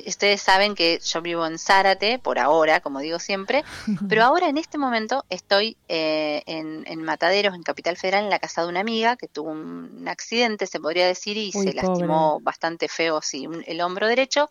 ustedes 0.07 0.43
saben 0.43 0.75
que 0.75 1.01
yo 1.05 1.23
vivo 1.23 1.47
en 1.47 1.59
Zárate, 1.59 2.19
por 2.19 2.39
ahora, 2.39 2.81
como 2.81 3.01
digo 3.01 3.19
siempre, 3.19 3.65
pero 4.09 4.25
ahora 4.25 4.49
en 4.49 4.59
este 4.59 4.79
momento 4.79 5.25
estoy 5.31 5.77
eh, 5.89 6.43
en, 6.47 7.03
Mataderos, 7.03 7.55
en 7.55 7.63
Capital 7.63 7.97
Federal, 7.97 8.25
en 8.25 8.31
la 8.31 8.39
casa 8.39 8.63
de 8.63 8.69
una 8.69 8.81
amiga 8.81 9.17
que 9.17 9.29
tuvo 9.29 9.51
un 9.51 10.07
accidente, 10.07 10.67
se 10.67 10.81
podría 10.81 11.07
decir, 11.07 11.37
y 11.37 11.53
se 11.53 11.73
lastimó 11.73 12.41
bastante 12.41 12.89
feo, 12.89 13.21
sí, 13.23 13.49
el 13.67 13.81
hombro 13.81 14.07
derecho 14.07 14.51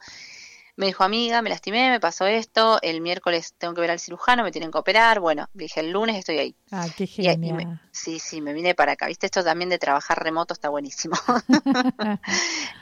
me 0.78 0.86
dijo, 0.86 1.04
amiga, 1.04 1.42
me 1.42 1.50
lastimé, 1.50 1.90
me 1.90 2.00
pasó 2.00 2.28
esto, 2.28 2.78
el 2.84 3.02
miércoles 3.02 3.56
tengo 3.58 3.74
que 3.74 3.82
ver 3.82 3.92
al 3.92 4.00
cirujano, 4.00 4.44
me 4.44 4.52
tienen 4.52 4.72
que 4.72 4.78
operar, 4.78 5.20
bueno, 5.20 5.50
dije, 5.54 5.80
el 5.80 5.92
lunes 5.92 6.16
estoy 6.16 6.38
ahí. 6.38 6.56
Ah, 6.72 6.88
qué 6.96 7.08
genial. 7.08 7.82
sí, 7.92 8.20
sí, 8.20 8.42
me 8.42 8.54
vine 8.54 8.76
para 8.76 8.92
acá, 8.92 9.08
viste, 9.08 9.26
esto 9.26 9.44
también 9.44 9.70
de 9.70 9.80
trabajar 9.80 10.24
remoto 10.24 10.54
está 10.54 10.70
buenísimo. 10.70 11.16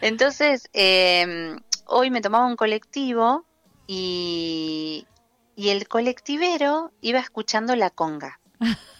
Entonces, 0.01 0.69
eh, 0.73 1.55
hoy 1.85 2.11
me 2.11 2.19
tomaba 2.19 2.45
un 2.45 2.57
colectivo 2.57 3.45
y, 3.87 5.07
y 5.55 5.69
el 5.69 5.87
colectivero 5.87 6.91
iba 6.99 7.19
escuchando 7.19 7.77
la 7.77 7.89
conga. 7.89 8.41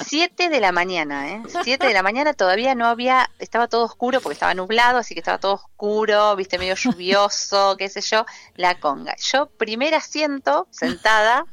Siete 0.00 0.48
de 0.48 0.60
la 0.60 0.72
mañana, 0.72 1.30
¿eh? 1.30 1.42
Siete 1.62 1.86
de 1.86 1.92
la 1.92 2.02
mañana 2.02 2.34
todavía 2.34 2.74
no 2.74 2.86
había, 2.86 3.30
estaba 3.38 3.68
todo 3.68 3.84
oscuro 3.84 4.20
porque 4.20 4.34
estaba 4.34 4.54
nublado, 4.54 4.98
así 4.98 5.14
que 5.14 5.20
estaba 5.20 5.38
todo 5.38 5.54
oscuro, 5.54 6.36
viste, 6.36 6.58
medio 6.58 6.74
lluvioso, 6.74 7.76
qué 7.78 7.88
sé 7.88 8.00
yo, 8.00 8.26
la 8.54 8.78
conga. 8.78 9.16
Yo, 9.16 9.46
primer 9.46 9.94
asiento, 9.94 10.68
sentada, 10.70 11.44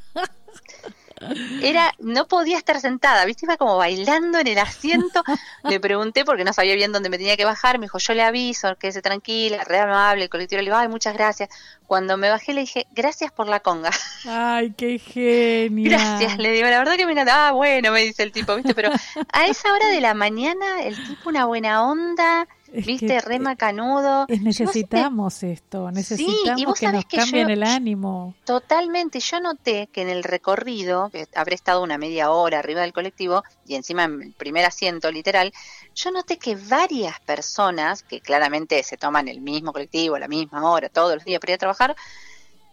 era, 1.62 1.94
no 2.00 2.28
podía 2.28 2.58
estar 2.58 2.80
sentada, 2.80 3.26
viste, 3.26 3.46
iba 3.46 3.58
como 3.58 3.78
bailando 3.78 4.40
en 4.40 4.48
el 4.48 4.58
asiento. 4.58 5.24
Le 5.64 5.80
pregunté 5.80 6.26
porque 6.26 6.44
no 6.44 6.54
sabía 6.54 6.76
bien 6.76 6.92
dónde 6.92 7.10
me 7.10 7.18
tenía 7.18 7.38
que 7.38 7.46
bajar, 7.46 7.80
me 7.80 7.86
dijo, 7.86 7.98
yo 7.98 8.14
le 8.14 8.24
aviso, 8.24 8.76
quédese 8.78 9.02
tranquila, 9.02 9.64
re 9.64 9.80
amable, 9.80 10.24
el 10.24 10.30
colectivo 10.30 10.60
le 10.60 10.66
digo, 10.66 10.78
ay, 10.78 10.88
muchas 10.88 11.14
gracias. 11.14 11.50
Cuando 11.88 12.18
me 12.18 12.30
bajé 12.30 12.54
le 12.54 12.62
dije, 12.62 12.88
gracias 12.92 13.32
por 13.32 13.48
la 13.48 13.60
conga. 13.60 13.92
Ay, 14.28 14.74
qué 14.78 15.00
genial. 15.00 15.92
Gracias, 15.92 16.38
le 16.38 16.52
digo, 16.52 16.68
la 16.68 16.80
verdad 16.80 16.96
que 16.96 17.06
me 17.06 17.14
encanta. 17.14 17.48
Ah, 17.48 17.52
bueno, 17.52 17.92
me 17.92 18.02
dice 18.02 18.24
el 18.24 18.32
tipo, 18.32 18.56
viste, 18.56 18.74
pero 18.74 18.92
a 19.32 19.48
esa 19.48 19.72
hora 19.72 19.88
de 19.88 20.02
la 20.02 20.14
mañana 20.14 20.84
el 20.84 20.96
tipo 21.08 21.30
una 21.30 21.46
buena 21.46 21.86
onda, 21.86 22.48
¿Viste? 22.86 23.22
Rema 23.22 23.56
canudo. 23.56 24.26
necesitamos 24.28 25.44
esto, 25.44 25.92
necesitamos 25.92 26.80
que 26.80 26.92
nos 26.92 27.06
cambien 27.06 27.50
el 27.50 27.64
ánimo. 27.64 28.34
Totalmente. 28.44 29.20
Yo 29.20 29.40
noté 29.40 29.88
que 29.92 30.02
en 30.02 30.10
el 30.10 30.24
recorrido, 30.24 31.10
que 31.10 31.28
habré 31.36 31.56
estado 31.56 31.82
una 31.82 31.98
media 31.98 32.32
hora 32.32 32.60
arriba 32.60 32.82
del 32.82 32.94
colectivo 32.94 33.44
y 33.66 33.76
encima 33.76 34.04
en 34.06 34.22
el 34.22 34.34
primer 34.34 34.66
asiento 34.66 35.12
literal, 35.12 35.54
yo 35.96 36.12
noté 36.12 36.38
que 36.38 36.56
varias 36.56 37.20
personas, 37.22 38.04
que 38.04 38.22
claramente 38.22 38.82
se 38.84 38.98
toman 38.98 39.28
el 39.28 39.42
mismo 39.42 39.74
colectivo, 39.74 40.18
la 40.18 40.28
misma 40.28 40.70
hora, 40.70 40.90
todos 40.90 41.16
los 41.16 41.26
días 41.26 41.40
para 41.40 41.52
ir 41.52 41.56
a 41.56 41.60
trabajar, 41.60 41.96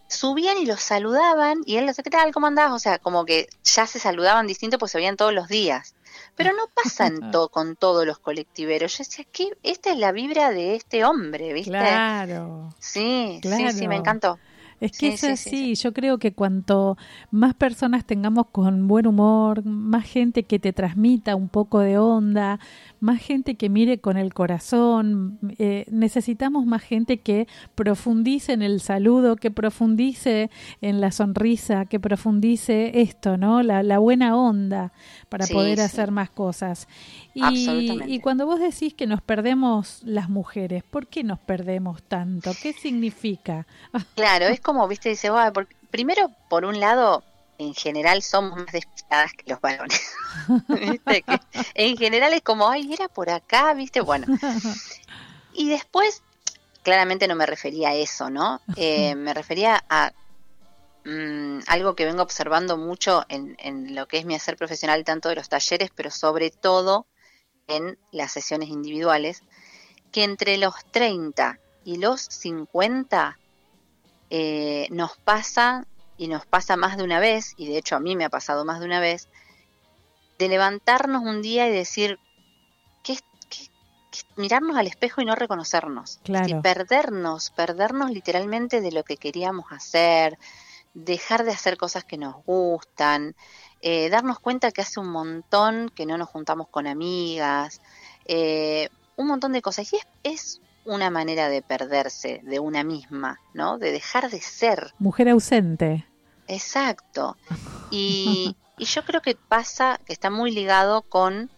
subían 0.07 0.57
y 0.57 0.65
los 0.65 0.81
saludaban 0.81 1.61
y 1.65 1.77
él 1.77 1.91
¿qué 1.95 2.09
tal? 2.09 2.31
¿Cómo 2.31 2.47
andás? 2.47 2.71
O 2.71 2.79
sea, 2.79 2.99
como 2.99 3.25
que 3.25 3.47
ya 3.63 3.87
se 3.87 3.99
saludaban 3.99 4.47
distinto 4.47 4.77
pues 4.77 4.91
se 4.91 4.97
veían 4.97 5.17
todos 5.17 5.33
los 5.33 5.47
días. 5.47 5.95
Pero 6.35 6.51
no 6.53 6.67
pasa 6.73 7.11
con 7.51 7.75
todos 7.75 8.05
los 8.05 8.19
colectiveros. 8.19 8.97
Yo 8.97 9.03
decía, 9.03 9.25
que 9.31 9.49
esta 9.63 9.91
es 9.91 9.97
la 9.97 10.11
vibra 10.11 10.51
de 10.51 10.75
este 10.75 11.05
hombre, 11.05 11.53
¿viste? 11.53 11.71
Claro. 11.71 12.73
Sí, 12.79 13.39
sí, 13.43 13.71
sí, 13.71 13.87
me 13.87 13.95
encantó. 13.95 14.39
Es 14.83 14.97
que 14.97 15.07
es 15.13 15.23
así, 15.23 15.75
yo 15.75 15.93
creo 15.93 16.17
que 16.17 16.33
cuanto 16.33 16.97
más 17.31 17.53
personas 17.53 18.03
tengamos 18.03 18.47
con 18.51 18.87
buen 18.89 19.07
humor, 19.07 19.63
más 19.63 20.05
gente 20.05 20.43
que 20.43 20.59
te 20.59 20.73
transmita 20.73 21.37
un 21.37 21.47
poco 21.47 21.79
de 21.79 21.97
onda, 21.97 22.59
más 22.99 23.21
gente 23.21 23.55
que 23.55 23.69
mire 23.69 23.99
con 23.99 24.17
el 24.17 24.33
corazón, 24.33 25.39
eh, 25.57 25.85
necesitamos 25.89 26.65
más 26.65 26.81
gente 26.81 27.19
que 27.19 27.47
profundice 27.75 28.51
en 28.51 28.61
el 28.61 28.81
saludo, 28.81 29.37
que 29.37 29.51
profundice 29.51 30.49
en 30.81 30.99
la 30.99 31.11
sonrisa, 31.11 31.85
que 31.85 32.01
profundice 32.01 33.01
esto, 33.01 33.37
¿no? 33.37 33.63
La, 33.63 33.83
la 33.83 33.99
buena 33.99 34.35
onda 34.35 34.91
para 35.29 35.47
poder 35.47 35.79
hacer 35.79 36.11
más 36.11 36.29
cosas. 36.29 36.89
Y, 37.33 37.89
y 38.07 38.19
cuando 38.19 38.45
vos 38.45 38.59
decís 38.59 38.93
que 38.93 39.07
nos 39.07 39.21
perdemos 39.21 40.01
las 40.03 40.29
mujeres, 40.29 40.83
¿por 40.83 41.07
qué 41.07 41.23
nos 41.23 41.39
perdemos 41.39 42.03
tanto? 42.03 42.51
¿Qué 42.61 42.73
significa? 42.73 43.65
Claro, 44.15 44.45
es 44.45 44.59
como, 44.59 44.72
viste, 44.87 45.09
dice, 45.09 45.29
porque, 45.53 45.75
primero, 45.89 46.29
por 46.49 46.65
un 46.65 46.79
lado, 46.79 47.23
en 47.57 47.73
general 47.73 48.21
somos 48.21 48.57
más 48.57 48.71
despistadas 48.71 49.33
que 49.33 49.49
los 49.49 49.61
varones. 49.61 50.01
¿Viste? 50.67 51.23
en 51.73 51.97
general 51.97 52.33
es 52.33 52.41
como, 52.41 52.69
ay, 52.69 52.91
era 52.93 53.07
por 53.07 53.29
acá, 53.29 53.73
¿viste? 53.73 54.01
Bueno. 54.01 54.27
Y 55.55 55.69
después, 55.69 56.23
claramente 56.81 57.27
no 57.27 57.35
me 57.35 57.45
refería 57.45 57.89
a 57.89 57.93
eso, 57.93 58.31
¿no? 58.31 58.59
Eh, 58.75 59.13
me 59.15 59.35
refería 59.35 59.83
a 59.87 60.11
mm, 61.05 61.59
algo 61.67 61.95
que 61.95 62.05
vengo 62.05 62.23
observando 62.23 62.75
mucho 62.75 63.23
en, 63.29 63.55
en 63.59 63.93
lo 63.93 64.07
que 64.07 64.17
es 64.17 64.25
mi 64.25 64.33
hacer 64.33 64.57
profesional, 64.57 65.03
tanto 65.03 65.29
de 65.29 65.35
los 65.35 65.49
talleres, 65.49 65.91
pero 65.93 66.09
sobre 66.09 66.49
todo 66.49 67.05
en 67.67 67.99
las 68.11 68.31
sesiones 68.31 68.69
individuales, 68.69 69.43
que 70.11 70.23
entre 70.23 70.57
los 70.57 70.73
30 70.91 71.59
y 71.85 71.97
los 71.97 72.21
50 72.21 73.37
eh, 74.35 74.87
nos 74.89 75.15
pasa, 75.17 75.85
y 76.17 76.27
nos 76.27 76.47
pasa 76.47 76.75
más 76.75 76.97
de 76.97 77.03
una 77.03 77.19
vez, 77.19 77.53
y 77.55 77.67
de 77.67 77.77
hecho 77.77 77.95
a 77.95 77.99
mí 77.99 78.15
me 78.15 78.25
ha 78.25 78.29
pasado 78.29 78.65
más 78.65 78.79
de 78.79 78.87
una 78.87 78.99
vez, 78.99 79.29
de 80.39 80.49
levantarnos 80.49 81.21
un 81.21 81.43
día 81.43 81.67
y 81.67 81.71
decir, 81.71 82.17
¿qué, 83.03 83.15
mirarnos 84.35 84.75
al 84.75 84.87
espejo 84.87 85.21
y 85.21 85.25
no 85.25 85.35
reconocernos, 85.35 86.19
y 86.25 86.55
perdernos, 86.55 87.51
perdernos 87.51 88.09
literalmente 88.09 88.81
de 88.81 88.91
lo 88.91 89.03
que 89.03 89.17
queríamos 89.17 89.71
hacer, 89.71 90.39
dejar 90.95 91.43
de 91.43 91.51
hacer 91.51 91.77
cosas 91.77 92.03
que 92.03 92.17
nos 92.17 92.43
gustan, 92.43 93.35
eh, 93.83 94.09
darnos 94.09 94.39
cuenta 94.39 94.71
que 94.71 94.81
hace 94.81 94.99
un 94.99 95.11
montón 95.11 95.91
que 95.93 96.07
no 96.07 96.17
nos 96.17 96.29
juntamos 96.29 96.69
con 96.69 96.87
amigas, 96.87 97.81
eh, 98.25 98.89
un 99.15 99.27
montón 99.27 99.51
de 99.51 99.61
cosas. 99.61 99.93
Y 99.93 99.97
es, 99.97 100.07
es 100.23 100.61
una 100.85 101.09
manera 101.09 101.49
de 101.49 101.61
perderse 101.61 102.41
de 102.43 102.59
una 102.59 102.83
misma, 102.83 103.39
¿no? 103.53 103.77
De 103.77 103.91
dejar 103.91 104.29
de 104.29 104.41
ser. 104.41 104.93
Mujer 104.99 105.29
ausente. 105.29 106.05
Exacto. 106.47 107.37
Y, 107.95 108.55
yo 108.79 109.05
creo 109.05 109.21
que 109.21 109.35
pasa, 109.35 109.99
que 110.03 110.13
está 110.13 110.31
muy 110.31 110.49
ligado 110.49 111.03
con 111.03 111.51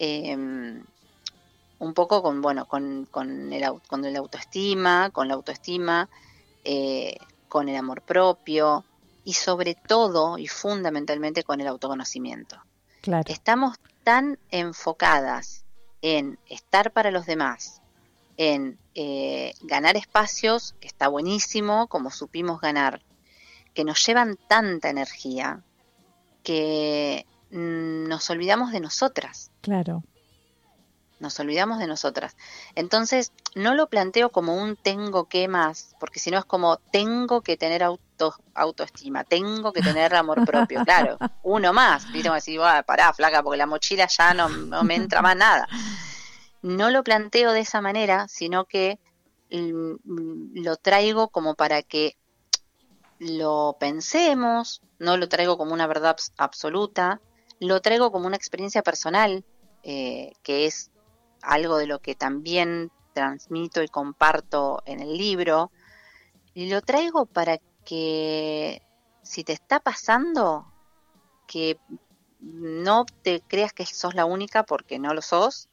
em, 0.00 0.82
un 1.78 1.94
poco 1.94 2.22
con, 2.22 2.42
bueno, 2.42 2.66
con, 2.66 3.06
con, 3.08 3.52
el, 3.52 3.64
con 3.86 4.04
el 4.04 4.16
autoestima, 4.16 5.10
con 5.10 5.28
la 5.28 5.34
autoestima, 5.34 6.08
eh, 6.64 7.18
con 7.48 7.68
el 7.68 7.76
amor 7.76 8.02
propio 8.02 8.84
y 9.24 9.34
sobre 9.34 9.76
todo 9.76 10.38
y 10.38 10.48
fundamentalmente 10.48 11.44
con 11.44 11.60
el 11.60 11.68
autoconocimiento. 11.68 12.60
Claro. 13.00 13.24
Estamos 13.32 13.76
tan 14.02 14.38
enfocadas 14.50 15.64
en 16.02 16.38
estar 16.48 16.92
para 16.92 17.10
los 17.10 17.26
demás, 17.26 17.80
en 18.36 18.78
eh, 18.94 19.54
ganar 19.62 19.96
espacios, 19.96 20.74
que 20.80 20.88
está 20.88 21.08
buenísimo, 21.08 21.86
como 21.88 22.10
supimos 22.10 22.60
ganar, 22.60 23.02
que 23.74 23.84
nos 23.84 24.04
llevan 24.06 24.38
tanta 24.48 24.88
energía 24.88 25.62
que 26.42 27.26
mm, 27.50 28.08
nos 28.08 28.30
olvidamos 28.30 28.72
de 28.72 28.80
nosotras. 28.80 29.50
Claro. 29.60 30.02
Nos 31.18 31.40
olvidamos 31.40 31.78
de 31.78 31.86
nosotras. 31.86 32.36
Entonces, 32.74 33.32
no 33.54 33.74
lo 33.74 33.88
planteo 33.88 34.30
como 34.30 34.54
un 34.54 34.76
tengo 34.76 35.28
que 35.28 35.48
más, 35.48 35.96
porque 35.98 36.20
si 36.20 36.30
no 36.30 36.38
es 36.38 36.44
como 36.44 36.76
tengo 36.76 37.40
que 37.40 37.56
tener 37.56 37.82
auto, 37.82 38.34
autoestima, 38.54 39.24
tengo 39.24 39.72
que 39.72 39.80
tener 39.80 40.14
amor 40.14 40.44
propio. 40.44 40.84
Claro, 40.84 41.16
uno 41.42 41.72
más. 41.72 42.04
Y 42.12 42.22
tengo 42.22 42.34
que 42.34 42.40
decir, 42.40 42.60
pará, 42.86 43.14
flaca, 43.14 43.42
porque 43.42 43.56
la 43.56 43.66
mochila 43.66 44.06
ya 44.06 44.34
no, 44.34 44.48
no 44.48 44.84
me 44.84 44.94
entra 44.94 45.22
más 45.22 45.36
nada 45.36 45.66
no 46.66 46.90
lo 46.90 47.04
planteo 47.04 47.52
de 47.52 47.60
esa 47.60 47.80
manera, 47.80 48.26
sino 48.26 48.64
que 48.64 48.98
mm, 49.50 50.62
lo 50.64 50.76
traigo 50.76 51.28
como 51.28 51.54
para 51.54 51.82
que 51.82 52.16
lo 53.20 53.76
pensemos, 53.78 54.82
no 54.98 55.16
lo 55.16 55.28
traigo 55.28 55.56
como 55.56 55.72
una 55.72 55.86
verdad 55.86 56.16
absoluta, 56.36 57.20
lo 57.60 57.80
traigo 57.80 58.10
como 58.10 58.26
una 58.26 58.36
experiencia 58.36 58.82
personal, 58.82 59.44
eh, 59.84 60.32
que 60.42 60.66
es 60.66 60.90
algo 61.40 61.78
de 61.78 61.86
lo 61.86 62.00
que 62.00 62.16
también 62.16 62.90
transmito 63.14 63.82
y 63.82 63.88
comparto 63.88 64.82
en 64.86 65.00
el 65.00 65.16
libro, 65.16 65.70
y 66.52 66.68
lo 66.68 66.82
traigo 66.82 67.26
para 67.26 67.58
que 67.84 68.82
si 69.22 69.44
te 69.44 69.52
está 69.52 69.78
pasando, 69.78 70.66
que 71.46 71.78
no 72.40 73.04
te 73.22 73.40
creas 73.40 73.72
que 73.72 73.86
sos 73.86 74.14
la 74.16 74.24
única 74.24 74.64
porque 74.64 74.98
no 74.98 75.14
lo 75.14 75.22
sos, 75.22 75.68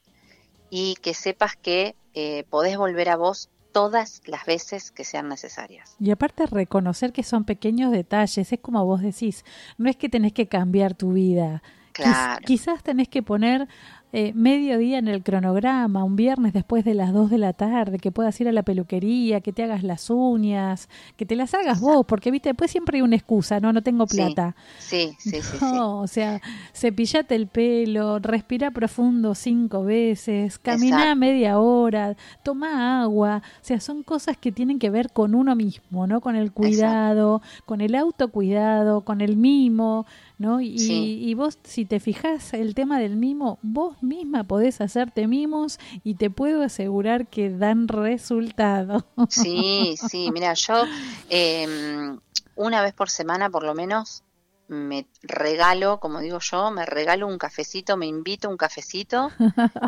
y 0.70 0.96
que 0.96 1.14
sepas 1.14 1.56
que 1.56 1.94
eh, 2.14 2.44
podés 2.50 2.76
volver 2.76 3.08
a 3.08 3.16
vos 3.16 3.50
todas 3.72 4.22
las 4.26 4.46
veces 4.46 4.92
que 4.92 5.04
sean 5.04 5.28
necesarias. 5.28 5.96
Y 5.98 6.12
aparte 6.12 6.46
reconocer 6.46 7.12
que 7.12 7.24
son 7.24 7.44
pequeños 7.44 7.90
detalles, 7.90 8.52
es 8.52 8.60
como 8.60 8.84
vos 8.84 9.02
decís, 9.02 9.44
no 9.78 9.90
es 9.90 9.96
que 9.96 10.08
tenés 10.08 10.32
que 10.32 10.46
cambiar 10.46 10.94
tu 10.94 11.12
vida. 11.12 11.62
Claro. 11.92 12.42
quizás 12.44 12.82
tenés 12.82 13.06
que 13.06 13.22
poner 13.22 13.68
eh, 14.16 14.32
medio 14.32 14.78
día 14.78 14.98
en 14.98 15.08
el 15.08 15.24
cronograma, 15.24 16.04
un 16.04 16.14
viernes 16.14 16.52
después 16.52 16.84
de 16.84 16.94
las 16.94 17.12
2 17.12 17.30
de 17.30 17.38
la 17.38 17.52
tarde, 17.52 17.98
que 17.98 18.12
puedas 18.12 18.40
ir 18.40 18.46
a 18.46 18.52
la 18.52 18.62
peluquería, 18.62 19.40
que 19.40 19.52
te 19.52 19.64
hagas 19.64 19.82
las 19.82 20.08
uñas, 20.08 20.88
que 21.16 21.26
te 21.26 21.34
las 21.34 21.52
hagas 21.52 21.80
vos, 21.80 22.06
porque 22.06 22.30
viste, 22.30 22.50
después 22.50 22.70
siempre 22.70 22.98
hay 22.98 23.02
una 23.02 23.16
excusa, 23.16 23.58
no, 23.58 23.72
no 23.72 23.82
tengo 23.82 24.06
plata. 24.06 24.54
Sí, 24.78 25.16
sí, 25.18 25.42
sí. 25.42 25.56
No, 25.60 25.98
o 25.98 26.06
sea, 26.06 26.40
cepillate 26.72 27.34
el 27.34 27.48
pelo, 27.48 28.20
respira 28.20 28.70
profundo 28.70 29.34
cinco 29.34 29.82
veces, 29.82 30.60
camina 30.60 31.16
media 31.16 31.58
hora, 31.58 32.16
toma 32.44 33.02
agua, 33.02 33.42
o 33.44 33.64
sea, 33.64 33.80
son 33.80 34.04
cosas 34.04 34.36
que 34.36 34.52
tienen 34.52 34.78
que 34.78 34.90
ver 34.90 35.10
con 35.10 35.34
uno 35.34 35.56
mismo, 35.56 36.06
¿no? 36.06 36.20
Con 36.20 36.36
el 36.36 36.52
cuidado, 36.52 37.42
con 37.66 37.80
el 37.80 37.96
autocuidado, 37.96 39.00
con 39.00 39.20
el 39.20 39.36
mimo, 39.36 40.06
¿no? 40.38 40.60
Y, 40.60 40.76
y 40.78 41.34
vos, 41.34 41.58
si 41.64 41.84
te 41.84 41.98
fijas 41.98 42.54
el 42.54 42.76
tema 42.76 43.00
del 43.00 43.16
mimo, 43.16 43.58
vos 43.62 44.03
misma 44.04 44.44
podés 44.44 44.80
hacerte 44.80 45.26
mimos 45.26 45.78
y 46.02 46.14
te 46.14 46.30
puedo 46.30 46.62
asegurar 46.62 47.26
que 47.26 47.50
dan 47.50 47.88
resultado. 47.88 49.06
Sí, 49.28 49.96
sí, 50.08 50.30
mira, 50.32 50.54
yo 50.54 50.84
em, 51.28 52.18
una 52.54 52.82
vez 52.82 52.94
por 52.94 53.10
semana 53.10 53.50
por 53.50 53.64
lo 53.64 53.74
menos 53.74 54.22
me 54.68 55.06
regalo, 55.22 56.00
como 56.00 56.20
digo 56.20 56.38
yo, 56.40 56.70
me 56.70 56.86
regalo 56.86 57.26
un 57.26 57.38
cafecito, 57.38 57.96
me 57.96 58.06
invito 58.06 58.48
a 58.48 58.50
un 58.50 58.56
cafecito 58.56 59.30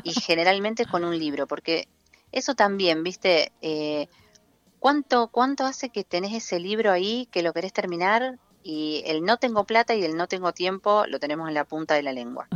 y 0.02 0.12
generalmente 0.20 0.86
con 0.86 1.04
un 1.04 1.18
libro, 1.18 1.46
porque 1.46 1.88
eso 2.32 2.54
también, 2.54 3.02
viste, 3.02 3.52
eh, 3.62 4.08
¿cuánto, 4.78 5.28
¿cuánto 5.28 5.64
hace 5.64 5.88
que 5.88 6.04
tenés 6.04 6.34
ese 6.34 6.60
libro 6.60 6.92
ahí, 6.92 7.28
que 7.30 7.42
lo 7.42 7.52
querés 7.52 7.72
terminar 7.72 8.38
y 8.68 9.04
el 9.06 9.22
no 9.22 9.36
tengo 9.36 9.62
plata 9.62 9.94
y 9.94 10.02
el 10.02 10.16
no 10.16 10.26
tengo 10.26 10.52
tiempo 10.52 11.04
lo 11.06 11.20
tenemos 11.20 11.46
en 11.46 11.54
la 11.54 11.62
punta 11.62 11.94
de 11.94 12.02
la 12.02 12.12
lengua. 12.12 12.48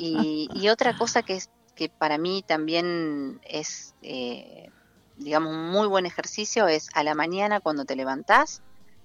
y, 0.00 0.68
otra 0.70 0.96
cosa 0.96 1.22
que, 1.22 1.36
es, 1.36 1.50
que 1.74 1.90
para 1.90 2.16
mí 2.16 2.42
también 2.46 3.38
es, 3.44 3.94
eh, 4.00 4.70
digamos, 5.18 5.52
un 5.52 5.70
muy 5.70 5.88
buen 5.88 6.06
ejercicio 6.06 6.68
es 6.68 6.88
a 6.94 7.04
la 7.04 7.14
mañana 7.14 7.60
cuando 7.60 7.84
te 7.84 7.96
levantás, 7.96 8.62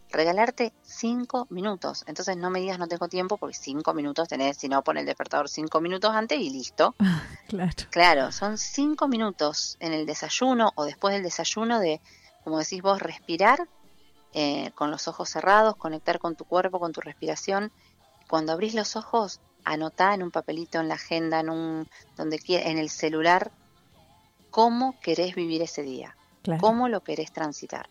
regalarte 0.10 0.72
cinco 0.84 1.48
minutos. 1.50 2.06
Entonces 2.08 2.38
no 2.38 2.50
me 2.50 2.62
digas 2.62 2.80
no 2.80 2.88
tengo 2.88 3.10
tiempo 3.10 3.36
porque 3.36 3.58
cinco 3.58 3.94
minutos 3.94 4.30
tenés, 4.30 4.56
si 4.56 4.70
no 4.70 4.86
pon 4.86 4.96
el 4.96 5.06
despertador 5.06 5.50
cinco 5.50 5.82
minutos 5.82 6.16
antes 6.16 6.40
y 6.40 6.50
listo. 6.50 6.96
claro. 7.50 7.74
Claro, 7.90 8.32
son 8.32 8.58
cinco 8.58 9.10
minutos 9.10 9.76
en 9.82 9.92
el 9.92 10.06
desayuno 10.06 10.72
o 10.76 10.86
después 10.86 11.14
del 11.14 11.24
desayuno 11.24 11.82
de, 11.82 12.00
como 12.46 12.60
decís 12.60 12.82
vos, 12.82 13.02
respirar 13.02 13.68
eh, 14.38 14.72
con 14.76 14.92
los 14.92 15.08
ojos 15.08 15.30
cerrados, 15.30 15.78
conectar 15.78 16.20
con 16.20 16.36
tu 16.36 16.44
cuerpo, 16.44 16.78
con 16.82 16.92
tu 16.92 17.00
respiración. 17.00 17.72
Cuando 18.28 18.52
abrís 18.52 18.76
los 18.76 18.98
ojos, 18.98 19.40
anotá 19.64 20.14
en 20.14 20.24
un 20.24 20.32
papelito, 20.32 20.82
en 20.82 20.90
la 20.90 20.96
agenda, 20.96 21.40
en 21.40 21.50
un 21.50 21.88
donde 22.18 22.42
en 22.48 22.78
el 22.78 22.90
celular, 22.90 23.52
cómo 24.52 25.00
querés 25.02 25.36
vivir 25.36 25.62
ese 25.62 25.84
día, 25.84 26.18
cómo 26.60 26.90
lo 26.90 27.00
querés 27.00 27.32
transitar. 27.32 27.88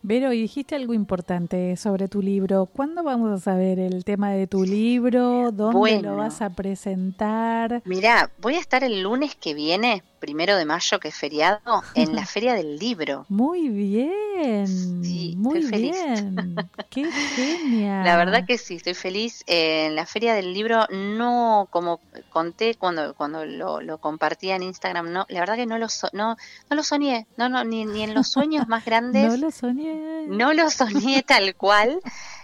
Vero, 0.00 0.32
y 0.32 0.42
dijiste 0.42 0.76
algo 0.76 0.94
importante 0.94 1.76
sobre 1.76 2.06
tu 2.06 2.22
libro. 2.22 2.66
¿Cuándo 2.66 3.02
vamos 3.02 3.32
a 3.32 3.42
saber 3.42 3.80
el 3.80 4.04
tema 4.04 4.30
de 4.30 4.46
tu 4.46 4.62
libro? 4.62 5.50
¿Dónde 5.50 6.02
lo 6.02 6.14
vas 6.14 6.40
a 6.40 6.50
presentar? 6.50 7.82
Mira, 7.84 8.30
voy 8.40 8.54
a 8.54 8.60
estar 8.60 8.84
el 8.84 9.02
lunes 9.02 9.34
que 9.34 9.54
viene 9.54 10.04
primero 10.18 10.56
de 10.56 10.64
mayo, 10.64 10.98
que 11.00 11.08
es 11.08 11.14
feriado, 11.14 11.82
en 11.94 12.14
la 12.14 12.24
Feria 12.26 12.54
del 12.54 12.76
Libro. 12.78 13.26
Muy 13.28 13.68
bien, 13.68 14.66
Sí, 14.66 15.34
muy 15.36 15.58
estoy 15.60 15.70
feliz. 15.70 15.92
bien. 15.92 16.36
Qué 16.90 17.10
genial. 17.10 18.04
La 18.04 18.16
verdad 18.16 18.44
que 18.46 18.58
sí, 18.58 18.76
estoy 18.76 18.94
feliz. 18.94 19.42
En 19.46 19.94
la 19.96 20.06
Feria 20.06 20.34
del 20.34 20.52
Libro, 20.52 20.86
no, 20.90 21.68
como 21.70 22.00
conté 22.30 22.74
cuando, 22.76 23.14
cuando 23.14 23.44
lo, 23.44 23.80
lo 23.80 23.98
compartía 23.98 24.56
en 24.56 24.62
Instagram, 24.62 25.12
no, 25.12 25.26
la 25.28 25.40
verdad 25.40 25.56
que 25.56 25.66
no 25.66 25.78
lo, 25.78 25.88
so- 25.88 26.08
no, 26.12 26.36
no 26.70 26.76
lo 26.76 26.82
soñé, 26.82 27.26
no, 27.36 27.48
no, 27.48 27.64
ni, 27.64 27.84
ni 27.84 28.02
en 28.02 28.14
los 28.14 28.28
sueños 28.28 28.68
más 28.68 28.84
grandes. 28.84 29.28
No 29.28 29.36
lo 29.36 29.50
soñé. 29.50 30.26
No 30.28 30.52
lo 30.52 30.70
soñé 30.70 31.22
tal 31.22 31.54
cual. 31.56 32.00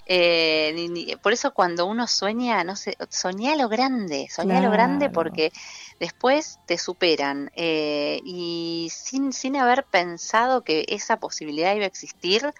Eh, 0.06 0.72
ni- 0.74 0.88
ni- 0.88 1.16
por 1.16 1.32
eso 1.32 1.52
cuando 1.54 1.86
uno 1.86 2.06
sueña, 2.06 2.62
no 2.64 2.76
sé, 2.76 2.96
soñé 3.10 3.52
a 3.52 3.56
lo 3.56 3.68
grande, 3.68 4.28
soñé 4.30 4.56
a 4.56 4.60
lo 4.60 4.70
grande 4.70 5.06
porque 5.14 5.52
después 5.98 6.58
te 6.66 6.78
superan. 6.78 7.50
eh, 7.54 8.20
y 8.24 8.88
sin, 8.92 9.32
sin 9.32 9.56
haber 9.56 9.84
pensado 9.84 10.62
que 10.62 10.84
esa 10.88 11.18
posibilidad 11.18 11.74
iba 11.74 11.84
a 11.84 11.88
existir, 11.88 12.52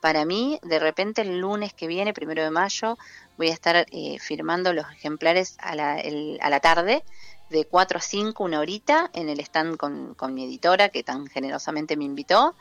para 0.00 0.24
mí, 0.24 0.58
de 0.62 0.78
repente 0.78 1.22
el 1.22 1.38
lunes 1.40 1.72
que 1.74 1.86
viene, 1.86 2.12
primero 2.14 2.42
de 2.42 2.50
mayo, 2.50 2.96
voy 3.36 3.48
a 3.48 3.52
estar 3.54 3.86
eh, 3.90 4.18
firmando 4.20 4.72
los 4.72 4.86
ejemplares 4.92 5.56
a 5.58 5.74
la, 5.74 5.98
el- 5.98 6.38
a 6.40 6.50
la 6.50 6.60
tarde 6.60 7.02
de 7.48 7.64
4 7.64 7.98
a 7.98 8.02
5, 8.02 8.44
una 8.44 8.60
horita, 8.60 9.10
en 9.14 9.28
el 9.28 9.40
stand 9.40 9.76
con, 9.76 10.14
con 10.14 10.34
mi 10.34 10.44
editora 10.44 10.88
que 10.90 11.02
tan 11.02 11.26
generosamente 11.28 11.96
me 11.96 12.04
invitó. 12.04 12.54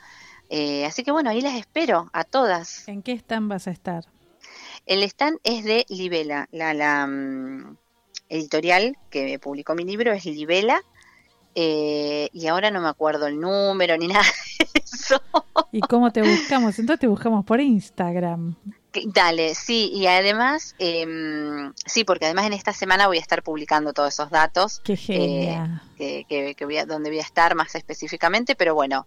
Eh, 0.49 0.85
así 0.85 1.03
que 1.03 1.11
bueno, 1.11 1.29
ahí 1.29 1.41
las 1.41 1.55
espero 1.55 2.09
a 2.13 2.23
todas. 2.23 2.87
¿En 2.87 3.01
qué 3.01 3.13
stand 3.13 3.49
vas 3.49 3.67
a 3.67 3.71
estar? 3.71 4.05
El 4.85 5.03
stand 5.03 5.39
es 5.43 5.63
de 5.63 5.85
Libela, 5.89 6.47
la, 6.51 6.73
la 6.73 7.07
mm, 7.07 7.77
editorial 8.29 8.97
que 9.09 9.39
publicó 9.39 9.75
mi 9.75 9.83
libro 9.83 10.11
es 10.13 10.25
Libela, 10.25 10.81
eh, 11.55 12.29
y 12.33 12.47
ahora 12.47 12.69
no 12.69 12.81
me 12.81 12.89
acuerdo 12.89 13.27
el 13.27 13.39
número 13.39 13.97
ni 13.97 14.07
nada 14.09 14.25
de 14.59 14.81
eso. 14.83 15.21
¿Y 15.71 15.79
cómo 15.81 16.11
te 16.11 16.21
buscamos? 16.21 16.77
Entonces 16.77 16.99
te 16.99 17.07
buscamos 17.07 17.45
por 17.45 17.59
Instagram. 17.61 18.55
Dale, 19.07 19.55
sí, 19.55 19.91
y 19.93 20.07
además, 20.07 20.75
em, 20.79 21.73
sí, 21.85 22.05
porque 22.05 22.25
además 22.25 22.45
en 22.45 22.53
esta 22.53 22.71
semana 22.71 23.07
voy 23.07 23.17
a 23.17 23.21
estar 23.21 23.43
publicando 23.43 23.91
todos 23.91 24.13
esos 24.13 24.29
datos 24.29 24.79
Qué 24.85 24.95
genial. 24.95 25.81
que, 25.97 26.25
que, 26.29 26.55
que 26.55 26.65
voy 26.65 26.77
a, 26.77 26.85
donde 26.85 27.09
voy 27.09 27.19
a 27.19 27.23
estar 27.23 27.55
más 27.55 27.75
específicamente, 27.75 28.55
pero 28.55 28.73
bueno, 28.73 29.05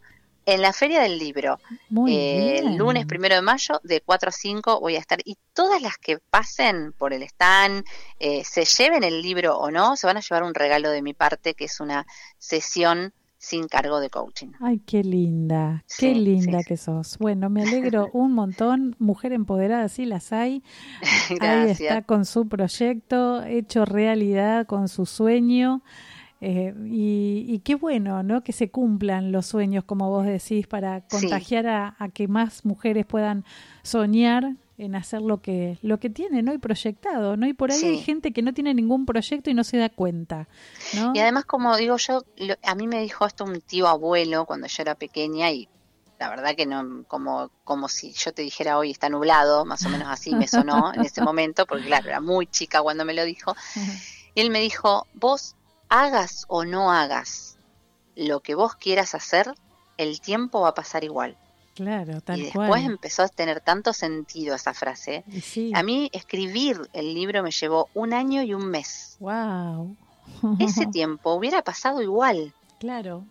en 0.48 0.62
la 0.62 0.72
Feria 0.72 1.02
del 1.02 1.18
Libro, 1.18 1.60
Muy 1.90 2.16
Eh, 2.16 2.58
el 2.60 2.76
lunes 2.76 3.04
primero 3.04 3.34
de 3.34 3.42
mayo 3.42 3.80
de 3.82 4.00
4 4.00 4.30
a 4.30 4.32
5 4.32 4.80
voy 4.80 4.96
a 4.96 4.98
estar 4.98 5.18
y 5.22 5.36
todas 5.52 5.82
las 5.82 5.98
que 5.98 6.18
pasen 6.18 6.94
por 6.96 7.12
el 7.12 7.22
stand, 7.22 7.84
eh, 8.18 8.42
se 8.44 8.64
lleven 8.64 9.04
el 9.04 9.20
libro 9.20 9.58
o 9.58 9.70
no, 9.70 9.94
se 9.96 10.06
van 10.06 10.16
a 10.16 10.20
llevar 10.20 10.44
un 10.44 10.54
regalo 10.54 10.88
de 10.90 11.02
mi 11.02 11.12
parte 11.12 11.52
que 11.52 11.66
es 11.66 11.80
una 11.80 12.06
sesión 12.38 13.12
sin 13.36 13.68
cargo 13.68 14.00
de 14.00 14.08
coaching. 14.08 14.48
Ay, 14.60 14.80
qué 14.86 15.04
linda, 15.04 15.84
qué 15.86 16.12
Sí, 16.12 16.14
linda 16.14 16.60
sí, 16.60 16.64
que 16.64 16.76
sos. 16.78 17.18
Bueno, 17.18 17.50
me 17.50 17.62
alegro 17.62 18.08
un 18.14 18.32
montón. 18.32 18.96
Mujer 18.98 19.32
empoderada, 19.34 19.88
sí 19.88 20.06
las 20.06 20.32
hay. 20.32 20.62
Ahí 21.40 21.70
está 21.70 22.02
con 22.02 22.24
su 22.24 22.48
proyecto, 22.48 23.44
hecho 23.44 23.84
realidad, 23.84 24.66
con 24.66 24.88
su 24.88 25.04
sueño. 25.06 25.82
Eh, 26.40 26.72
y, 26.86 27.44
y 27.48 27.58
qué 27.60 27.74
bueno, 27.74 28.22
¿no? 28.22 28.42
Que 28.44 28.52
se 28.52 28.70
cumplan 28.70 29.32
los 29.32 29.46
sueños, 29.46 29.84
como 29.84 30.08
vos 30.08 30.24
decís, 30.26 30.66
para 30.66 31.00
Sí. 31.00 31.08
contagiar 31.10 31.66
a, 31.66 31.96
a 31.98 32.08
que 32.10 32.28
más 32.28 32.64
mujeres 32.64 33.06
puedan 33.06 33.44
soñar 33.82 34.54
en 34.76 34.94
hacer 34.94 35.20
lo 35.20 35.40
que 35.42 35.78
lo 35.82 35.98
que 35.98 36.08
tienen 36.10 36.44
¿no? 36.44 36.52
y 36.54 36.58
proyectado, 36.58 37.36
¿no? 37.36 37.48
Y 37.48 37.52
por 37.54 37.72
ahí 37.72 37.80
Sí. 37.80 37.86
hay 37.86 37.98
gente 37.98 38.32
que 38.32 38.42
no 38.42 38.54
tiene 38.54 38.72
ningún 38.74 39.06
proyecto 39.06 39.50
y 39.50 39.54
no 39.54 39.64
se 39.64 39.76
da 39.78 39.88
cuenta, 39.88 40.46
¿no? 40.94 41.12
Y 41.14 41.18
además, 41.18 41.44
como 41.46 41.76
digo 41.76 41.96
yo, 41.96 42.22
lo- 42.36 42.54
a 42.62 42.74
mí 42.76 42.86
me 42.86 43.00
dijo 43.02 43.26
esto 43.26 43.44
un 43.44 43.60
tío 43.60 43.88
abuelo 43.88 44.46
cuando 44.46 44.68
yo 44.68 44.82
era 44.82 44.94
pequeña 44.94 45.50
y 45.50 45.68
la 46.20 46.28
verdad 46.30 46.54
que 46.56 46.66
no, 46.66 47.04
como, 47.08 47.50
como 47.64 47.88
si 47.88 48.12
yo 48.12 48.32
te 48.32 48.42
dijera 48.42 48.78
hoy 48.78 48.92
está 48.92 49.08
nublado, 49.08 49.64
más 49.64 49.84
o 49.86 49.88
menos 49.90 50.08
así 50.08 50.34
me 50.36 50.46
sonó 50.46 50.92
en 50.94 51.02
ese 51.04 51.22
momento, 51.24 51.66
porque 51.66 51.86
claro, 51.86 52.08
era 52.08 52.20
muy 52.20 52.46
chica 52.46 52.80
cuando 52.80 53.04
me 53.04 53.14
lo 53.14 53.24
dijo. 53.24 53.54
Y 54.34 54.40
él 54.40 54.50
me 54.50 54.60
dijo, 54.60 55.06
vos 55.14 55.56
hagas 55.88 56.44
o 56.48 56.64
no 56.64 56.92
hagas 56.92 57.58
lo 58.18 58.40
que 58.40 58.54
vos 58.54 58.74
quieras 58.74 59.14
hacer, 59.14 59.54
el 59.96 60.20
tiempo 60.20 60.60
va 60.62 60.70
a 60.70 60.74
pasar 60.74 61.04
igual. 61.04 61.36
Claro, 61.74 62.20
tal 62.20 62.40
y 62.40 62.44
después 62.44 62.68
cual. 62.68 62.84
empezó 62.84 63.22
a 63.22 63.28
tener 63.28 63.60
tanto 63.60 63.92
sentido 63.92 64.56
esa 64.56 64.74
frase. 64.74 65.22
Sí. 65.40 65.70
A 65.74 65.84
mí 65.84 66.10
escribir 66.12 66.90
el 66.92 67.14
libro 67.14 67.44
me 67.44 67.52
llevó 67.52 67.88
un 67.94 68.12
año 68.12 68.42
y 68.42 68.52
un 68.52 68.66
mes. 68.66 69.16
Wow. 69.20 69.96
Ese 70.58 70.86
tiempo 70.92 71.34
hubiera 71.34 71.62
pasado 71.62 72.02
igual. 72.02 72.52
claro. 72.80 73.24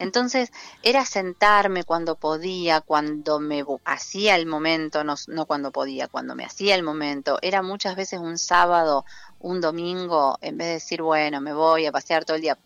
Entonces 0.00 0.50
era 0.82 1.04
sentarme 1.04 1.84
cuando 1.84 2.16
podía, 2.16 2.80
cuando 2.80 3.38
me 3.38 3.64
hacía 3.84 4.34
el 4.34 4.44
momento, 4.44 5.04
no, 5.04 5.14
no 5.28 5.46
cuando 5.46 5.70
podía, 5.70 6.08
cuando 6.08 6.34
me 6.34 6.44
hacía 6.44 6.74
el 6.74 6.82
momento. 6.82 7.38
Era 7.42 7.62
muchas 7.62 7.94
veces 7.94 8.18
un 8.18 8.38
sábado, 8.38 9.04
un 9.40 9.60
domingo, 9.60 10.38
en 10.40 10.56
vez 10.56 10.66
de 10.68 10.72
decir, 10.74 11.02
bueno, 11.02 11.40
me 11.40 11.52
voy 11.52 11.86
a 11.86 11.92
pasear 11.92 12.24
todo 12.24 12.36
el 12.36 12.42
día, 12.42 12.58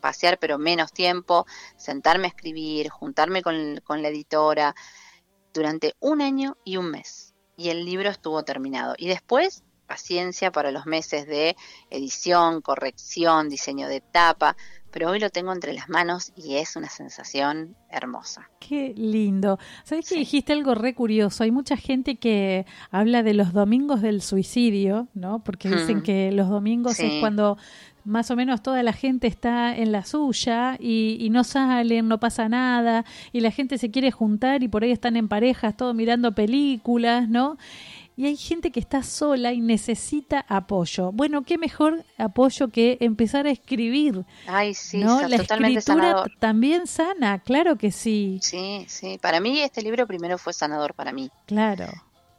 pasear 0.00 0.38
pero 0.38 0.58
menos 0.58 0.92
tiempo, 0.92 1.46
sentarme 1.76 2.26
a 2.26 2.28
escribir, 2.28 2.88
juntarme 2.90 3.42
con, 3.42 3.80
con 3.84 4.02
la 4.02 4.08
editora, 4.08 4.74
durante 5.52 5.94
un 6.00 6.22
año 6.22 6.56
y 6.64 6.76
un 6.76 6.90
mes. 6.90 7.34
Y 7.56 7.68
el 7.68 7.84
libro 7.84 8.08
estuvo 8.08 8.42
terminado. 8.42 8.94
Y 8.96 9.08
después, 9.08 9.62
paciencia 9.86 10.50
para 10.50 10.70
los 10.70 10.86
meses 10.86 11.26
de 11.26 11.56
edición, 11.90 12.62
corrección, 12.62 13.48
diseño 13.48 13.88
de 13.88 14.00
tapa, 14.00 14.56
pero 14.92 15.10
hoy 15.10 15.18
lo 15.18 15.30
tengo 15.30 15.52
entre 15.52 15.72
las 15.72 15.88
manos 15.88 16.32
y 16.36 16.54
es 16.56 16.76
una 16.76 16.88
sensación 16.88 17.74
hermosa. 17.90 18.48
Qué 18.60 18.94
lindo. 18.96 19.58
¿Sabes 19.84 20.08
que 20.08 20.16
dijiste 20.16 20.52
algo 20.52 20.74
re 20.74 20.94
curioso? 20.94 21.42
Hay 21.44 21.50
mucha 21.50 21.76
gente 21.76 22.16
que 22.16 22.64
habla 22.90 23.22
de 23.22 23.34
los 23.34 23.52
domingos 23.52 24.00
del 24.02 24.22
suicidio, 24.22 25.08
¿no? 25.14 25.42
Porque 25.42 25.68
dicen 25.68 25.98
Mm. 25.98 26.02
que 26.02 26.32
los 26.32 26.48
domingos 26.48 26.96
Sí. 26.96 27.06
es 27.06 27.20
cuando 27.20 27.58
más 28.04 28.30
o 28.32 28.36
menos 28.36 28.62
toda 28.62 28.82
la 28.82 28.92
gente 28.92 29.28
está 29.28 29.76
en 29.76 29.92
la 29.92 30.04
suya 30.04 30.76
y, 30.80 31.16
y 31.20 31.30
no 31.30 31.44
salen, 31.44 32.08
no 32.08 32.18
pasa 32.18 32.48
nada, 32.48 33.04
y 33.32 33.40
la 33.40 33.52
gente 33.52 33.78
se 33.78 33.90
quiere 33.92 34.10
juntar 34.10 34.62
y 34.64 34.68
por 34.68 34.82
ahí 34.82 34.90
están 34.90 35.16
en 35.16 35.28
parejas, 35.28 35.76
todo 35.76 35.94
mirando 35.94 36.32
películas, 36.32 37.28
¿no? 37.28 37.58
Y 38.16 38.26
hay 38.26 38.36
gente 38.36 38.70
que 38.70 38.80
está 38.80 39.02
sola 39.02 39.52
y 39.52 39.60
necesita 39.60 40.44
apoyo. 40.48 41.12
Bueno, 41.12 41.42
qué 41.42 41.56
mejor 41.58 42.04
apoyo 42.18 42.68
que 42.68 42.98
empezar 43.00 43.46
a 43.46 43.50
escribir, 43.50 44.24
Ay, 44.46 44.74
sí, 44.74 44.98
¿no? 44.98 45.26
La 45.28 45.38
totalmente 45.38 45.78
escritura 45.78 46.08
sanador. 46.10 46.32
también 46.38 46.86
sana, 46.86 47.38
claro 47.38 47.76
que 47.76 47.90
sí, 47.90 48.38
Sí, 48.42 48.84
sí. 48.88 49.18
Para 49.20 49.40
mí 49.40 49.60
este 49.60 49.80
libro 49.82 50.06
primero 50.06 50.36
fue 50.38 50.52
sanador 50.52 50.94
para 50.94 51.12
mí. 51.12 51.30
claro. 51.46 51.86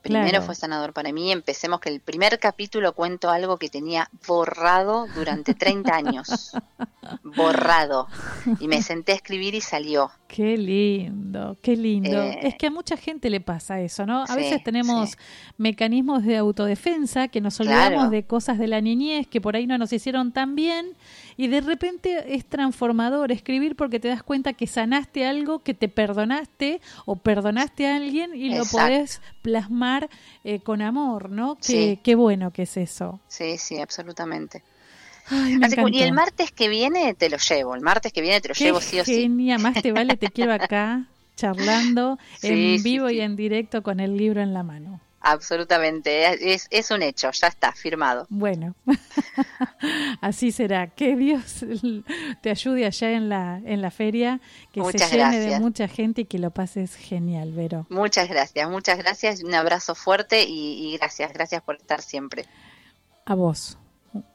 Primero 0.03 0.31
claro. 0.31 0.45
fue 0.45 0.55
sanador 0.55 0.91
para 0.91 1.13
mí. 1.13 1.31
Empecemos 1.31 1.79
que 1.79 1.87
el 1.87 2.01
primer 2.01 2.37
capítulo 2.37 2.91
cuento 2.91 3.29
algo 3.29 3.55
que 3.55 3.69
tenía 3.69 4.09
borrado 4.27 5.07
durante 5.15 5.53
30 5.53 5.95
años. 5.95 6.51
borrado. 7.23 8.09
Y 8.59 8.67
me 8.67 8.81
senté 8.81 9.13
a 9.13 9.15
escribir 9.15 9.55
y 9.55 9.61
salió. 9.61 10.11
Qué 10.35 10.57
lindo, 10.57 11.57
qué 11.61 11.75
lindo. 11.77 12.19
Eh, 12.23 12.39
es 12.47 12.55
que 12.55 12.65
a 12.65 12.71
mucha 12.71 12.97
gente 12.97 13.29
le 13.29 13.39
pasa 13.39 13.79
eso, 13.81 14.07
¿no? 14.07 14.23
A 14.23 14.27
sí, 14.27 14.35
veces 14.35 14.63
tenemos 14.63 15.11
sí. 15.11 15.15
mecanismos 15.59 16.23
de 16.23 16.37
autodefensa 16.37 17.27
que 17.27 17.39
nos 17.39 17.59
olvidamos 17.59 17.89
Claro. 17.93 18.09
de 18.09 18.23
cosas 18.23 18.57
de 18.57 18.65
la 18.67 18.81
niñez 18.81 19.27
que 19.27 19.39
por 19.39 19.55
ahí 19.55 19.67
no 19.67 19.77
nos 19.77 19.93
hicieron 19.93 20.31
tan 20.31 20.55
bien 20.55 20.87
y 21.37 21.49
de 21.49 21.61
repente 21.61 22.33
es 22.35 22.45
transformador 22.47 23.31
escribir 23.31 23.75
porque 23.75 23.99
te 23.99 24.07
das 24.07 24.23
cuenta 24.23 24.53
que 24.53 24.65
sanaste 24.65 25.27
algo, 25.27 25.59
que 25.59 25.75
te 25.75 25.87
perdonaste 25.87 26.81
o 27.05 27.15
perdonaste 27.15 27.85
a 27.87 27.97
alguien 27.97 28.33
y 28.35 28.49
lo 28.55 28.65
podés 28.65 29.21
plasmar 29.43 30.09
eh, 30.43 30.61
con 30.61 30.81
amor, 30.81 31.29
¿no? 31.29 31.57
Qué, 31.57 31.61
Sí. 31.63 31.99
qué 32.01 32.15
bueno 32.15 32.49
que 32.49 32.63
es 32.63 32.75
eso. 32.77 33.19
Sí, 33.27 33.59
sí, 33.59 33.79
absolutamente. 33.79 34.63
Ay, 35.29 35.57
me 35.57 35.65
Así 35.65 35.75
que- 35.75 35.83
y 35.91 36.01
el 36.03 36.13
martes 36.13 36.51
que 36.51 36.67
viene 36.69 37.13
te 37.13 37.29
lo 37.29 37.37
llevo. 37.37 37.75
El 37.75 37.81
martes 37.81 38.11
que 38.11 38.21
viene 38.21 38.41
te 38.41 38.49
lo 38.49 38.53
Qué 38.53 38.65
llevo 38.65 38.81
sí 38.81 38.99
o 38.99 39.05
sí. 39.05 39.21
genia, 39.21 39.57
más 39.57 39.81
te 39.81 39.91
vale, 39.91 40.17
te 40.17 40.27
quiero 40.29 40.53
acá 40.53 41.05
charlando 41.35 42.19
Sí, 42.39 42.75
en 42.75 42.83
vivo 42.83 43.09
sí. 43.09 43.15
y 43.15 43.21
en 43.21 43.35
directo 43.35 43.81
con 43.83 43.99
el 43.99 44.17
libro 44.17 44.41
en 44.41 44.53
la 44.53 44.63
mano. 44.63 44.99
Absolutamente. 45.25 46.53
Es, 46.53 46.67
es 46.69 46.91
un 46.91 47.01
hecho. 47.01 47.31
Ya 47.31 47.47
está, 47.47 47.71
firmado. 47.71 48.27
Bueno, 48.29 48.75
así 50.21 50.51
será. 50.51 50.87
Que 50.87 51.15
Dios 51.15 51.63
te 52.41 52.49
ayude 52.49 52.85
allá 52.85 53.11
en 53.11 53.29
la, 53.29 53.61
en 53.63 53.81
la 53.81 53.89
feria, 53.89 54.41
que 54.73 54.81
Muchas 54.81 55.09
se 55.09 55.15
llene 55.17 55.39
de 55.39 55.59
mucha 55.61 55.87
gente 55.87 56.21
y 56.21 56.25
que 56.25 56.39
lo 56.39 56.51
pases 56.51 56.95
genial, 56.95 57.53
Vero. 57.53 57.85
Muchas 57.89 58.27
gracias, 58.27 58.69
muchas 58.69 58.97
gracias. 58.97 59.43
Un 59.43 59.53
abrazo 59.55 59.95
fuerte 59.95 60.43
y, 60.43 60.93
y 60.93 60.97
gracias, 60.97 61.31
gracias 61.31 61.61
por 61.61 61.75
estar 61.77 62.01
siempre. 62.01 62.45
A 63.25 63.35
vos, 63.35 63.77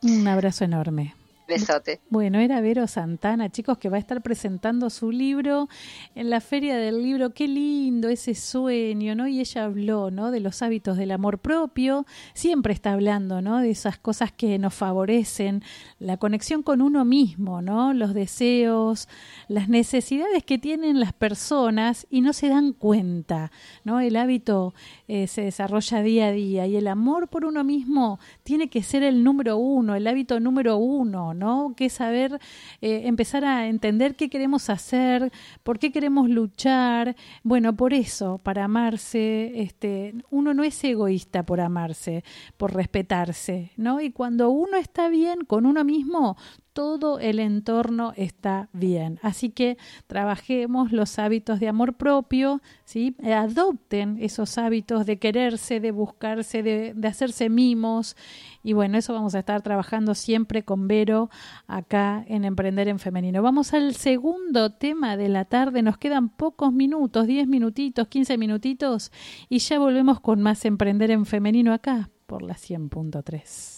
un 0.03 0.29
abrazo 0.29 0.64
enorme. 0.64 1.14
Besote. 1.49 2.01
Bueno, 2.11 2.38
era 2.38 2.61
Vero 2.61 2.86
Santana, 2.86 3.49
chicos, 3.51 3.78
que 3.78 3.88
va 3.88 3.96
a 3.96 4.01
estar 4.01 4.22
presentando 4.22 4.90
su 4.90 5.11
libro 5.11 5.68
en 6.14 6.30
la 6.30 6.40
Feria 6.40 6.76
del 6.76 7.03
Libro. 7.03 7.30
Qué 7.30 7.49
lindo 7.49 8.09
ese 8.09 8.34
sueño, 8.34 9.14
¿no? 9.14 9.26
Y 9.26 9.40
ella 9.40 9.64
habló, 9.64 10.11
¿no? 10.11 10.30
De 10.30 10.40
los 10.40 10.62
hábitos 10.62 10.99
del 10.99 11.11
amor 11.11 11.38
propio. 11.38 12.05
Siempre 12.34 12.74
está 12.74 12.92
hablando, 12.92 13.40
¿no? 13.40 13.59
De 13.59 13.70
esas 13.70 13.99
cosas 13.99 14.30
que 14.30 14.59
nos 14.59 14.74
favorecen, 14.74 15.62
la 15.99 16.18
conexión 16.18 16.62
con 16.62 16.82
uno 16.82 17.05
mismo, 17.05 17.62
¿no? 17.62 17.94
Los 17.94 18.12
deseos, 18.12 19.09
las 19.49 19.68
necesidades 19.68 20.44
que 20.44 20.59
tienen 20.59 21.01
las 21.01 21.14
personas 21.14 22.07
y 22.11 22.20
no 22.20 22.32
se 22.32 22.49
dan 22.49 22.72
cuenta, 22.74 23.51
¿no? 23.84 24.01
El 24.01 24.16
hábito 24.16 24.74
eh, 25.09 25.26
se 25.26 25.42
desarrolla 25.42 26.03
día 26.03 26.26
a 26.26 26.32
día 26.32 26.66
y 26.66 26.76
el 26.76 26.88
amor 26.88 27.28
por 27.28 27.46
uno 27.46 27.64
mismo 27.64 28.18
tiene 28.42 28.68
que 28.68 28.82
ser 28.82 29.03
el 29.03 29.24
número 29.24 29.57
uno, 29.57 29.94
el 29.94 30.07
hábito 30.07 30.40
número 30.40 30.76
uno, 30.76 31.34
¿no? 31.39 31.74
Que 31.76 31.89
saber 31.89 32.39
eh, 32.80 33.03
empezar 33.05 33.45
a 33.45 33.68
entender 33.68 34.16
qué 34.16 34.28
queremos 34.28 34.68
hacer, 34.70 35.32
por 35.62 35.78
qué 35.78 35.93
queremos 35.93 36.28
luchar. 36.28 37.16
Bueno, 37.43 37.74
por 37.76 37.95
eso, 37.95 38.39
para 38.39 38.64
amarse, 38.64 39.53
este, 39.61 40.14
uno 40.30 40.53
no 40.55 40.64
es 40.64 40.82
egoísta 40.84 41.45
por 41.45 41.61
amarse, 41.61 42.24
por 42.57 42.74
respetarse, 42.74 43.72
¿no? 43.76 44.01
Y 44.01 44.11
cuando 44.11 44.51
uno 44.51 44.76
está 44.76 45.09
bien 45.09 45.45
con 45.47 45.64
uno 45.64 45.84
mismo, 45.84 46.36
todo 46.79 47.18
el 47.18 47.41
entorno 47.41 48.12
está 48.14 48.68
bien. 48.72 49.18
Así 49.20 49.51
que 49.51 49.79
trabajemos 50.07 50.93
los 50.93 51.18
hábitos 51.18 51.59
de 51.59 51.66
amor 51.66 51.95
propio, 51.95 52.62
¿sí? 52.85 53.16
adopten 53.24 54.16
esos 54.20 54.59
hábitos 54.59 55.05
de 55.05 55.18
quererse, 55.18 55.81
de 55.81 55.91
buscarse, 55.91 56.62
de, 56.62 56.95
de 56.95 57.09
hacerse 57.09 57.49
mimos. 57.49 58.16
Y 58.62 58.74
bueno, 58.74 58.97
eso 58.97 59.12
vamos 59.12 59.35
a 59.35 59.41
estar 59.41 59.61
trabajando 59.62 60.14
siempre 60.14 60.62
con 60.62 60.87
Vero 60.87 61.31
acá 61.66 62.24
en 62.29 62.45
Emprender 62.45 62.87
en 62.87 63.01
Femenino. 63.01 63.43
Vamos 63.43 63.74
al 63.74 63.97
segundo 63.97 64.70
tema 64.70 65.16
de 65.16 65.29
la 65.31 65.47
tarde. 65.47 65.83
Nos 65.83 65.99
quedan 65.99 66.29
pocos 66.29 66.72
minutos, 66.72 67.26
10 67.26 67.49
minutitos, 67.49 68.07
15 68.07 68.39
minutitos, 68.39 69.11
y 69.49 69.59
ya 69.59 69.81
volvemos 69.81 70.20
con 70.20 70.41
más 70.43 70.64
Emprender 70.64 71.11
en 71.11 71.26
Femenino 71.26 71.72
acá 71.72 72.09
por 72.26 72.43
la 72.43 72.55
100.3. 72.55 73.78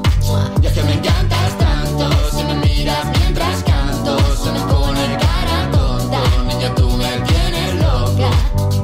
Y 0.61 0.65
es 0.67 0.73
que 0.73 0.83
me 0.83 0.93
encantas 0.93 1.57
tanto, 1.57 2.09
si 2.29 2.43
me 2.43 2.53
miras 2.55 3.05
mientras 3.17 3.63
canto, 3.63 4.17
se 4.35 4.51
me 4.51 4.59
pone 4.61 5.17
cara 5.17 5.71
tonta. 5.71 6.19
Niña, 6.47 6.73
tú 6.75 6.89
me 6.91 7.09
tienes 7.21 7.75
loca. 7.75 8.29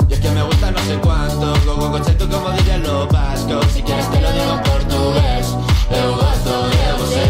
Y 0.10 0.14
es 0.14 0.20
que 0.20 0.32
me 0.32 0.42
gusta 0.42 0.72
no 0.72 0.80
sé 0.80 0.98
cuánto, 1.02 1.54
go 1.66 1.90
go 1.90 2.00
tú 2.02 2.30
como 2.30 2.50
dirían 2.52 2.82
los 2.82 3.08
vascos. 3.10 3.66
Si 3.74 3.84
quieres 3.84 4.10
te 4.10 4.20
lo 4.20 4.32
digo 4.32 4.54
en 4.54 4.64
portugués, 4.64 5.48
eu 5.92 6.16
gosto 6.16 6.70
de 6.70 6.94
você. 6.98 7.24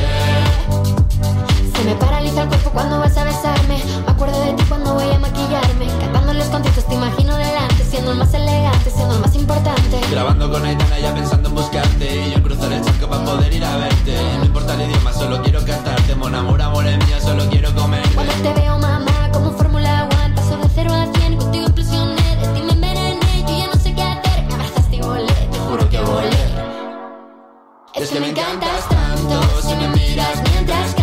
Se 1.76 1.84
me 1.84 1.96
paraliza 1.96 2.44
el 2.44 2.48
cuerpo 2.48 2.70
cuando 2.72 3.00
vas 3.00 3.18
a 3.18 3.24
besarme. 3.26 3.84
Me 4.06 4.12
acuerdo 4.12 4.40
de 4.42 4.54
ti 4.54 4.64
cuando 4.70 4.94
voy 4.94 5.10
a 5.14 5.20
maquillarme. 5.20 5.88
Cantando 6.00 6.34
los 6.34 6.48
conciertos 6.48 6.86
te 6.88 6.96
imagino 6.96 7.36
delante, 7.36 7.77
siendo 7.88 8.12
el 8.12 8.18
más 8.18 8.34
elegante, 8.34 8.92
siendo 8.92 9.16
el 9.16 9.22
más 9.22 9.36
importante. 9.36 10.02
Grabando 10.12 10.52
con 10.52 10.66
Aitana 10.66 11.00
ya 11.00 11.14
pensando 11.14 11.50
en 11.50 11.56
buscarte. 11.56 12.28
Y 12.28 12.32
yo 12.32 12.44
cruzar 12.44 12.72
el 12.74 12.84
charco 12.84 13.08
para 13.08 13.24
poder 13.24 13.54
ir 13.54 13.64
a 13.64 13.78
verte. 13.78 14.18
No 14.40 14.46
importa 14.46 14.74
el 14.74 14.90
idioma, 14.90 15.14
solo 15.14 15.42
quiero 15.42 15.64
cantarte. 15.64 16.16
Mon 16.16 16.36
amor, 16.36 16.62
amor 16.62 16.86
es 16.86 16.98
mía, 17.06 17.20
solo 17.22 17.48
quiero 17.50 17.74
comer. 17.76 18.04
Cuando 18.14 18.34
te 18.34 18.54
veo, 18.54 18.78
mamá, 18.78 19.32
como 19.32 19.52
Fórmula 19.52 20.10
One, 20.24 20.36
paso 20.36 20.58
de 20.58 20.70
cero 20.76 20.94
a 20.94 21.08
cien, 21.18 21.38
contigo 21.38 21.66
explosioné, 21.66 22.36
de 22.36 22.48
ti 22.54 22.62
me 22.62 22.74
envenené, 22.74 23.20
yo 23.48 23.58
ya 23.58 23.68
no 23.68 23.80
sé 23.80 23.94
qué 23.94 24.04
hacer, 24.04 24.44
me 24.48 24.54
abrazaste 24.54 24.96
y 24.96 25.02
volé, 25.02 25.34
te 25.52 25.60
juro 25.60 25.90
que 25.90 26.00
volé. 26.00 26.38
Es 27.96 28.10
que 28.10 28.20
me 28.20 28.30
encantas 28.30 28.88
tanto 28.90 29.42
Si 29.62 29.76
me 29.76 29.88
miras 29.90 30.42
mientras 30.54 30.94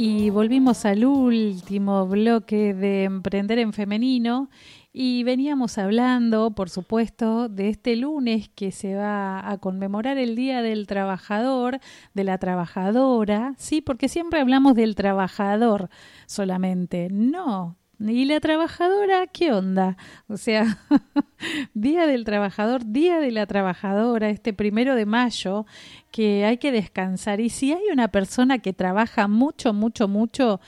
Y 0.00 0.30
volvimos 0.30 0.84
al 0.84 1.04
último 1.04 2.06
bloque 2.06 2.72
de 2.72 3.02
Emprender 3.02 3.58
en 3.58 3.72
Femenino 3.72 4.48
y 4.92 5.24
veníamos 5.24 5.76
hablando, 5.76 6.52
por 6.52 6.70
supuesto, 6.70 7.48
de 7.48 7.68
este 7.68 7.96
lunes 7.96 8.48
que 8.48 8.70
se 8.70 8.94
va 8.94 9.50
a 9.50 9.58
conmemorar 9.58 10.16
el 10.16 10.36
Día 10.36 10.62
del 10.62 10.86
Trabajador, 10.86 11.80
de 12.14 12.22
la 12.22 12.38
trabajadora, 12.38 13.54
sí, 13.58 13.80
porque 13.80 14.08
siempre 14.08 14.38
hablamos 14.38 14.76
del 14.76 14.94
trabajador 14.94 15.90
solamente. 16.26 17.08
No, 17.10 17.76
¿Y 18.00 18.26
la 18.26 18.38
trabajadora 18.38 19.26
qué 19.26 19.52
onda? 19.52 19.96
O 20.28 20.36
sea, 20.36 20.78
Día 21.74 22.06
del 22.06 22.24
Trabajador, 22.24 22.82
Día 22.86 23.18
de 23.18 23.32
la 23.32 23.46
Trabajadora, 23.46 24.30
este 24.30 24.52
primero 24.52 24.94
de 24.94 25.04
mayo, 25.04 25.66
que 26.12 26.44
hay 26.44 26.58
que 26.58 26.70
descansar. 26.70 27.40
Y 27.40 27.50
si 27.50 27.72
hay 27.72 27.82
una 27.92 28.08
persona 28.08 28.58
que 28.58 28.72
trabaja 28.72 29.26
mucho, 29.26 29.72
mucho, 29.72 30.06
mucho, 30.06 30.60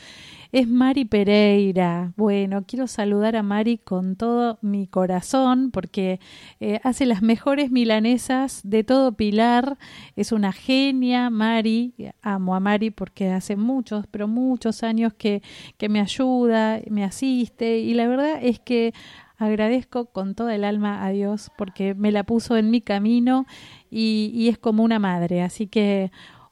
es 0.53 0.67
Mari 0.69 1.05
Pereira. 1.05 2.13
Bueno, 2.17 2.65
quiero 2.67 2.87
saludar 2.87 3.37
a 3.37 3.43
Mari 3.43 3.79
con 3.79 4.17
todo 4.17 4.59
mi 4.63 4.87
corazón 4.87 5.71
porque 5.71 6.19
eh, 6.59 6.81
hace 6.83 7.07
las 7.07 7.23
mejores 7.23 7.71
milanesas 7.71 8.61
de 8.65 8.83
todo 8.83 9.13
Pilar. 9.13 9.79
Es 10.17 10.33
una 10.33 10.53
genia, 10.53 11.31
Mari. 11.31 11.95
Amo 12.23 12.55
a 12.55 12.61
Mari 12.61 12.91
porque 12.91 13.31
hace 13.31 13.57
muchos, 13.57 14.07
pero 14.09 14.27
muchos 14.27 14.83
años 14.83 15.13
que, 15.15 15.43
que 15.77 15.89
me 15.89 16.01
ayuda, 16.01 16.81
me 16.91 17.05
asiste 17.05 17.79
y 17.79 17.95
la 17.95 18.09
verdad 18.09 18.41
es 18.43 18.59
que 18.59 18.93
agradezco 19.39 20.07
con 20.07 20.35
toda 20.35 20.55
el 20.55 20.65
alma 20.65 21.05
a 21.05 21.11
Dios 21.11 21.51
porque 21.57 21.95
me 21.95 22.13
la 22.13 22.25
puso 22.25 22.57
en 22.57 22.71
mi 22.71 22.81
camino 22.83 23.47
y, 23.91 24.31
y 24.35 24.49
es 24.49 24.59
como 24.59 24.83
una 24.83 24.99
madre. 24.99 25.43
Así 25.43 25.69
que 25.69 26.11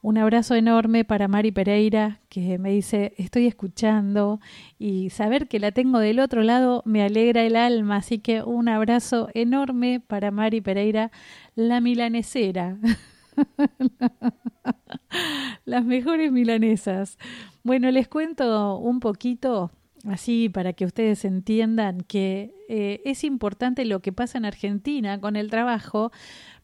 un 0.09 0.17
abrazo 0.17 0.55
enorme 0.55 1.05
para 1.05 1.29
Mari 1.29 1.53
Pereira, 1.53 2.19
que 2.31 2.57
me 2.57 2.71
dice, 2.71 3.13
estoy 3.19 3.47
escuchando 3.47 4.41
y 4.79 5.11
saber 5.11 5.49
que 5.49 5.59
la 5.59 5.71
tengo 5.71 5.99
del 5.99 6.21
otro 6.21 6.43
lado 6.43 6.81
me 6.87 7.03
alegra 7.03 7.43
el 7.43 7.57
alma. 7.57 7.97
Así 7.97 8.19
que 8.19 8.43
un 8.43 8.71
abrazo 8.71 9.29
enorme 9.35 10.01
para 10.01 10.31
Mari 10.31 10.63
Pereira, 10.63 11.11
la 11.55 11.83
milanesera. 11.83 12.79
Las 15.67 15.85
mejores 15.85 16.33
milanesas. 16.33 17.19
Bueno, 17.63 17.91
les 17.91 18.09
cuento 18.09 18.79
un 18.79 19.01
poquito 19.01 19.73
así 20.11 20.49
para 20.49 20.73
que 20.73 20.85
ustedes 20.85 21.25
entiendan 21.25 22.01
que 22.03 22.55
eh, 22.69 23.01
es 23.05 23.25
importante 23.25 23.85
lo 23.85 24.01
que 24.01 24.13
pasa 24.13 24.37
en 24.37 24.45
Argentina 24.45 25.21
con 25.21 25.37
el 25.37 25.49
trabajo, 25.51 26.13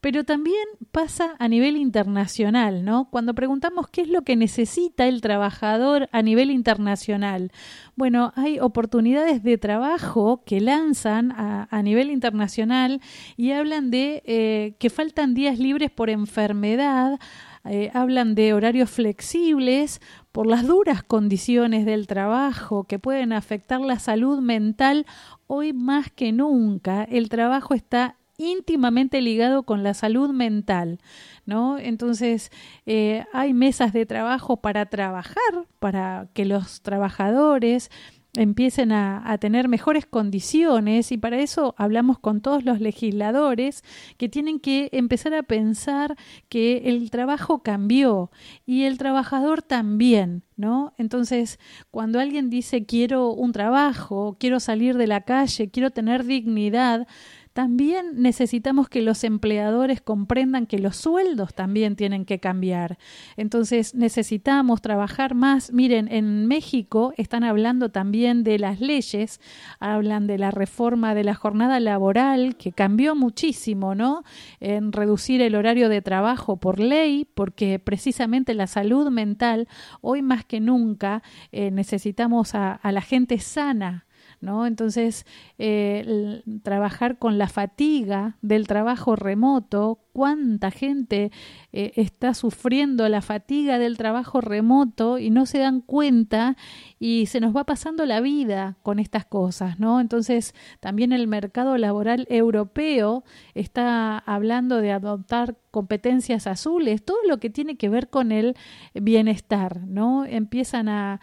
pero 0.01 0.23
también 0.23 0.63
pasa 0.91 1.35
a 1.39 1.47
nivel 1.47 1.77
internacional, 1.77 2.85
¿no? 2.85 3.09
Cuando 3.09 3.33
preguntamos 3.33 3.87
qué 3.87 4.01
es 4.01 4.09
lo 4.09 4.21
que 4.21 4.35
necesita 4.35 5.07
el 5.07 5.21
trabajador 5.21 6.07
a 6.11 6.21
nivel 6.21 6.51
internacional, 6.51 7.51
bueno, 7.95 8.33
hay 8.35 8.59
oportunidades 8.59 9.41
de 9.41 9.57
trabajo 9.57 10.43
que 10.45 10.61
lanzan 10.61 11.31
a, 11.31 11.67
a 11.71 11.81
nivel 11.81 12.11
internacional 12.11 13.01
y 13.35 13.51
hablan 13.51 13.89
de 13.89 14.21
eh, 14.25 14.75
que 14.77 14.91
faltan 14.91 15.33
días 15.33 15.57
libres 15.57 15.89
por 15.89 16.11
enfermedad, 16.11 17.19
eh, 17.65 17.89
hablan 17.93 18.35
de 18.35 18.53
horarios 18.53 18.89
flexibles 18.89 20.01
por 20.31 20.47
las 20.47 20.67
duras 20.67 21.01
condiciones 21.01 21.85
del 21.85 22.07
trabajo 22.07 22.83
que 22.83 22.99
pueden 22.99 23.33
afectar 23.33 23.81
la 23.81 23.99
salud 23.99 24.39
mental. 24.39 25.05
Hoy 25.47 25.73
más 25.73 26.11
que 26.11 26.31
nunca 26.31 27.03
el 27.03 27.29
trabajo 27.29 27.73
está 27.73 28.17
íntimamente 28.37 29.21
ligado 29.21 29.63
con 29.63 29.83
la 29.83 29.93
salud 29.93 30.29
mental, 30.31 30.99
¿no? 31.45 31.77
Entonces, 31.79 32.51
eh, 32.85 33.25
hay 33.33 33.53
mesas 33.53 33.93
de 33.93 34.05
trabajo 34.05 34.57
para 34.57 34.85
trabajar, 34.87 35.67
para 35.79 36.27
que 36.33 36.45
los 36.45 36.81
trabajadores 36.81 37.91
empiecen 38.37 38.91
a, 38.91 39.37
tener 39.39 39.67
mejores 39.67 40.05
condiciones 40.05 41.11
y 41.11 41.17
para 41.17 41.39
eso 41.39 41.75
hablamos 41.77 42.19
con 42.19 42.41
todos 42.41 42.63
los 42.63 42.79
legisladores 42.79 43.83
que 44.17 44.29
tienen 44.29 44.59
que 44.59 44.89
empezar 44.93 45.33
a 45.33 45.43
pensar 45.43 46.15
que 46.47 46.83
el 46.85 47.11
trabajo 47.11 47.63
cambió 47.63 48.31
y 48.65 48.83
el 48.83 48.97
trabajador 48.97 49.61
también, 49.61 50.43
¿no? 50.55 50.93
Entonces, 50.97 51.59
cuando 51.91 52.19
alguien 52.19 52.49
dice 52.49 52.85
quiero 52.85 53.31
un 53.31 53.51
trabajo, 53.51 54.37
quiero 54.39 54.59
salir 54.59 54.97
de 54.97 55.07
la 55.07 55.21
calle, 55.21 55.69
quiero 55.69 55.91
tener 55.91 56.23
dignidad, 56.23 57.07
también 57.55 58.21
necesitamos 58.21 58.89
que 58.89 59.01
los 59.01 59.23
empleadores 59.23 60.01
comprendan 60.01 60.65
que 60.65 60.77
los 60.77 60.97
sueldos 60.97 61.53
también 61.53 61.95
tienen 61.95 62.25
que 62.25 62.41
cambiar. 62.41 62.97
Entonces 63.37 63.95
necesitamos 63.95 64.81
trabajar 64.81 65.35
más. 65.35 65.71
Miren, 65.71 66.11
en 66.11 66.47
México 66.47 67.13
están 67.15 67.45
hablando 67.45 67.91
también 67.91 68.43
de 68.43 68.59
las 68.59 68.81
leyes, 68.81 69.39
hablan 69.79 70.27
de 70.27 70.37
la 70.37 70.51
reforma 70.51 71.15
de 71.15 71.23
la 71.23 71.33
jornada 71.33 71.79
laboral 71.79 72.57
que 72.57 72.73
cambió 72.73 73.15
muchísimo, 73.15 73.95
¿no? 73.95 74.25
En 74.59 74.91
reducir 74.91 75.41
el 75.41 75.55
horario 75.55 75.87
de 75.87 76.01
trabajo 76.01 76.57
por 76.57 76.77
ley, 76.77 77.25
porque 77.35 77.79
precisamente 77.79 78.53
la 78.53 78.67
salud 78.67 79.09
mental, 79.11 79.69
hoy 80.01 80.21
más 80.21 80.43
que 80.43 80.59
nunca, 80.59 81.23
eh, 81.53 81.71
necesitamos 81.71 82.53
a, 82.53 82.73
a 82.73 82.91
la 82.91 83.01
gente 83.01 83.39
sana 83.39 84.04
¿no? 84.45 84.65
Entonces, 84.65 85.25
eh, 85.57 86.41
trabajar 86.63 87.17
con 87.17 87.37
la 87.37 87.47
fatiga 87.47 88.37
del 88.41 88.67
trabajo 88.67 89.15
remoto, 89.15 90.04
cuánta 90.15 90.71
gente 90.71 91.29
eh, 91.73 91.91
está 91.97 92.33
sufriendo 92.33 93.09
la 93.09 93.21
fatiga 93.21 93.77
del 93.79 93.97
trabajo 93.97 94.39
remoto 94.39 95.19
y 95.19 95.29
no 95.29 95.45
se 95.45 95.57
dan 95.57 95.81
cuenta 95.81 96.55
y 96.99 97.25
se 97.25 97.41
nos 97.41 97.53
va 97.53 97.65
pasando 97.65 98.05
la 98.05 98.21
vida 98.21 98.77
con 98.81 98.99
estas 98.99 99.25
cosas, 99.25 99.77
¿no? 99.77 99.99
Entonces, 99.99 100.55
también 100.79 101.11
el 101.11 101.27
mercado 101.27 101.77
laboral 101.77 102.27
europeo 102.29 103.25
está 103.55 104.17
hablando 104.19 104.77
de 104.77 104.93
adoptar 104.93 105.57
competencias 105.75 106.47
azules, 106.47 107.03
todo 107.03 107.17
lo 107.27 107.41
que 107.41 107.49
tiene 107.49 107.75
que 107.75 107.89
ver 107.89 108.09
con 108.09 108.31
el 108.31 108.55
bienestar, 108.93 109.81
¿no? 109.85 110.23
Empiezan 110.23 110.87
a, 110.87 111.19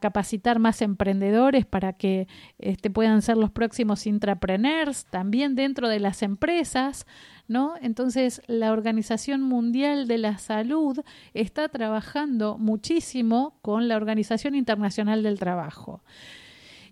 capacitar 0.00 0.58
más 0.58 0.82
emprendedores 0.82 1.66
para 1.66 1.92
que 1.92 2.26
este, 2.58 2.90
puedan 2.90 3.22
ser 3.22 3.36
los 3.36 3.52
próximos 3.52 4.08
intrapreneurs, 4.08 5.04
también 5.04 5.54
dentro 5.54 5.88
de 5.88 6.00
las 6.00 6.22
empresas, 6.22 7.06
¿no? 7.48 7.74
Entonces, 7.80 8.42
la 8.46 8.72
Organización 8.72 9.42
Mundial 9.42 10.06
de 10.06 10.18
la 10.18 10.38
Salud 10.38 10.98
está 11.34 11.68
trabajando 11.68 12.58
muchísimo 12.58 13.58
con 13.62 13.88
la 13.88 13.96
Organización 13.96 14.54
Internacional 14.54 15.22
del 15.22 15.38
Trabajo. 15.38 16.02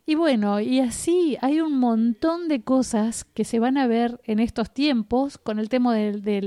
Y 0.04 0.16
bueno, 0.16 0.58
y 0.60 0.80
así 0.80 1.36
hay 1.40 1.60
un 1.60 1.78
montón 1.78 2.48
de 2.48 2.62
cosas 2.62 3.24
que 3.24 3.44
se 3.44 3.60
van 3.60 3.78
a 3.78 3.86
ver 3.86 4.20
en 4.24 4.40
estos 4.40 4.74
tiempos 4.74 5.38
con 5.38 5.60
el 5.60 5.68
tema 5.68 5.94
de, 5.94 6.42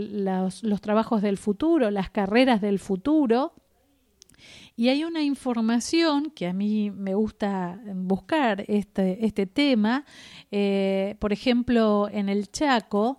los 0.62 0.82
trabajos 0.82 1.22
del 1.22 1.38
futuro, 1.38 1.89
las 1.89 2.10
carreras 2.10 2.60
del 2.60 2.80
futuro. 2.80 3.53
Y 4.76 4.89
hay 4.89 5.06
una 5.06 5.22
información 5.22 6.32
que 6.32 6.47
a 6.47 6.53
mí 6.53 6.91
me 6.91 7.16
gusta 7.16 7.80
buscar 7.95 8.66
este, 8.68 9.26
este 9.26 9.45
tema, 9.45 10.03
eh, 10.51 11.16
por 11.20 11.32
ejemplo, 11.32 12.10
en 12.12 12.28
el 12.28 12.51
Chaco, 12.51 13.18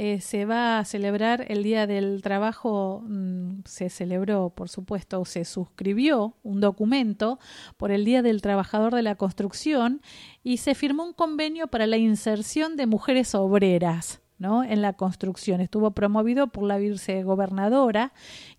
eh, 0.00 0.20
se 0.20 0.44
va 0.44 0.78
a 0.78 0.84
celebrar 0.84 1.44
el 1.48 1.64
Día 1.64 1.88
del 1.88 2.22
Trabajo, 2.22 3.02
mm, 3.04 3.62
se 3.64 3.90
celebró, 3.90 4.50
por 4.50 4.68
supuesto, 4.68 5.24
se 5.24 5.44
suscribió 5.44 6.36
un 6.44 6.60
documento 6.60 7.40
por 7.76 7.90
el 7.90 8.04
Día 8.04 8.22
del 8.22 8.40
Trabajador 8.40 8.94
de 8.94 9.02
la 9.02 9.16
Construcción 9.16 10.00
y 10.44 10.58
se 10.58 10.76
firmó 10.76 11.02
un 11.02 11.14
convenio 11.14 11.66
para 11.66 11.88
la 11.88 11.96
inserción 11.96 12.76
de 12.76 12.86
mujeres 12.86 13.34
obreras. 13.34 14.22
¿no? 14.38 14.62
en 14.62 14.82
la 14.82 14.92
construcción. 14.92 15.60
Estuvo 15.60 15.90
promovido 15.90 16.46
por 16.46 16.62
la 16.62 16.78
vicegobernadora, 16.78 18.12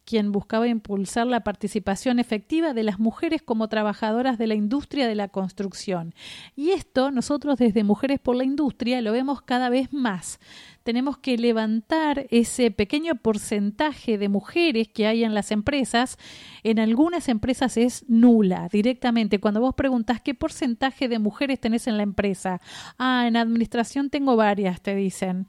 quien 0.03 0.33
buscaba 0.33 0.67
impulsar 0.67 1.25
la 1.27 1.45
participación 1.45 2.19
efectiva 2.19 2.73
de 2.73 2.83
las 2.83 2.99
mujeres 2.99 3.41
como 3.41 3.69
trabajadoras 3.69 4.37
de 4.37 4.47
la 4.47 4.55
industria 4.55 5.07
de 5.07 5.15
la 5.15 5.29
construcción. 5.29 6.13
Y 6.55 6.71
esto 6.71 7.11
nosotros 7.11 7.57
desde 7.57 7.85
Mujeres 7.85 8.19
por 8.19 8.35
la 8.35 8.43
Industria 8.43 9.01
lo 9.01 9.13
vemos 9.13 9.41
cada 9.41 9.69
vez 9.69 9.93
más 9.93 10.39
tenemos 10.83 11.17
que 11.17 11.37
levantar 11.37 12.25
ese 12.29 12.71
pequeño 12.71 13.15
porcentaje 13.15 14.17
de 14.17 14.29
mujeres 14.29 14.87
que 14.87 15.07
hay 15.07 15.23
en 15.23 15.33
las 15.33 15.51
empresas. 15.51 16.17
En 16.63 16.79
algunas 16.79 17.29
empresas 17.29 17.77
es 17.77 18.05
nula 18.07 18.69
directamente. 18.71 19.39
Cuando 19.39 19.61
vos 19.61 19.75
preguntás 19.75 20.21
qué 20.21 20.33
porcentaje 20.33 21.07
de 21.07 21.19
mujeres 21.19 21.59
tenés 21.59 21.87
en 21.87 21.97
la 21.97 22.03
empresa, 22.03 22.61
ah, 22.97 23.25
en 23.27 23.37
administración 23.37 24.09
tengo 24.09 24.35
varias, 24.35 24.81
te 24.81 24.95
dicen. 24.95 25.47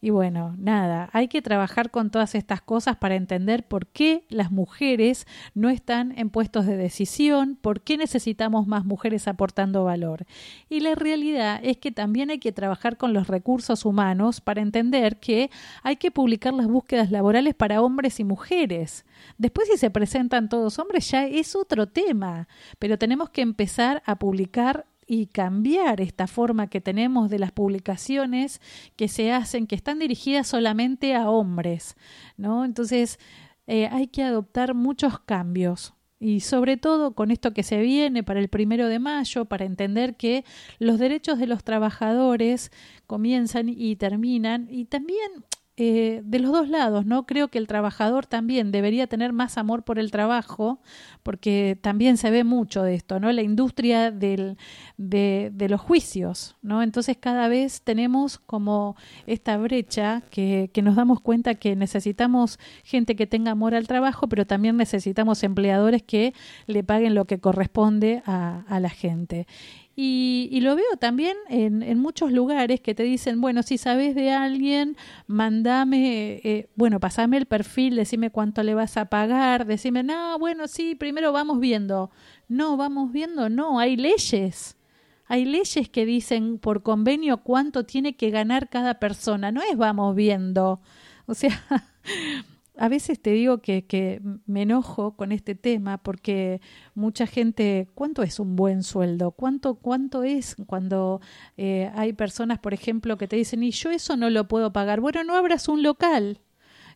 Y 0.00 0.10
bueno, 0.10 0.54
nada, 0.58 1.10
hay 1.12 1.28
que 1.28 1.42
trabajar 1.42 1.90
con 1.90 2.10
todas 2.10 2.34
estas 2.34 2.60
cosas 2.60 2.96
para 2.96 3.14
entender 3.14 3.66
por 3.66 3.86
qué 3.86 4.24
las 4.28 4.50
mujeres 4.50 5.26
no 5.54 5.70
están 5.70 6.16
en 6.18 6.30
puestos 6.30 6.66
de 6.66 6.76
decisión, 6.76 7.56
por 7.60 7.80
qué 7.80 7.96
necesitamos 7.96 8.66
más 8.66 8.84
mujeres 8.84 9.28
aportando 9.28 9.84
valor. 9.84 10.26
Y 10.68 10.80
la 10.80 10.94
realidad 10.94 11.60
es 11.62 11.76
que 11.76 11.92
también 11.92 12.30
hay 12.30 12.38
que 12.38 12.52
trabajar 12.52 12.96
con 12.96 13.12
los 13.12 13.28
recursos 13.28 13.84
humanos 13.84 14.40
para 14.40 14.60
entender 14.72 15.20
que 15.20 15.50
hay 15.82 15.96
que 15.96 16.10
publicar 16.10 16.54
las 16.54 16.66
búsquedas 16.66 17.10
laborales 17.10 17.54
para 17.54 17.82
hombres 17.82 18.18
y 18.20 18.24
mujeres. 18.24 19.04
Después 19.36 19.68
si 19.68 19.76
se 19.76 19.90
presentan 19.90 20.48
todos 20.48 20.78
hombres 20.78 21.10
ya 21.10 21.26
es 21.26 21.54
otro 21.54 21.88
tema, 21.88 22.48
pero 22.78 22.98
tenemos 22.98 23.28
que 23.28 23.42
empezar 23.42 24.02
a 24.06 24.16
publicar 24.16 24.86
y 25.06 25.26
cambiar 25.26 26.00
esta 26.00 26.26
forma 26.26 26.68
que 26.68 26.80
tenemos 26.80 27.28
de 27.28 27.38
las 27.38 27.52
publicaciones 27.52 28.62
que 28.96 29.08
se 29.08 29.32
hacen, 29.32 29.66
que 29.66 29.74
están 29.74 29.98
dirigidas 29.98 30.46
solamente 30.46 31.14
a 31.14 31.28
hombres, 31.28 31.96
¿no? 32.38 32.64
Entonces, 32.64 33.18
eh, 33.66 33.88
hay 33.88 34.06
que 34.06 34.22
adoptar 34.22 34.74
muchos 34.74 35.18
cambios 35.20 35.92
y 36.22 36.38
sobre 36.38 36.76
todo 36.76 37.14
con 37.14 37.32
esto 37.32 37.52
que 37.52 37.64
se 37.64 37.80
viene 37.80 38.22
para 38.22 38.38
el 38.38 38.48
primero 38.48 38.86
de 38.86 39.00
mayo, 39.00 39.44
para 39.46 39.64
entender 39.64 40.14
que 40.16 40.44
los 40.78 41.00
derechos 41.00 41.40
de 41.40 41.48
los 41.48 41.64
trabajadores 41.64 42.70
comienzan 43.08 43.68
y 43.68 43.96
terminan 43.96 44.68
y 44.70 44.84
también 44.84 45.44
eh, 45.78 46.20
de 46.22 46.38
los 46.38 46.52
dos 46.52 46.68
lados, 46.68 47.06
¿no? 47.06 47.24
Creo 47.24 47.48
que 47.48 47.56
el 47.56 47.66
trabajador 47.66 48.26
también 48.26 48.72
debería 48.72 49.06
tener 49.06 49.32
más 49.32 49.56
amor 49.56 49.84
por 49.84 49.98
el 49.98 50.10
trabajo, 50.10 50.82
porque 51.22 51.78
también 51.80 52.18
se 52.18 52.30
ve 52.30 52.44
mucho 52.44 52.82
de 52.82 52.94
esto, 52.94 53.18
¿no? 53.20 53.32
La 53.32 53.40
industria 53.40 54.10
del, 54.10 54.58
de, 54.98 55.50
los 55.70 55.80
juicios, 55.80 56.56
¿no? 56.60 56.82
Entonces 56.82 57.16
cada 57.18 57.48
vez 57.48 57.80
tenemos 57.80 58.38
como 58.38 58.96
esta 59.26 59.56
brecha 59.56 60.22
que, 60.30 60.70
nos 60.82 60.94
damos 60.94 61.22
cuenta 61.22 61.54
que 61.54 61.74
necesitamos 61.74 62.58
gente 62.84 63.16
que 63.16 63.26
tenga 63.26 63.52
amor 63.52 63.74
al 63.74 63.86
trabajo, 63.86 64.28
pero 64.28 64.46
también 64.46 64.76
necesitamos 64.76 65.42
empleadores 65.42 66.02
que 66.02 66.34
le 66.66 66.84
paguen 66.84 67.14
lo 67.14 67.24
que 67.24 67.38
corresponde 67.38 68.22
a 68.26 68.78
la 68.78 68.90
gente. 68.90 69.46
Y, 69.94 70.48
y, 70.50 70.62
lo 70.62 70.74
veo 70.74 70.96
también 70.98 71.36
en, 71.50 71.82
en, 71.82 71.98
muchos 71.98 72.32
lugares 72.32 72.80
que 72.80 72.94
te 72.94 73.02
dicen, 73.02 73.42
bueno, 73.42 73.62
si 73.62 73.76
sabes 73.76 74.14
de 74.14 74.30
alguien, 74.30 74.96
mandame, 75.26 76.40
eh, 76.44 76.70
bueno, 76.76 76.98
pasame 76.98 77.36
el 77.36 77.44
perfil, 77.44 77.96
decime 77.96 78.30
cuánto 78.30 78.62
le 78.62 78.72
vas 78.74 78.96
a 78.96 79.06
pagar, 79.06 79.66
decime, 79.66 80.02
no, 80.02 80.38
bueno, 80.38 80.66
sí, 80.66 80.94
primero 80.94 81.32
vamos 81.32 81.60
viendo. 81.60 82.10
No, 82.48 82.78
vamos 82.78 83.12
viendo, 83.12 83.50
no, 83.50 83.78
hay 83.78 83.96
leyes. 83.96 84.78
Hay 85.26 85.44
leyes 85.44 85.88
que 85.88 86.06
dicen 86.06 86.58
por 86.58 86.82
convenio 86.82 87.38
cuánto 87.42 87.84
tiene 87.84 88.16
que 88.16 88.30
ganar 88.30 88.68
cada 88.68 88.94
persona, 88.94 89.52
no 89.52 89.62
es 89.62 89.76
vamos 89.76 90.14
viendo. 90.16 90.80
O 91.26 91.34
sea, 91.34 91.62
a 92.76 92.88
veces 92.88 93.20
te 93.20 93.30
digo 93.30 93.58
que, 93.58 93.84
que, 93.84 94.20
me 94.46 94.62
enojo 94.62 95.16
con 95.16 95.32
este 95.32 95.54
tema 95.54 95.98
porque 95.98 96.60
mucha 96.94 97.26
gente, 97.26 97.88
¿cuánto 97.94 98.22
es 98.22 98.40
un 98.40 98.56
buen 98.56 98.82
sueldo? 98.82 99.32
¿Cuánto, 99.32 99.74
cuánto 99.74 100.22
es 100.22 100.56
cuando 100.66 101.20
eh, 101.56 101.90
hay 101.94 102.12
personas, 102.12 102.58
por 102.58 102.74
ejemplo, 102.74 103.18
que 103.18 103.28
te 103.28 103.36
dicen, 103.36 103.62
y 103.62 103.70
yo 103.70 103.90
eso 103.90 104.16
no 104.16 104.30
lo 104.30 104.48
puedo 104.48 104.72
pagar? 104.72 105.00
Bueno, 105.00 105.22
no 105.24 105.36
abras 105.36 105.68
un 105.68 105.82
local. 105.82 106.40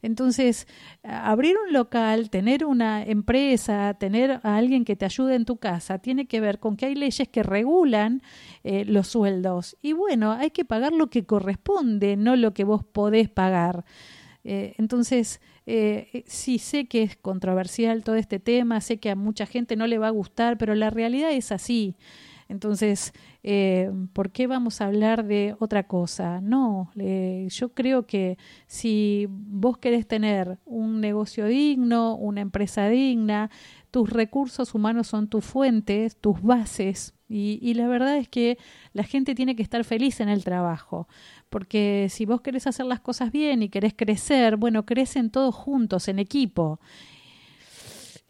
Entonces, 0.02 0.66
abrir 1.02 1.56
un 1.66 1.72
local, 1.72 2.30
tener 2.30 2.64
una 2.64 3.02
empresa, 3.02 3.94
tener 3.94 4.40
a 4.42 4.56
alguien 4.56 4.84
que 4.84 4.96
te 4.96 5.04
ayude 5.04 5.34
en 5.34 5.44
tu 5.44 5.56
casa, 5.56 5.98
tiene 5.98 6.26
que 6.26 6.40
ver 6.40 6.58
con 6.58 6.76
que 6.76 6.86
hay 6.86 6.94
leyes 6.94 7.28
que 7.28 7.42
regulan 7.42 8.22
eh, 8.62 8.84
los 8.84 9.08
sueldos. 9.08 9.76
Y 9.82 9.92
bueno, 9.94 10.32
hay 10.32 10.50
que 10.50 10.64
pagar 10.64 10.92
lo 10.92 11.08
que 11.08 11.24
corresponde, 11.24 12.16
no 12.16 12.36
lo 12.36 12.54
que 12.54 12.64
vos 12.64 12.84
podés 12.84 13.28
pagar. 13.28 13.84
Eh, 14.44 14.74
entonces, 14.78 15.40
eh, 15.66 16.24
sí 16.26 16.58
sé 16.58 16.86
que 16.86 17.02
es 17.02 17.16
controversial 17.16 18.04
todo 18.04 18.16
este 18.16 18.38
tema, 18.38 18.80
sé 18.80 18.98
que 18.98 19.10
a 19.10 19.16
mucha 19.16 19.46
gente 19.46 19.76
no 19.76 19.86
le 19.86 19.98
va 19.98 20.08
a 20.08 20.10
gustar, 20.10 20.58
pero 20.58 20.74
la 20.74 20.90
realidad 20.90 21.32
es 21.32 21.52
así. 21.52 21.96
Entonces, 22.48 23.12
eh, 23.42 23.90
¿por 24.12 24.30
qué 24.30 24.46
vamos 24.46 24.80
a 24.80 24.86
hablar 24.86 25.24
de 25.24 25.56
otra 25.58 25.88
cosa? 25.88 26.40
No, 26.40 26.92
eh, 26.96 27.48
yo 27.50 27.70
creo 27.70 28.06
que 28.06 28.38
si 28.68 29.26
vos 29.28 29.78
querés 29.78 30.06
tener 30.06 30.58
un 30.64 31.00
negocio 31.00 31.46
digno, 31.46 32.14
una 32.14 32.40
empresa 32.40 32.88
digna, 32.88 33.50
tus 33.90 34.10
recursos 34.10 34.74
humanos 34.74 35.08
son 35.08 35.28
tus 35.28 35.44
fuentes, 35.44 36.16
tus 36.16 36.40
bases, 36.40 37.15
y, 37.28 37.74
la 37.74 37.88
verdad 37.88 38.16
es 38.16 38.28
que 38.28 38.56
la 38.92 39.02
gente 39.02 39.34
tiene 39.34 39.56
que 39.56 39.62
estar 39.62 39.82
feliz 39.82 40.20
en 40.20 40.28
el 40.28 40.44
trabajo 40.44 41.08
porque 41.50 42.06
si 42.10 42.24
vos 42.26 42.40
querés 42.40 42.66
hacer 42.66 42.86
las 42.86 43.00
cosas 43.00 43.32
bien 43.32 43.62
y 43.62 43.68
querés 43.68 43.94
crecer, 43.94 44.56
bueno, 44.56 44.84
crecen 44.84 45.30
todos 45.30 45.54
juntos, 45.54 46.08
en 46.08 46.18
equipo. 46.18 46.80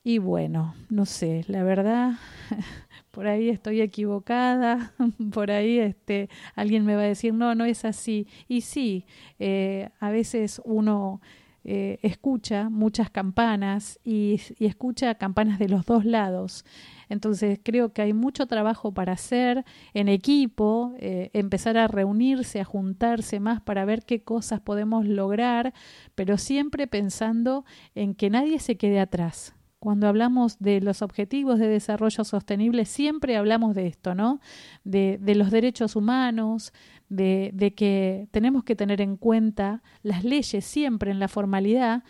Y 0.04 0.18
bueno, 0.18 0.74
no 0.88 1.04
sé, 1.04 1.44
la 1.48 1.64
verdad, 1.64 2.12
por 3.10 3.26
ahí 3.26 3.48
estoy 3.48 3.80
equivocada, 3.80 4.92
por 5.32 5.50
ahí 5.50 5.78
este, 5.78 6.28
alguien 6.54 6.84
me 6.84 6.94
va 6.94 7.02
a 7.02 7.06
decir, 7.06 7.34
no, 7.34 7.54
no 7.54 7.64
es 7.64 7.84
así. 7.84 8.28
Y 8.46 8.60
sí, 8.60 9.04
eh, 9.40 9.88
a 9.98 10.10
veces 10.10 10.62
uno 10.64 11.20
eh, 11.64 11.98
escucha 12.02 12.68
muchas 12.70 13.10
campanas 13.10 13.98
y 14.04 14.40
escucha 14.60 15.16
campanas 15.16 15.58
de 15.58 15.68
los 15.68 15.84
dos 15.84 16.04
lados. 16.04 16.64
Entonces 17.08 17.60
creo 17.62 17.92
que 17.92 18.02
hay 18.02 18.12
mucho 18.12 18.46
trabajo 18.46 18.92
para 18.92 19.12
hacer 19.12 19.64
en 19.94 20.08
equipo, 20.08 20.94
eh, 20.98 21.30
empezar 21.32 21.76
a 21.76 21.88
reunirse, 21.88 22.60
a 22.60 22.64
juntarse 22.64 23.40
más 23.40 23.60
para 23.60 23.84
ver 23.84 24.04
qué 24.04 24.22
cosas 24.22 24.60
podemos 24.60 25.06
lograr, 25.06 25.72
pero 26.14 26.38
siempre 26.38 26.86
pensando 26.86 27.64
en 27.94 28.14
que 28.14 28.30
nadie 28.30 28.58
se 28.58 28.76
quede 28.76 29.00
atrás. 29.00 29.54
Cuando 29.78 30.08
hablamos 30.08 30.58
de 30.58 30.80
los 30.80 31.02
objetivos 31.02 31.58
de 31.58 31.68
desarrollo 31.68 32.24
sostenible, 32.24 32.86
siempre 32.86 33.36
hablamos 33.36 33.74
de 33.74 33.86
esto, 33.86 34.14
¿no? 34.14 34.40
De, 34.84 35.20
los 35.36 35.50
derechos 35.50 35.94
humanos, 35.96 36.72
de 37.08 37.74
que 37.76 38.26
tenemos 38.32 38.64
que 38.64 38.74
tener 38.74 39.00
en 39.00 39.16
cuenta 39.16 39.82
las 40.02 40.24
leyes 40.24 40.64
siempre 40.64 41.10
en 41.10 41.20
la 41.20 41.28
formalidad. 41.28 42.02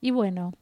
Y 0.00 0.10
bueno, 0.10 0.54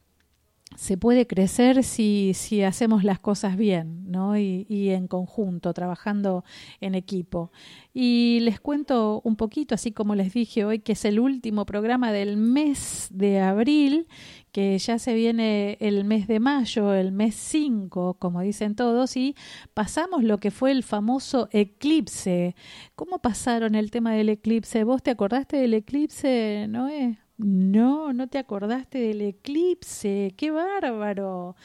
se 0.81 0.97
puede 0.97 1.27
crecer 1.27 1.85
si, 1.85 2.33
si 2.33 2.63
hacemos 2.63 3.05
las 3.05 3.19
cosas 3.19 3.59
bien, 3.59 4.11
¿no? 4.11 4.39
Y, 4.39 4.65
y, 4.67 4.89
en 4.89 5.09
conjunto, 5.09 5.75
trabajando 5.75 6.43
en 6.81 6.95
equipo. 6.95 7.53
Y 7.93 8.39
les 8.41 8.61
cuento 8.61 9.21
un 9.23 9.37
poquito, 9.37 9.75
así 9.75 9.93
como 9.93 10.15
les 10.15 10.33
dije 10.33 10.65
hoy, 10.65 10.79
que 10.79 10.93
es 10.93 11.05
el 11.05 11.21
último 11.21 11.67
programa 11.67 12.13
del 12.13 12.39
mes 12.39 13.09
de 13.11 13.41
abril, 13.41 14.07
que 14.53 14.79
ya 14.79 14.99
se 14.99 15.13
viene 15.13 15.77
el 15.81 16.05
mes 16.05 16.27
de 16.27 16.41
mayo, 16.41 16.95
el 16.95 17.13
mes 17.13 17.35
5, 17.35 18.15
como 18.15 18.41
dicen 18.41 18.75
todos, 18.75 19.19
y 19.19 19.37
pasamos 19.75 20.25
lo 20.25 20.39
que 20.39 20.51
fue 20.51 20.71
el 20.71 20.83
famoso 20.83 21.51
eclipse. 21.53 22.57
¿Cómo 22.95 23.19
pasaron 23.19 23.75
el 23.75 23.91
tema 23.91 24.15
del 24.15 24.31
eclipse? 24.31 24.85
¿Vos 24.85 25.03
te 25.03 25.11
acordaste 25.11 25.59
del 25.59 25.75
eclipse, 25.75 26.65
Noé? 26.71 27.19
No, 27.43 28.13
no 28.13 28.29
te 28.29 28.37
acordaste 28.39 28.99
del 28.99 29.23
eclipse, 29.23 30.35
qué 30.37 30.51
bárbaro. 30.51 31.57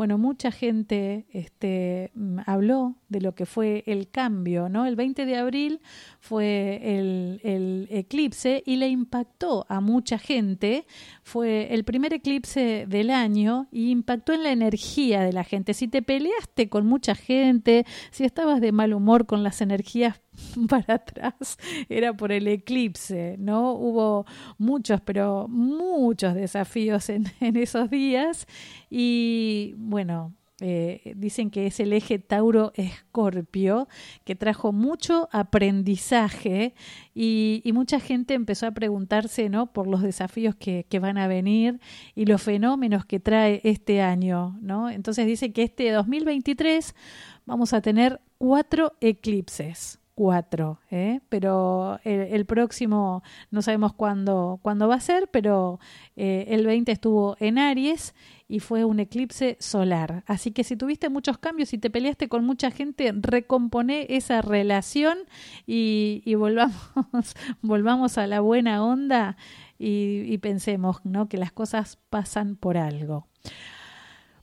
Bueno, 0.00 0.16
mucha 0.16 0.50
gente 0.50 1.26
este, 1.30 2.10
habló 2.46 2.96
de 3.10 3.20
lo 3.20 3.34
que 3.34 3.44
fue 3.44 3.84
el 3.86 4.08
cambio, 4.08 4.70
¿no? 4.70 4.86
El 4.86 4.96
20 4.96 5.26
de 5.26 5.36
abril 5.36 5.82
fue 6.20 6.80
el, 6.82 7.38
el 7.44 7.86
eclipse 7.90 8.62
y 8.64 8.76
le 8.76 8.88
impactó 8.88 9.66
a 9.68 9.82
mucha 9.82 10.16
gente. 10.16 10.86
Fue 11.22 11.74
el 11.74 11.84
primer 11.84 12.14
eclipse 12.14 12.86
del 12.88 13.10
año 13.10 13.66
y 13.70 13.90
impactó 13.90 14.32
en 14.32 14.42
la 14.42 14.52
energía 14.52 15.20
de 15.20 15.34
la 15.34 15.44
gente. 15.44 15.74
Si 15.74 15.86
te 15.86 16.00
peleaste 16.00 16.70
con 16.70 16.86
mucha 16.86 17.14
gente, 17.14 17.84
si 18.10 18.24
estabas 18.24 18.62
de 18.62 18.72
mal 18.72 18.94
humor 18.94 19.26
con 19.26 19.42
las 19.42 19.60
energías 19.60 20.18
para 20.68 20.94
atrás 20.94 21.58
era 21.88 22.14
por 22.14 22.32
el 22.32 22.48
eclipse, 22.48 23.36
¿no? 23.38 23.72
Hubo 23.72 24.26
muchos, 24.58 25.00
pero 25.00 25.46
muchos 25.48 26.34
desafíos 26.34 27.08
en, 27.08 27.24
en 27.40 27.56
esos 27.56 27.90
días 27.90 28.46
y 28.88 29.74
bueno, 29.90 30.32
eh, 30.60 31.14
dicen 31.16 31.50
que 31.50 31.66
es 31.66 31.80
el 31.80 31.92
eje 31.92 32.18
Tauro-Escorpio, 32.18 33.88
que 34.24 34.36
trajo 34.36 34.72
mucho 34.72 35.28
aprendizaje 35.32 36.74
y, 37.14 37.62
y, 37.64 37.72
mucha 37.72 37.98
gente 37.98 38.34
empezó 38.34 38.66
a 38.66 38.72
preguntarse 38.72 39.48
¿no? 39.48 39.72
por 39.72 39.86
los 39.86 40.02
desafíos 40.02 40.54
que, 40.54 40.84
que, 40.88 40.98
van 40.98 41.16
a 41.16 41.28
venir 41.28 41.80
y 42.14 42.26
los 42.26 42.42
fenómenos 42.42 43.06
que 43.06 43.20
trae 43.20 43.62
este 43.64 44.02
año. 44.02 44.58
¿no? 44.60 44.90
Entonces 44.90 45.26
dice 45.26 45.52
que 45.52 45.62
este 45.62 45.90
2023 45.92 46.94
vamos 47.46 47.72
a 47.72 47.80
tener 47.80 48.20
cuatro 48.36 48.92
eclipses 49.00 49.99
cuatro, 50.20 50.80
¿eh? 50.90 51.20
pero 51.30 51.98
el, 52.04 52.44
próximo 52.44 53.22
no 53.50 53.62
sabemos 53.62 53.94
cuándo, 53.94 54.60
cuándo 54.60 54.86
va 54.86 54.96
a 54.96 55.00
ser, 55.00 55.30
pero 55.30 55.80
eh, 56.14 56.44
el 56.48 56.66
20 56.66 56.92
estuvo 56.92 57.38
en 57.40 57.56
Aries 57.56 58.14
y 58.46 58.60
fue 58.60 58.84
un 58.84 59.00
eclipse 59.00 59.56
solar. 59.60 60.22
Así 60.26 60.50
que 60.50 60.62
si 60.62 60.76
tuviste 60.76 61.08
muchos 61.08 61.38
cambios 61.38 61.72
y 61.72 61.78
te 61.78 61.88
peleaste 61.88 62.28
con 62.28 62.44
mucha 62.44 62.70
gente, 62.70 63.10
recompone 63.14 64.08
esa 64.10 64.42
relación 64.42 65.20
y, 65.66 66.20
y 66.26 66.34
volvamos, 66.34 66.74
volvamos 67.62 68.18
a 68.18 68.26
la 68.26 68.40
buena 68.40 68.84
onda 68.84 69.38
y, 69.78 70.24
y 70.26 70.36
pensemos 70.36 71.00
¿no? 71.02 71.30
que 71.30 71.38
las 71.38 71.50
cosas 71.50 71.98
pasan 72.10 72.56
por 72.56 72.76
algo. 72.76 73.26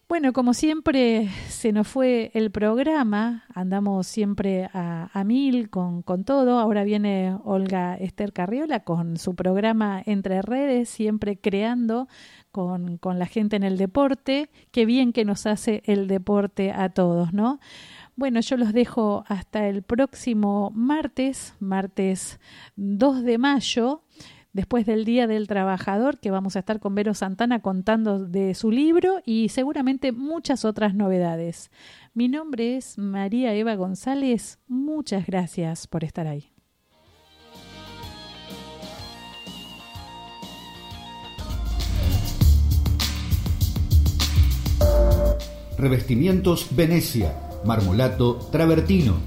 Bueno, 0.10 0.32
como 0.32 0.54
siempre 0.54 1.28
se 1.50 1.74
nos 1.74 1.86
fue 1.86 2.32
el 2.34 2.50
programa, 2.50 3.44
andamos 3.54 4.08
siempre 4.08 4.70
a, 4.74 5.24
mil 5.26 5.70
con, 5.70 6.02
con, 6.02 6.24
todo. 6.24 6.60
Ahora 6.60 6.86
viene 6.86 7.36
Olga 7.44 7.98
Esther 7.98 8.32
Carriola 8.32 8.86
con 8.86 9.18
su 9.18 9.36
programa 9.36 10.02
Entre 10.06 10.42
Redes, 10.42 10.88
siempre 10.88 11.38
creando 11.38 12.08
con, 12.54 12.98
con 12.98 13.20
la 13.20 13.26
gente 13.26 13.58
en 13.58 13.64
el 13.64 13.78
deporte. 13.78 14.50
Qué 14.72 14.86
bien 14.86 15.12
que 15.12 15.26
nos 15.26 15.46
hace 15.46 15.84
el 15.86 16.08
deporte 16.08 16.72
a 16.72 16.88
todos, 16.88 17.34
¿no? 17.34 17.60
Bueno, 18.16 18.40
yo 18.40 18.56
los 18.56 18.72
dejo 18.72 19.26
hasta 19.28 19.68
el 19.68 19.84
próximo 19.84 20.72
martes, 20.74 21.54
martes 21.60 22.40
2 22.78 23.24
de 23.24 23.38
mayo 23.38 24.04
después 24.54 24.86
del 24.86 25.06
Día 25.06 25.28
del 25.28 25.48
Trabajador, 25.48 26.20
que 26.20 26.32
vamos 26.32 26.56
a 26.56 26.60
estar 26.60 26.80
con 26.80 26.96
Vero 26.96 27.14
Santana 27.14 27.62
contando 27.62 28.20
de 28.20 28.54
su 28.54 28.72
libro 28.72 29.22
y 29.26 29.50
seguramente 29.50 30.12
muchas 30.12 30.66
otras 30.66 30.96
novedades. 30.96 31.72
Mi 32.14 32.28
nombre 32.28 32.78
es 32.78 32.98
María 32.98 33.54
Eva 33.54 33.76
González. 33.76 34.60
Muchas 34.68 35.28
gracias 35.28 35.88
por 35.88 36.04
estar 36.04 36.28
ahí. 36.28 36.52
Revestimientos 45.78 46.76
Venecia, 46.76 47.38
marmolato 47.64 48.38
travertino, 48.52 49.18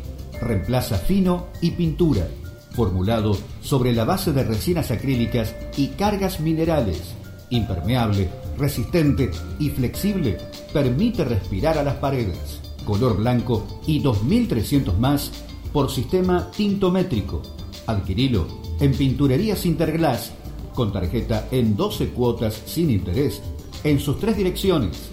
reemplaza 0.40 0.98
fino 0.98 1.46
y 1.60 1.70
pintura 1.70 2.26
formulado 2.72 3.36
sobre 3.62 3.92
la 3.92 4.04
base 4.04 4.32
de 4.32 4.44
resinas 4.44 4.90
acrílicas 4.90 5.54
y 5.76 5.88
cargas 5.88 6.40
minerales, 6.40 7.14
impermeable, 7.50 8.28
resistente 8.58 9.30
y 9.58 9.70
flexible, 9.70 10.38
permite 10.72 11.24
respirar 11.24 11.78
a 11.78 11.82
las 11.82 11.96
paredes, 11.96 12.60
color 12.84 13.16
blanco 13.16 13.80
y 13.86 14.00
2300 14.00 14.98
más 14.98 15.30
por 15.72 15.90
sistema 15.90 16.50
tintométrico. 16.50 17.42
Adquirilo 17.86 18.46
en 18.80 18.92
Pinturerías 18.92 19.66
Interglass 19.66 20.32
con 20.74 20.92
tarjeta 20.92 21.48
en 21.50 21.76
12 21.76 22.10
cuotas 22.10 22.62
sin 22.66 22.90
interés 22.90 23.42
en 23.84 23.98
sus 23.98 24.18
tres 24.18 24.36
direcciones, 24.36 25.10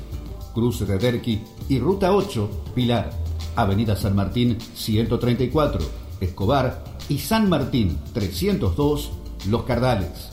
Cruce 0.54 0.86
de 0.86 0.98
Derqui 0.98 1.42
y 1.70 1.80
Ruta 1.80 2.14
8, 2.14 2.64
Pilar, 2.76 3.12
Avenida 3.56 3.96
San 3.96 4.16
Martín 4.16 4.58
134, 4.76 5.82
Escobar 6.20 6.97
y 7.10 7.20
San 7.20 7.50
Martín 7.50 7.98
302, 8.14 9.12
Los 9.50 9.64
Cardales. 9.64 10.30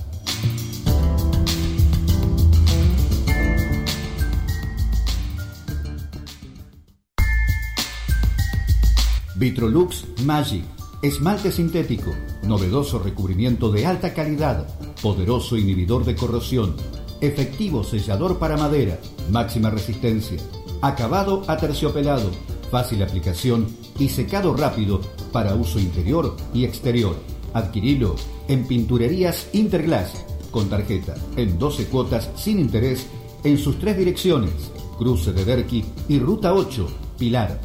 Vitrolux 9.37 10.05
Magic. 10.25 10.65
Esmalte 11.03 11.53
sintético, 11.53 12.15
novedoso 12.45 12.99
recubrimiento 12.99 13.71
de 13.71 13.85
alta 13.85 14.15
calidad, 14.15 14.67
poderoso 15.03 15.59
inhibidor 15.59 16.07
de 16.07 16.17
corrosión, 16.17 16.77
efectivo 17.21 17.85
sellador 17.85 18.39
para 18.39 18.57
madera, 18.57 18.99
máxima 19.31 19.69
resistencia, 19.69 20.39
acabado 20.81 21.43
aterciopelado, 21.47 22.31
fácil 22.71 23.03
aplicación 23.03 23.67
y 23.99 24.09
secado 24.09 24.57
rápido 24.57 25.03
para 25.35 25.57
uso 25.57 25.81
interior 25.81 26.37
y 26.55 26.65
exterior. 26.65 27.17
Adquirilo 27.55 28.15
en 28.47 28.69
Pinturerías 28.69 29.49
Interglass 29.53 30.25
con 30.53 30.71
tarjeta 30.71 31.17
en 31.37 31.59
12 31.59 31.87
cuotas 31.87 32.31
sin 32.37 32.61
interés 32.61 33.09
en 33.43 33.59
sus 33.59 33.81
tres 33.81 33.99
direcciones, 33.99 34.53
Cruce 34.97 35.33
de 35.33 35.45
Derqui 35.45 35.85
y 36.09 36.21
Ruta 36.21 36.55
8, 36.55 36.89
Pilar. 37.19 37.61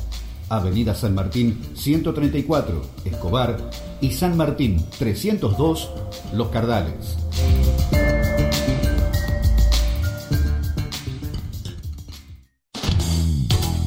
Avenida 0.50 0.96
San 0.96 1.14
Martín 1.14 1.62
134, 1.76 2.82
Escobar 3.06 3.70
y 4.02 4.14
San 4.14 4.36
Martín 4.36 4.84
302, 4.98 5.92
Los 6.34 6.48
Cardales. 6.50 7.18